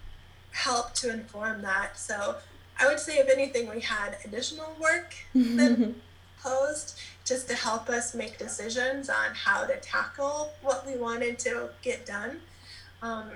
help 0.52 0.94
to 0.94 1.12
inform 1.12 1.62
that. 1.62 1.98
So 1.98 2.36
I 2.78 2.86
would 2.86 3.00
say, 3.00 3.18
if 3.18 3.28
anything, 3.28 3.68
we 3.70 3.80
had 3.80 4.16
additional 4.24 4.74
work 4.80 5.14
than 5.34 6.00
posed 6.42 6.98
just 7.24 7.48
to 7.48 7.54
help 7.54 7.88
us 7.88 8.14
make 8.14 8.38
decisions 8.38 9.08
on 9.08 9.34
how 9.34 9.64
to 9.66 9.76
tackle 9.76 10.52
what 10.62 10.86
we 10.86 10.96
wanted 10.96 11.38
to 11.40 11.70
get 11.82 12.04
done. 12.04 12.40
Um, 13.02 13.30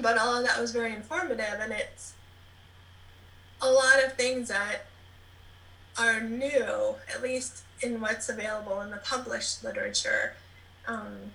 but 0.00 0.18
all 0.18 0.36
of 0.36 0.46
that 0.46 0.60
was 0.60 0.72
very 0.72 0.94
informative, 0.94 1.58
and 1.60 1.72
it's 1.72 2.14
a 3.60 3.70
lot 3.70 4.04
of 4.04 4.12
things 4.14 4.48
that 4.48 4.86
are 5.98 6.20
new, 6.20 6.94
at 7.12 7.22
least 7.22 7.62
in 7.82 8.00
what's 8.00 8.28
available 8.28 8.80
in 8.80 8.90
the 8.90 8.98
published 8.98 9.64
literature. 9.64 10.34
Um, 10.86 11.32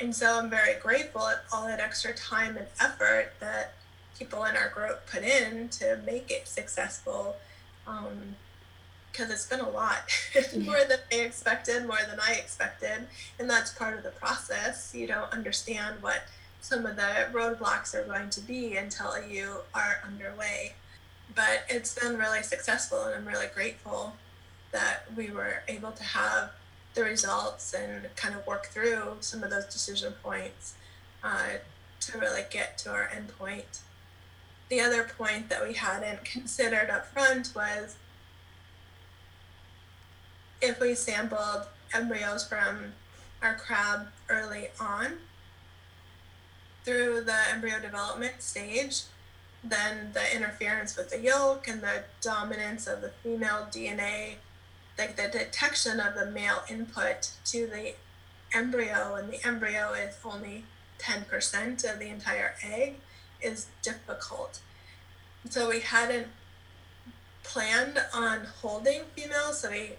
and 0.00 0.14
so 0.14 0.38
I'm 0.38 0.50
very 0.50 0.78
grateful 0.80 1.26
at 1.28 1.44
all 1.52 1.66
that 1.66 1.80
extra 1.80 2.12
time 2.14 2.56
and 2.56 2.66
effort 2.80 3.32
that 3.40 3.74
people 4.18 4.44
in 4.44 4.56
our 4.56 4.68
group 4.68 5.06
put 5.06 5.22
in 5.22 5.68
to 5.68 6.00
make 6.04 6.30
it 6.30 6.48
successful. 6.48 7.36
Um, 7.86 8.36
because 9.14 9.30
it's 9.30 9.46
been 9.46 9.60
a 9.60 9.70
lot 9.70 10.10
more 10.58 10.80
than 10.88 10.98
I 11.12 11.16
expected, 11.16 11.86
more 11.86 12.00
than 12.08 12.18
I 12.20 12.32
expected. 12.32 13.06
And 13.38 13.48
that's 13.48 13.72
part 13.72 13.96
of 13.96 14.02
the 14.02 14.10
process. 14.10 14.92
You 14.92 15.06
don't 15.06 15.32
understand 15.32 15.98
what 16.00 16.24
some 16.60 16.84
of 16.84 16.96
the 16.96 17.28
roadblocks 17.32 17.94
are 17.94 18.02
going 18.04 18.30
to 18.30 18.40
be 18.40 18.76
until 18.76 19.14
you 19.24 19.58
are 19.72 20.00
underway. 20.04 20.74
But 21.34 21.64
it's 21.68 21.94
been 21.94 22.18
really 22.18 22.42
successful, 22.42 23.04
and 23.04 23.14
I'm 23.14 23.26
really 23.26 23.48
grateful 23.54 24.14
that 24.72 25.04
we 25.16 25.30
were 25.30 25.62
able 25.68 25.92
to 25.92 26.02
have 26.02 26.50
the 26.94 27.04
results 27.04 27.72
and 27.74 28.08
kind 28.16 28.34
of 28.34 28.46
work 28.46 28.66
through 28.66 29.16
some 29.20 29.42
of 29.42 29.50
those 29.50 29.66
decision 29.66 30.14
points 30.22 30.74
uh, 31.22 31.58
to 32.00 32.18
really 32.18 32.42
get 32.50 32.78
to 32.78 32.90
our 32.90 33.08
endpoint. 33.08 33.80
The 34.68 34.80
other 34.80 35.04
point 35.04 35.48
that 35.48 35.66
we 35.66 35.74
hadn't 35.74 36.24
considered 36.24 36.90
up 36.90 37.06
front 37.06 37.52
was 37.54 37.96
if 40.60 40.80
we 40.80 40.94
sampled 40.94 41.66
embryos 41.92 42.46
from 42.46 42.94
our 43.42 43.54
crab 43.54 44.08
early 44.28 44.68
on 44.80 45.18
through 46.84 47.22
the 47.22 47.36
embryo 47.50 47.80
development 47.80 48.34
stage, 48.42 49.02
then 49.64 50.10
the 50.12 50.36
interference 50.36 50.96
with 50.96 51.10
the 51.10 51.20
yolk 51.20 51.66
and 51.68 51.80
the 51.80 52.04
dominance 52.20 52.86
of 52.86 53.00
the 53.00 53.10
female 53.22 53.66
DNA 53.70 54.34
like 54.98 55.16
the 55.16 55.28
detection 55.28 56.00
of 56.00 56.14
the 56.14 56.26
male 56.26 56.62
input 56.70 57.30
to 57.44 57.66
the 57.66 57.94
embryo 58.52 59.16
and 59.16 59.32
the 59.32 59.44
embryo 59.46 59.92
is 59.92 60.16
only 60.24 60.64
10% 60.98 61.92
of 61.92 61.98
the 61.98 62.08
entire 62.08 62.54
egg 62.62 62.96
is 63.42 63.66
difficult. 63.82 64.60
So 65.50 65.68
we 65.68 65.80
hadn't 65.80 66.28
planned 67.42 67.98
on 68.14 68.46
holding 68.62 69.02
females, 69.14 69.60
so 69.60 69.70
we 69.70 69.90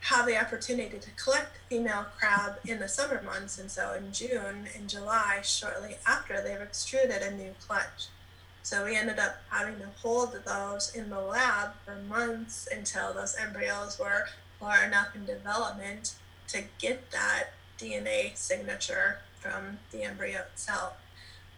have 0.00 0.26
the 0.26 0.38
opportunity 0.38 0.98
to 0.98 1.10
collect 1.12 1.56
female 1.68 2.06
crab 2.18 2.58
in 2.64 2.78
the 2.78 2.88
summer 2.88 3.22
months. 3.22 3.58
And 3.58 3.70
so 3.70 3.94
in 3.94 4.12
June 4.12 4.68
and 4.76 4.88
July, 4.88 5.40
shortly 5.42 5.96
after, 6.06 6.40
they've 6.42 6.60
extruded 6.60 7.22
a 7.22 7.34
new 7.34 7.54
clutch. 7.66 8.08
So 8.64 8.86
we 8.86 8.96
ended 8.96 9.18
up 9.18 9.42
having 9.50 9.78
to 9.80 9.86
hold 10.00 10.34
those 10.46 10.96
in 10.96 11.10
the 11.10 11.20
lab 11.20 11.72
for 11.84 11.96
months 12.08 12.66
until 12.72 13.12
those 13.12 13.36
embryos 13.36 13.98
were 13.98 14.24
far 14.58 14.82
enough 14.82 15.14
in 15.14 15.26
development 15.26 16.14
to 16.48 16.64
get 16.78 17.10
that 17.10 17.50
DNA 17.78 18.34
signature 18.34 19.18
from 19.38 19.76
the 19.90 20.04
embryo 20.04 20.40
itself 20.50 20.94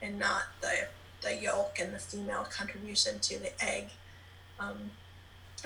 and 0.03 0.19
not 0.19 0.47
the, 0.61 0.89
the 1.23 1.37
yolk 1.37 1.79
and 1.81 1.95
the 1.95 2.01
female 2.01 2.45
contribution 2.51 3.21
to 3.21 3.39
the 3.39 3.53
egg. 3.65 3.91
Um, 4.59 4.91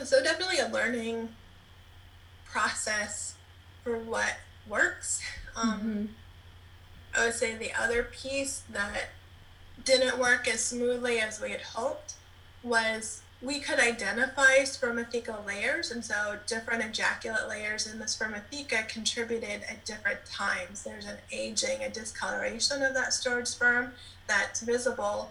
so 0.05 0.23
definitely 0.23 0.59
a 0.59 0.69
learning 0.69 1.31
process 2.45 3.37
for 3.83 3.97
what 3.97 4.35
works. 4.69 5.23
Um, 5.57 5.81
mm-hmm. 5.81 6.05
I 7.19 7.25
would 7.25 7.35
say 7.35 7.55
the 7.55 7.73
other 7.73 8.03
piece 8.03 8.63
that 8.69 9.09
didn't 9.85 10.19
work 10.19 10.49
as 10.49 10.61
smoothly 10.65 11.19
as 11.21 11.41
we 11.41 11.51
had 11.51 11.63
hoped 11.63 12.15
was 12.63 13.23
we 13.43 13.59
could 13.59 13.79
identify 13.79 14.59
spermatheca 14.65 15.47
layers, 15.47 15.91
and 15.91 16.05
so 16.05 16.39
different 16.47 16.85
ejaculate 16.85 17.49
layers 17.49 17.87
in 17.91 17.99
the 17.99 18.05
spermatheca 18.05 18.87
contributed 18.89 19.63
at 19.69 19.85
different 19.87 20.27
times. 20.27 20.83
There's 20.85 21.07
an 21.07 21.17
aging, 21.33 21.83
a 21.83 21.89
discoloration 21.89 22.83
of 22.83 22.93
that 22.95 23.15
stored 23.15 23.49
sperm 23.49 23.93
that's 24.29 24.61
visible 24.61 25.31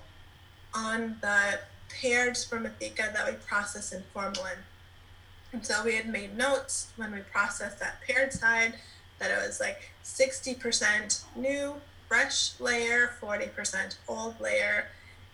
on 0.73 1.17
the 1.21 1.59
paired 1.89 2.33
spermatheca 2.33 3.13
that 3.13 3.27
we 3.27 3.33
process 3.45 3.91
in 3.91 4.03
formalin. 4.13 4.59
And 5.51 5.65
so 5.65 5.83
we 5.83 5.95
had 5.95 6.07
made 6.07 6.37
notes 6.37 6.91
when 6.95 7.11
we 7.11 7.19
processed 7.19 7.79
that 7.79 8.01
paired 8.07 8.33
side 8.33 8.73
that 9.19 9.31
it 9.31 9.37
was 9.45 9.59
like 9.59 9.91
60% 10.03 11.23
new, 11.35 11.75
fresh 12.09 12.59
layer, 12.59 13.11
40% 13.21 13.95
old 14.07 14.41
layer. 14.41 14.87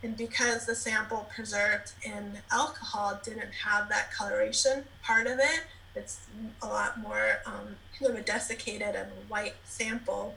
And 0.03 0.15
because 0.15 0.67
the 0.67 0.75
sample 0.75 1.27
preserved 1.33 1.93
in 2.03 2.39
alcohol 2.51 3.19
didn't 3.23 3.53
have 3.63 3.89
that 3.89 4.11
coloration 4.11 4.83
part 5.01 5.25
of 5.25 5.39
it, 5.39 5.63
it's 5.95 6.19
a 6.61 6.67
lot 6.67 6.99
more 6.99 7.39
um, 7.45 7.77
of 8.01 8.15
a 8.15 8.21
desiccated 8.21 8.93
and 8.95 9.09
white 9.29 9.55
sample, 9.63 10.35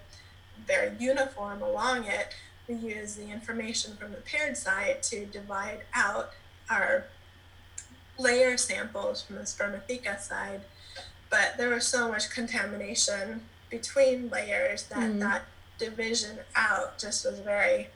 very 0.67 0.93
uniform 0.99 1.61
along 1.61 2.05
it. 2.05 2.29
We 2.69 2.77
use 2.77 3.17
the 3.17 3.31
information 3.31 3.97
from 3.97 4.13
the 4.13 4.19
paired 4.19 4.57
side 4.57 5.03
to 5.05 5.27
divide 5.27 5.81
out 5.93 6.31
our 6.71 7.07
layer 8.19 8.57
samples 8.57 9.23
from 9.23 9.37
the 9.37 9.43
spermatheca 9.43 10.21
side, 10.21 10.61
but 11.31 11.55
there 11.57 11.71
was 11.71 11.87
so 11.87 12.09
much 12.09 12.31
contamination 12.31 13.43
between 13.71 14.29
layers 14.31 14.85
that 14.85 14.99
mm. 14.99 15.21
that 15.21 15.43
division 15.79 16.39
out 16.57 16.99
just 16.99 17.25
was 17.25 17.39
very 17.41 17.89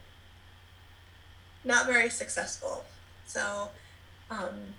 not 1.64 1.86
very 1.86 2.10
successful. 2.10 2.84
So 3.26 3.70
um, 4.30 4.74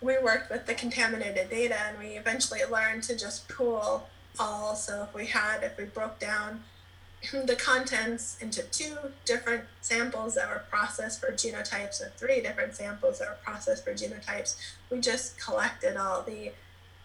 we 0.00 0.18
worked 0.18 0.50
with 0.50 0.66
the 0.66 0.74
contaminated 0.74 1.50
data 1.50 1.76
and 1.86 1.98
we 1.98 2.16
eventually 2.16 2.60
learned 2.70 3.02
to 3.04 3.16
just 3.16 3.48
pool 3.48 4.08
all. 4.38 4.74
So 4.74 5.02
if 5.02 5.14
we 5.14 5.26
had, 5.26 5.62
if 5.62 5.76
we 5.76 5.84
broke 5.84 6.18
down 6.18 6.64
the 7.32 7.56
contents 7.56 8.36
into 8.40 8.62
two 8.64 8.96
different 9.24 9.64
samples 9.80 10.34
that 10.34 10.48
were 10.48 10.64
processed 10.70 11.20
for 11.20 11.32
genotypes 11.32 12.00
or 12.00 12.12
three 12.16 12.40
different 12.40 12.74
samples 12.74 13.18
that 13.18 13.28
were 13.28 13.38
processed 13.42 13.84
for 13.84 13.92
genotypes. 13.92 14.56
We 14.90 15.00
just 15.00 15.38
collected 15.38 15.96
all 15.96 16.22
the 16.22 16.52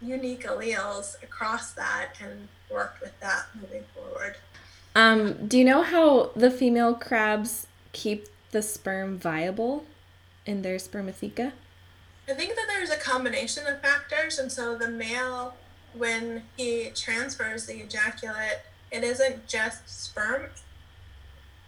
unique 0.02 0.44
alleles 0.46 1.22
across 1.24 1.72
that 1.74 2.14
and 2.22 2.48
worked 2.72 3.02
with 3.02 3.18
that 3.20 3.46
moving 3.60 3.84
forward. 3.94 4.36
Um, 5.00 5.48
do 5.48 5.58
you 5.58 5.64
know 5.64 5.82
how 5.82 6.32
the 6.36 6.52
female 6.52 6.94
crabs 6.94 7.68
keep 7.94 8.28
the 8.52 8.62
sperm 8.62 9.18
viable 9.18 9.86
in 10.46 10.62
their 10.62 10.76
spermatheca? 10.76 11.54
I 12.28 12.34
think 12.34 12.56
that 12.56 12.66
there's 12.68 12.90
a 12.90 12.98
combination 12.98 13.66
of 13.66 13.82
factors, 13.82 14.38
and 14.38 14.52
so 14.52 14.78
the 14.78 14.90
male, 14.90 15.54
when 15.94 16.44
he 16.58 16.92
transfers 16.94 17.66
the 17.66 17.78
ejaculate, 17.78 18.60
it 18.92 19.06
isn't 19.06 19.48
just 19.48 19.88
sperm 19.88 20.48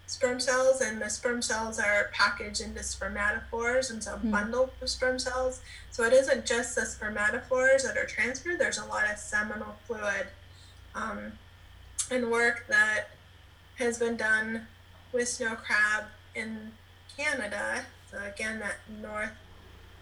sperm 0.08 0.42
cells 0.42 0.82
and 0.82 1.02
the 1.02 1.10
sperm 1.10 1.42
cells 1.42 1.80
are 1.80 2.10
packaged 2.12 2.60
into 2.60 2.82
spermatophores 2.82 3.90
and 3.92 4.04
so 4.04 4.18
mm. 4.18 4.30
bundled 4.30 4.70
with 4.82 4.90
sperm 4.90 5.18
cells 5.18 5.62
so 5.90 6.04
it 6.04 6.12
isn't 6.12 6.46
just 6.46 6.76
the 6.76 6.82
spermatophores 6.82 7.84
that 7.84 7.96
are 7.96 8.06
transferred 8.06 8.60
there's 8.60 8.78
a 8.78 8.86
lot 8.88 9.10
of 9.10 9.18
seminal 9.18 9.74
fluid 9.88 10.28
um, 10.96 11.32
and 12.10 12.30
work 12.30 12.66
that 12.68 13.08
has 13.82 14.00
been 14.00 14.18
done 14.18 14.68
with 15.12 15.28
snow 15.28 15.56
crab 15.56 16.06
in 16.36 16.72
canada 17.18 17.86
so 18.10 18.18
again 18.24 18.60
that 18.60 18.78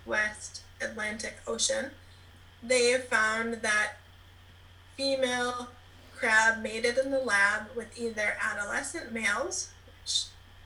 northwest 0.05 0.61
atlantic 0.81 1.37
ocean 1.47 1.91
they 2.61 2.89
have 2.89 3.05
found 3.05 3.53
that 3.55 3.93
female 4.97 5.69
crab 6.19 6.61
mated 6.61 6.97
in 6.97 7.11
the 7.11 7.19
lab 7.19 7.67
with 7.75 7.97
either 7.97 8.35
adolescent 8.41 9.13
males, 9.13 9.69
which 10.03 10.25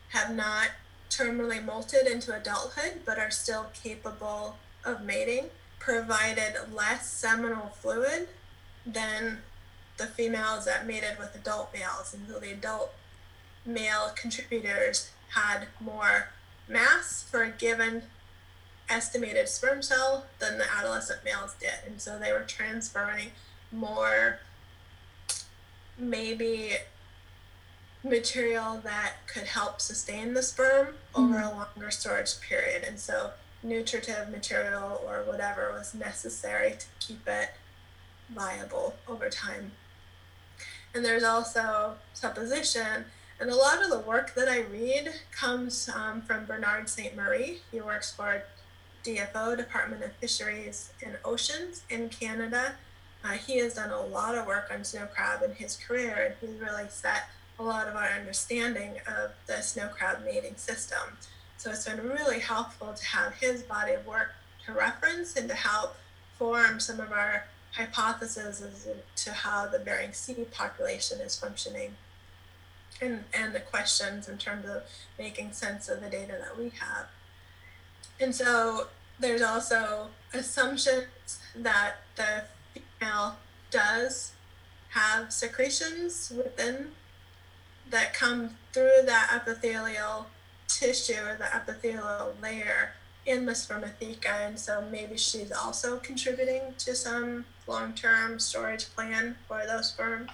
have 0.10 0.36
not 0.36 0.70
terminally 1.10 1.64
molted 1.64 2.12
into 2.12 2.36
adulthood 2.36 3.02
but 3.06 3.20
are 3.20 3.30
still 3.30 3.68
capable 3.74 4.58
of 4.84 5.04
mating, 5.04 5.46
provided 5.78 6.56
less 6.74 7.08
seminal 7.08 7.68
fluid 7.68 8.28
than 8.86 9.38
the 9.98 10.08
females 10.08 10.66
that 10.66 10.88
mated 10.88 11.20
with 11.20 11.36
adult 11.36 11.72
males. 11.72 12.16
And 12.16 12.28
so 12.28 12.40
the 12.40 12.52
adult 12.52 12.92
male 13.66 14.12
contributors 14.16 15.12
had 15.30 15.68
more 15.80 16.30
mass 16.68 17.24
for 17.30 17.44
a 17.44 17.50
given 17.50 18.04
estimated 18.90 19.48
sperm 19.48 19.82
cell 19.82 20.26
than 20.40 20.58
the 20.58 20.66
adolescent 20.78 21.24
males 21.24 21.56
did. 21.60 21.74
And 21.86 22.02
so 22.02 22.20
they 22.20 22.32
were 22.32 22.44
transferring 22.46 23.32
more 23.72 24.40
maybe 25.98 26.74
material 28.04 28.82
that 28.84 29.14
could 29.28 29.44
help 29.44 29.80
sustain 29.80 30.34
the 30.34 30.44
sperm 30.44 30.88
mm-hmm. 30.88 31.34
over 31.34 31.40
a 31.40 31.50
longer 31.50 31.92
storage 31.92 32.40
period. 32.42 32.84
And 32.84 33.00
so 33.00 33.32
nutritive 33.64 34.30
material 34.30 35.02
or 35.08 35.24
whatever 35.26 35.72
was 35.72 35.94
necessary 35.94 36.72
to 36.72 36.86
keep 37.00 37.28
it 37.28 37.52
viable 38.30 38.96
over 39.08 39.30
time. 39.30 39.72
And 40.94 41.04
there's 41.04 41.24
also 41.24 41.96
supposition. 42.14 43.06
And 43.40 43.50
a 43.50 43.56
lot 43.56 43.84
of 43.84 43.90
the 43.90 44.00
work 44.00 44.36
that 44.36 44.48
I 44.48 44.62
read 44.62 45.14
comes 45.32 45.90
um, 45.94 46.22
from 46.22 46.46
Bernard 46.46 46.88
Sainte-Marie. 46.88 47.62
He 47.72 47.82
works 47.82 48.14
for 48.14 48.44
DFO, 49.04 49.58
Department 49.58 50.04
of 50.04 50.14
Fisheries 50.14 50.92
and 51.06 51.18
Oceans 51.26 51.84
in 51.90 52.10
Canada. 52.10 52.76
Uh, 53.24 53.32
he 53.32 53.58
has 53.58 53.74
done 53.74 53.90
a 53.90 54.02
lot 54.02 54.36
of 54.36 54.46
work 54.46 54.70
on 54.72 54.84
snow 54.84 55.08
crab 55.14 55.42
in 55.44 55.56
his 55.56 55.76
career, 55.76 56.36
and 56.42 56.50
he's 56.52 56.60
really 56.60 56.88
set 56.90 57.30
a 57.60 57.64
lot 57.64 57.88
of 57.88 57.96
our 57.96 58.10
understanding 58.10 58.96
of 59.08 59.32
the 59.48 59.62
snow 59.62 59.88
crab 59.88 60.24
mating 60.24 60.56
system. 60.56 61.18
So 61.58 61.72
it's 61.72 61.86
been 61.86 62.02
really 62.08 62.40
helpful 62.40 62.94
to 62.94 63.06
have 63.06 63.34
his 63.36 63.64
body 63.64 63.94
of 63.94 64.06
work 64.06 64.32
to 64.66 64.74
reference 64.74 65.36
and 65.36 65.48
to 65.50 65.56
help 65.56 65.96
form 66.38 66.80
some 66.80 67.00
of 67.00 67.12
our 67.12 67.46
hypotheses 67.74 68.62
as 68.62 68.88
to 69.24 69.32
how 69.32 69.68
the 69.68 69.80
Bering 69.80 70.14
Sea 70.14 70.46
population 70.52 71.20
is 71.22 71.38
functioning 71.38 71.96
and, 73.02 73.24
and 73.34 73.54
the 73.54 73.60
questions 73.60 74.28
in 74.28 74.38
terms 74.38 74.66
of 74.66 74.84
making 75.18 75.52
sense 75.52 75.90
of 75.90 76.02
the 76.02 76.10
data 76.10 76.38
that 76.40 76.58
we 76.58 76.72
have. 76.80 77.08
And 78.20 78.34
so 78.36 78.88
there's 79.20 79.42
also 79.42 80.08
assumptions 80.34 81.40
that 81.56 81.96
the 82.16 82.44
female 83.00 83.38
does 83.72 84.34
have 84.90 85.32
secretions 85.34 86.32
within 86.36 86.92
that 87.90 88.14
come 88.14 88.52
through 88.72 89.04
that 89.06 89.30
epithelial 89.36 90.28
tissue 90.68 91.22
or 91.26 91.36
the 91.36 91.56
epithelial 91.56 92.34
layer 92.42 92.94
in 93.26 93.46
the 93.46 93.54
spermatheca 93.54 94.48
and 94.48 94.60
so 94.60 94.84
maybe 94.92 95.16
she's 95.18 95.52
also 95.52 95.98
contributing 95.98 96.74
to 96.78 96.94
some 96.96 97.46
long-term 97.68 98.40
storage 98.40 98.94
plan 98.94 99.36
for 99.48 99.64
those 99.66 99.90
sperm 99.90 100.28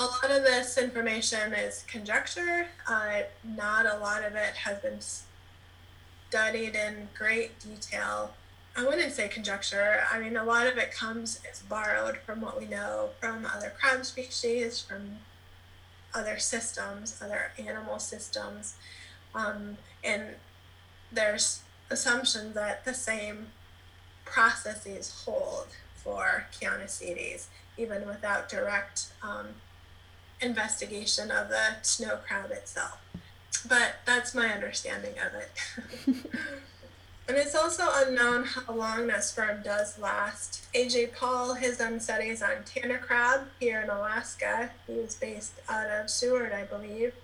a 0.00 0.04
lot 0.04 0.30
of 0.30 0.42
this 0.44 0.78
information 0.78 1.52
is 1.52 1.84
conjecture. 1.86 2.68
Uh, 2.88 3.20
not 3.44 3.84
a 3.84 3.98
lot 3.98 4.24
of 4.24 4.34
it 4.34 4.54
has 4.54 4.78
been 4.78 4.98
studied 6.30 6.74
in 6.74 7.08
great 7.14 7.58
detail. 7.60 8.30
I 8.74 8.84
wouldn't 8.84 9.12
say 9.12 9.28
conjecture. 9.28 10.04
I 10.10 10.18
mean, 10.18 10.38
a 10.38 10.44
lot 10.44 10.66
of 10.66 10.78
it 10.78 10.90
comes 10.90 11.40
is 11.52 11.58
borrowed 11.68 12.16
from 12.24 12.40
what 12.40 12.58
we 12.58 12.66
know 12.66 13.10
from 13.20 13.44
other 13.44 13.74
crab 13.78 14.06
species, 14.06 14.80
from 14.80 15.18
other 16.14 16.38
systems, 16.38 17.20
other 17.22 17.52
animal 17.58 17.98
systems, 17.98 18.76
um, 19.34 19.76
and 20.02 20.22
there's 21.12 21.60
assumptions 21.90 22.54
that 22.54 22.86
the 22.86 22.94
same 22.94 23.48
processes 24.24 25.24
hold 25.26 25.66
for 25.94 26.46
Chionoecetes, 26.58 27.48
even 27.76 28.06
without 28.06 28.48
direct 28.48 29.12
um, 29.22 29.48
investigation 30.40 31.30
of 31.30 31.48
the 31.48 31.76
snow 31.82 32.18
crab 32.26 32.50
itself. 32.50 32.98
But 33.68 33.96
that's 34.06 34.34
my 34.34 34.48
understanding 34.48 35.14
of 35.18 35.34
it. 35.34 36.26
And 37.30 37.38
it's 37.38 37.54
also 37.54 37.84
unknown 37.94 38.42
how 38.42 38.74
long 38.74 39.06
that 39.06 39.22
sperm 39.22 39.62
does 39.62 40.00
last. 40.00 40.64
AJ 40.74 41.14
Paul 41.14 41.54
has 41.54 41.78
done 41.78 42.00
studies 42.00 42.42
on 42.42 42.64
tanner 42.64 42.98
crab 42.98 43.42
here 43.60 43.80
in 43.82 43.88
Alaska. 43.88 44.70
He 44.88 44.94
was 44.94 45.14
based 45.14 45.52
out 45.68 45.86
of 45.86 46.10
Seward, 46.10 46.50
I 46.50 46.64
believe, 46.64 47.14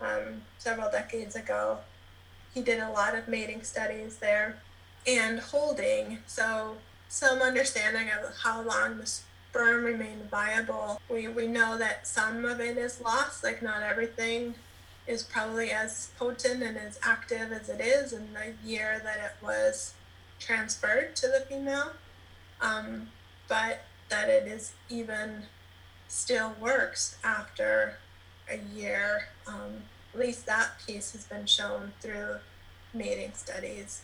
um, 0.00 0.42
several 0.58 0.90
decades 0.90 1.36
ago. 1.36 1.78
He 2.52 2.62
did 2.62 2.80
a 2.80 2.90
lot 2.90 3.14
of 3.14 3.28
mating 3.28 3.62
studies 3.62 4.16
there 4.16 4.56
and 5.06 5.38
holding, 5.38 6.18
so 6.26 6.78
some 7.08 7.40
understanding 7.40 8.08
of 8.08 8.34
how 8.42 8.60
long 8.60 8.98
the 8.98 9.08
sperm 9.54 9.84
remained 9.84 10.28
viable. 10.30 11.00
We, 11.08 11.28
we 11.28 11.46
know 11.46 11.78
that 11.78 12.08
some 12.08 12.44
of 12.44 12.58
it 12.58 12.76
is 12.76 13.00
lost, 13.00 13.44
like 13.44 13.62
not 13.62 13.84
everything 13.84 14.56
is 15.06 15.22
probably 15.22 15.70
as 15.70 16.10
potent 16.18 16.60
and 16.60 16.76
as 16.76 16.98
active 17.04 17.52
as 17.52 17.68
it 17.68 17.80
is 17.80 18.12
in 18.12 18.30
the 18.32 18.68
year 18.68 19.00
that 19.04 19.18
it 19.18 19.46
was 19.46 19.94
transferred 20.40 21.14
to 21.14 21.28
the 21.28 21.44
female, 21.48 21.92
um, 22.60 23.10
but 23.46 23.84
that 24.08 24.28
it 24.28 24.48
is 24.48 24.72
even 24.88 25.44
still 26.08 26.56
works 26.60 27.16
after 27.22 27.98
a 28.50 28.58
year. 28.74 29.28
Um, 29.46 29.84
at 30.12 30.18
least 30.18 30.46
that 30.46 30.80
piece 30.84 31.12
has 31.12 31.26
been 31.26 31.46
shown 31.46 31.92
through 32.00 32.38
mating 32.92 33.34
studies. 33.34 34.02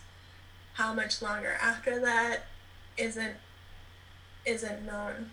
How 0.75 0.93
much 0.93 1.21
longer 1.21 1.57
after 1.61 1.99
that 1.99 2.45
isn't 2.97 3.35
isn't 4.45 4.85
known. 4.85 5.31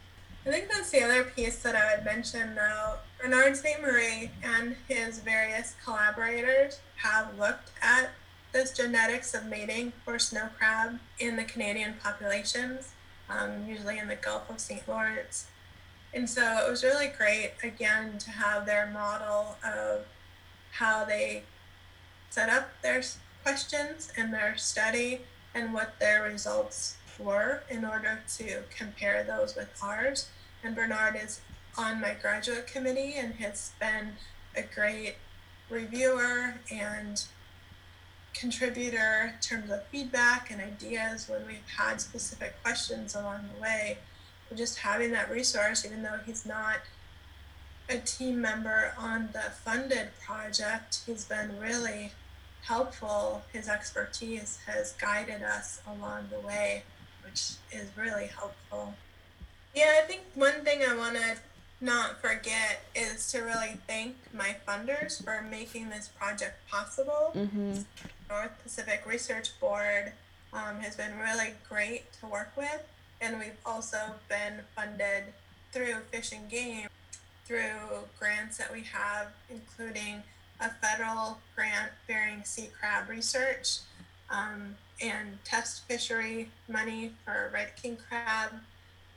I 0.49 0.51
think 0.51 0.71
that's 0.71 0.91
the 0.91 1.03
other 1.03 1.25
piece 1.25 1.59
that 1.59 1.77
I 1.77 1.95
would 1.95 2.07
mention 2.07 2.55
though. 2.55 2.95
Bernard 3.21 3.55
Sainte-Marie 3.55 4.31
and 4.43 4.77
his 4.89 5.19
various 5.19 5.75
collaborators 5.85 6.81
have 6.97 7.39
looked 7.39 7.71
at 7.83 8.13
this 8.53 8.75
genetics 8.75 9.35
of 9.35 9.45
mating 9.45 9.93
for 10.07 10.19
snow 10.19 10.49
crab 10.57 11.01
in 11.19 11.37
the 11.37 11.45
Canadian 11.45 11.97
populations, 12.03 12.93
um, 13.29 13.69
usually 13.69 13.99
in 13.99 14.09
the 14.09 14.17
Gulf 14.17 14.49
of 14.49 14.59
St. 14.59 14.89
Lawrence. 14.89 15.49
And 16.15 16.31
so 16.31 16.65
it 16.67 16.71
was 16.71 16.83
really 16.83 17.09
great, 17.09 17.53
again, 17.63 18.17
to 18.17 18.31
have 18.31 18.65
their 18.65 18.87
model 18.87 19.59
of 19.63 20.07
how 20.71 21.05
they 21.05 21.43
set 22.31 22.49
up 22.49 22.71
their 22.81 23.03
questions 23.43 24.11
and 24.17 24.33
their 24.33 24.57
study 24.57 25.21
and 25.55 25.75
what 25.75 26.01
their 26.01 26.23
results 26.23 26.97
were 27.19 27.65
in 27.69 27.85
order 27.85 28.21
to 28.39 28.63
compare 28.75 29.23
those 29.25 29.55
with 29.55 29.69
ours. 29.83 30.29
And 30.63 30.75
Bernard 30.75 31.17
is 31.17 31.41
on 31.77 32.01
my 32.01 32.15
graduate 32.21 32.67
committee 32.67 33.15
and 33.17 33.35
has 33.35 33.73
been 33.81 34.15
a 34.57 34.63
great 34.63 35.15
reviewer 35.71 36.55
and 36.71 37.23
contributor 38.35 39.35
in 39.35 39.41
terms 39.41 39.71
of 39.71 39.85
feedback 39.87 40.51
and 40.51 40.61
ideas 40.61 41.29
when 41.29 41.47
we've 41.47 41.59
had 41.77 42.01
specific 42.01 42.55
questions 42.63 43.15
along 43.15 43.49
the 43.55 43.61
way. 43.61 43.99
But 44.49 44.59
just 44.59 44.79
having 44.79 45.13
that 45.13 45.31
resource, 45.31 45.85
even 45.85 46.03
though 46.03 46.21
he's 46.25 46.47
not 46.47 46.79
a 47.89 47.99
team 47.99 48.41
member 48.41 48.93
on 48.99 49.31
the 49.33 49.51
funded 49.65 50.09
project, 50.25 51.03
he's 51.07 51.25
been 51.25 51.59
really 51.59 52.13
helpful. 52.63 53.43
His 53.53 53.69
expertise 53.69 54.59
has 54.67 54.93
guided 54.93 55.43
us 55.43 55.81
along 55.87 56.29
the 56.31 56.41
way, 56.41 56.83
which 57.25 57.53
is 57.73 57.89
really 57.97 58.27
helpful. 58.27 58.95
Yeah, 59.79 59.93
I 60.03 60.07
think 60.07 60.23
one 60.35 60.65
thing 60.65 60.81
I 60.83 60.97
want 60.97 61.15
to 61.15 61.37
not 61.81 62.21
forget 62.21 62.83
is 62.97 63.31
to 63.31 63.43
really 63.43 63.77
thank 63.87 64.17
my 64.35 64.57
funders 64.67 65.23
for 65.23 65.41
making 65.49 65.89
this 65.89 66.09
project 66.09 66.69
possible. 66.69 67.31
Mm-hmm. 67.33 67.83
North 68.29 68.61
Pacific 68.61 69.05
Research 69.07 69.51
Board 69.61 70.11
um, 70.53 70.81
has 70.81 70.97
been 70.97 71.17
really 71.21 71.53
great 71.69 72.13
to 72.15 72.27
work 72.27 72.51
with, 72.57 72.83
and 73.21 73.39
we've 73.39 73.61
also 73.65 73.99
been 74.29 74.65
funded 74.75 75.33
through 75.71 75.95
Fish 76.11 76.33
and 76.33 76.51
Game 76.51 76.89
through 77.45 78.03
grants 78.19 78.59
that 78.59 78.73
we 78.73 78.81
have, 78.81 79.29
including 79.49 80.25
a 80.61 80.71
federal 80.71 81.39
grant 81.55 81.93
Bering 82.09 82.43
Sea 82.43 82.69
crab 82.77 83.09
research 83.09 83.79
um, 84.29 84.75
and 85.01 85.39
test 85.45 85.87
fishery 85.87 86.51
money 86.69 87.13
for 87.25 87.49
red 87.55 87.77
king 87.81 87.97
crab. 88.09 88.51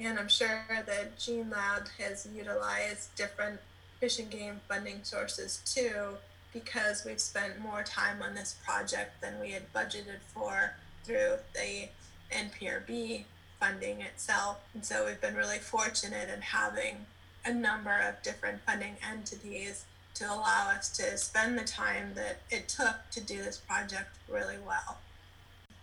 And 0.03 0.17
I'm 0.17 0.29
sure 0.29 0.65
that 0.69 1.19
Gene 1.19 1.51
Lab 1.51 1.87
has 1.99 2.27
utilized 2.35 3.13
different 3.15 3.59
fish 3.99 4.17
and 4.17 4.31
game 4.31 4.59
funding 4.67 5.03
sources 5.03 5.61
too, 5.63 6.17
because 6.53 7.05
we've 7.05 7.19
spent 7.19 7.59
more 7.59 7.83
time 7.83 8.21
on 8.23 8.33
this 8.33 8.55
project 8.65 9.21
than 9.21 9.39
we 9.39 9.51
had 9.51 9.71
budgeted 9.73 10.19
for 10.33 10.73
through 11.03 11.35
the 11.53 11.87
NPRB 12.31 13.25
funding 13.59 14.01
itself. 14.01 14.57
And 14.73 14.83
so 14.83 15.05
we've 15.05 15.21
been 15.21 15.35
really 15.35 15.59
fortunate 15.59 16.29
in 16.33 16.41
having 16.41 17.05
a 17.45 17.53
number 17.53 17.95
of 17.95 18.21
different 18.23 18.61
funding 18.65 18.95
entities 19.07 19.85
to 20.15 20.25
allow 20.25 20.71
us 20.75 20.89
to 20.97 21.15
spend 21.15 21.59
the 21.59 21.63
time 21.63 22.13
that 22.15 22.39
it 22.49 22.67
took 22.67 22.95
to 23.11 23.21
do 23.21 23.37
this 23.37 23.57
project 23.57 24.17
really 24.27 24.57
well. 24.65 24.97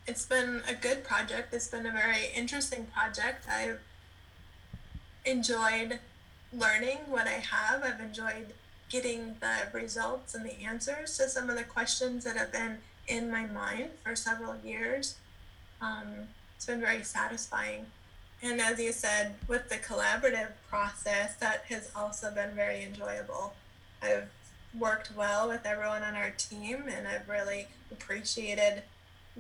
It's 0.09 0.27
been 0.27 0.63
a 0.69 0.75
good 0.75 1.05
project. 1.05 1.55
It's 1.55 1.69
been 1.69 1.87
a 1.87 1.93
very 1.93 2.31
interesting 2.35 2.87
project. 2.87 3.47
I've 3.49 3.81
enjoyed 5.25 5.99
learning 6.53 6.99
what 7.09 7.27
I 7.27 7.43
have. 7.51 7.83
I've 7.83 8.01
enjoyed 8.01 8.55
getting 8.89 9.37
the 9.41 9.69
results 9.73 10.35
and 10.35 10.45
the 10.45 10.63
answers 10.65 11.17
to 11.19 11.29
some 11.29 11.51
of 11.51 11.57
the 11.57 11.65
questions 11.65 12.25
that 12.25 12.37
have 12.37 12.53
been 12.53 12.79
in 13.07 13.31
my 13.31 13.47
mind 13.47 13.91
for 14.05 14.17
several 14.17 14.57
years. 14.65 15.17
Um, 15.81 16.29
it's 16.57 16.67
been 16.67 16.81
very 16.81 17.03
satisfying. 17.05 17.87
And 18.43 18.61
as 18.61 18.79
you 18.79 18.93
said, 18.93 19.35
with 19.47 19.69
the 19.69 19.77
collaborative 19.77 20.51
process, 20.71 21.35
that 21.37 21.65
has 21.69 21.91
also 21.95 22.31
been 22.31 22.51
very 22.55 22.83
enjoyable. 22.83 23.55
I've 24.03 24.29
worked 24.79 25.15
well 25.17 25.49
with 25.49 25.67
everyone 25.67 26.03
on 26.03 26.15
our 26.15 26.31
team, 26.31 26.85
and 26.89 27.09
I've 27.09 27.29
really 27.29 27.67
appreciated 27.91 28.83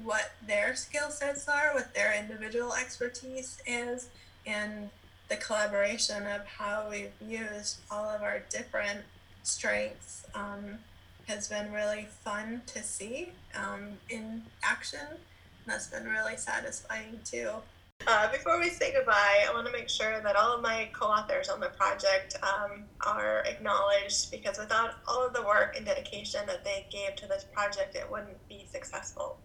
what 0.02 0.32
their 0.44 0.74
skill 0.74 1.10
sets 1.10 1.48
are, 1.48 1.74
what 1.74 1.94
their 1.94 2.14
individual 2.18 2.72
expertise 2.74 3.60
is, 3.66 4.08
and 4.46 4.90
the 5.28 5.36
collaboration 5.36 6.26
of 6.26 6.46
how 6.46 6.88
we've 6.90 7.12
used 7.20 7.78
all 7.90 8.06
of 8.06 8.22
our 8.22 8.42
different 8.50 9.00
strengths 9.42 10.24
um, 10.34 10.78
has 11.26 11.48
been 11.48 11.70
really 11.72 12.06
fun 12.24 12.62
to 12.66 12.82
see 12.82 13.30
um, 13.54 13.88
in 14.08 14.42
action. 14.62 15.06
That's 15.66 15.88
been 15.88 16.06
really 16.06 16.36
satisfying 16.36 17.20
too. 17.24 17.50
Uh, 18.06 18.30
before 18.30 18.58
we 18.58 18.70
say 18.70 18.92
goodbye, 18.92 19.44
I 19.46 19.52
want 19.52 19.66
to 19.66 19.72
make 19.72 19.88
sure 19.88 20.20
that 20.22 20.36
all 20.36 20.54
of 20.54 20.62
my 20.62 20.88
co 20.92 21.06
authors 21.06 21.48
on 21.48 21.60
the 21.60 21.68
project 21.70 22.36
um, 22.42 22.84
are 23.04 23.40
acknowledged 23.44 24.30
because 24.30 24.58
without 24.58 24.94
all 25.06 25.26
of 25.26 25.34
the 25.34 25.42
work 25.42 25.76
and 25.76 25.84
dedication 25.84 26.40
that 26.46 26.64
they 26.64 26.86
gave 26.90 27.16
to 27.16 27.26
this 27.26 27.44
project, 27.52 27.96
it 27.96 28.10
wouldn't 28.10 28.48
be 28.48 28.66
successful. 28.70 29.38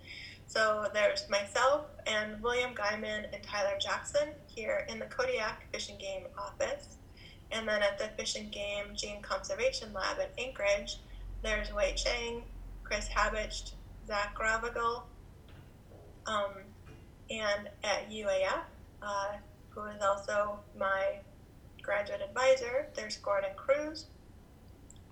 So 0.46 0.88
there's 0.94 1.28
myself 1.30 1.88
and 2.06 2.42
William 2.44 2.76
Gaeuman 2.76 3.26
and 3.34 3.44
Tyler 3.44 3.78
Jackson 3.80 4.30
here 4.56 4.86
in 4.90 5.00
the 5.00 5.06
Kodiak 5.06 5.72
Fish 5.72 5.90
and 5.90 6.00
Game 6.00 6.24
office. 6.38 6.98
And 7.52 7.68
then 7.68 7.82
at 7.84 7.98
the 7.98 8.08
Fish 8.18 8.36
and 8.36 8.52
Game 8.52 8.96
Gene 8.96 9.22
Conservation 9.22 9.94
Lab 9.94 10.18
in 10.20 10.46
Anchorage, 10.46 10.98
there's 11.42 11.72
Wei 11.74 11.94
Cheng, 11.96 12.44
Chris 12.84 13.08
Habicht, 13.08 13.74
Zach 14.08 14.36
Grauvogel, 14.38 15.04
um, 16.26 16.52
and 17.30 17.70
at 17.84 18.10
UAF, 18.10 18.64
uh, 19.02 19.34
who 19.70 19.84
is 19.86 20.02
also 20.02 20.60
my 20.78 21.20
graduate 21.82 22.22
advisor, 22.22 22.88
there's 22.96 23.18
Gordon 23.18 23.52
Kruse. 23.56 24.08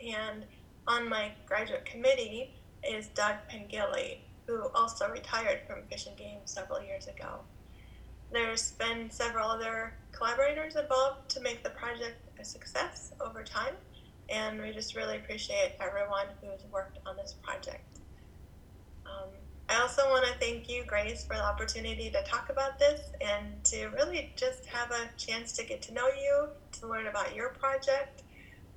And 0.01 0.45
on 0.87 1.09
my 1.09 1.31
graduate 1.45 1.85
committee 1.85 2.55
is 2.83 3.07
Doug 3.09 3.35
Pengilly, 3.51 4.19
who 4.47 4.69
also 4.73 5.09
retired 5.09 5.59
from 5.67 5.83
Fish 5.89 6.07
and 6.07 6.17
Game 6.17 6.39
several 6.45 6.81
years 6.81 7.07
ago. 7.07 7.41
There's 8.31 8.71
been 8.73 9.09
several 9.09 9.49
other 9.49 9.93
collaborators 10.13 10.77
involved 10.77 11.29
to 11.31 11.41
make 11.41 11.63
the 11.63 11.69
project 11.71 12.17
a 12.39 12.45
success 12.45 13.11
over 13.19 13.43
time, 13.43 13.73
and 14.29 14.61
we 14.61 14.71
just 14.71 14.95
really 14.95 15.17
appreciate 15.17 15.73
everyone 15.81 16.27
who's 16.39 16.63
worked 16.71 16.99
on 17.05 17.17
this 17.17 17.35
project. 17.43 17.99
Um, 19.05 19.29
I 19.67 19.81
also 19.81 20.03
want 20.09 20.25
to 20.25 20.33
thank 20.39 20.69
you, 20.69 20.85
Grace, 20.85 21.25
for 21.25 21.35
the 21.35 21.43
opportunity 21.43 22.09
to 22.09 22.23
talk 22.23 22.49
about 22.49 22.79
this 22.79 23.01
and 23.19 23.61
to 23.65 23.87
really 23.87 24.31
just 24.37 24.65
have 24.65 24.91
a 24.91 25.09
chance 25.17 25.51
to 25.53 25.65
get 25.65 25.81
to 25.83 25.93
know 25.93 26.07
you, 26.07 26.47
to 26.79 26.87
learn 26.87 27.07
about 27.07 27.35
your 27.35 27.49
project, 27.49 28.23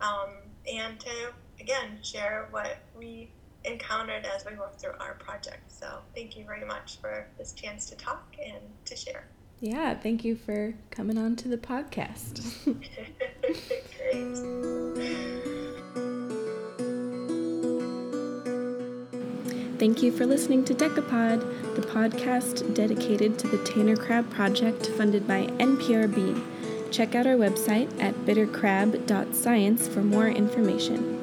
um, 0.00 0.30
and 0.72 0.98
to, 0.98 1.32
again, 1.60 1.98
share 2.02 2.48
what 2.50 2.78
we 2.98 3.30
encountered 3.64 4.26
as 4.26 4.44
we 4.44 4.56
worked 4.56 4.80
through 4.80 4.94
our 4.98 5.14
project. 5.14 5.70
So 5.70 6.00
thank 6.14 6.36
you 6.36 6.44
very 6.44 6.64
much 6.64 6.98
for 7.00 7.26
this 7.38 7.52
chance 7.52 7.88
to 7.90 7.96
talk 7.96 8.36
and 8.44 8.62
to 8.84 8.96
share. 8.96 9.26
Yeah, 9.64 9.94
thank 9.94 10.26
you 10.26 10.36
for 10.36 10.74
coming 10.90 11.16
on 11.16 11.36
to 11.36 11.48
the 11.48 11.56
podcast. 11.56 12.42
Thank 19.78 20.02
you 20.02 20.12
for 20.12 20.26
listening 20.26 20.66
to 20.66 20.74
Decapod, 20.74 21.74
the 21.76 21.80
podcast 21.80 22.74
dedicated 22.74 23.38
to 23.38 23.48
the 23.48 23.56
Tanner 23.64 23.96
Crab 23.96 24.30
Project 24.30 24.88
funded 24.88 25.26
by 25.26 25.46
NPRB. 25.46 26.92
Check 26.92 27.14
out 27.14 27.26
our 27.26 27.36
website 27.36 27.88
at 27.98 28.14
bittercrab.science 28.26 29.88
for 29.88 30.02
more 30.02 30.28
information. 30.28 31.13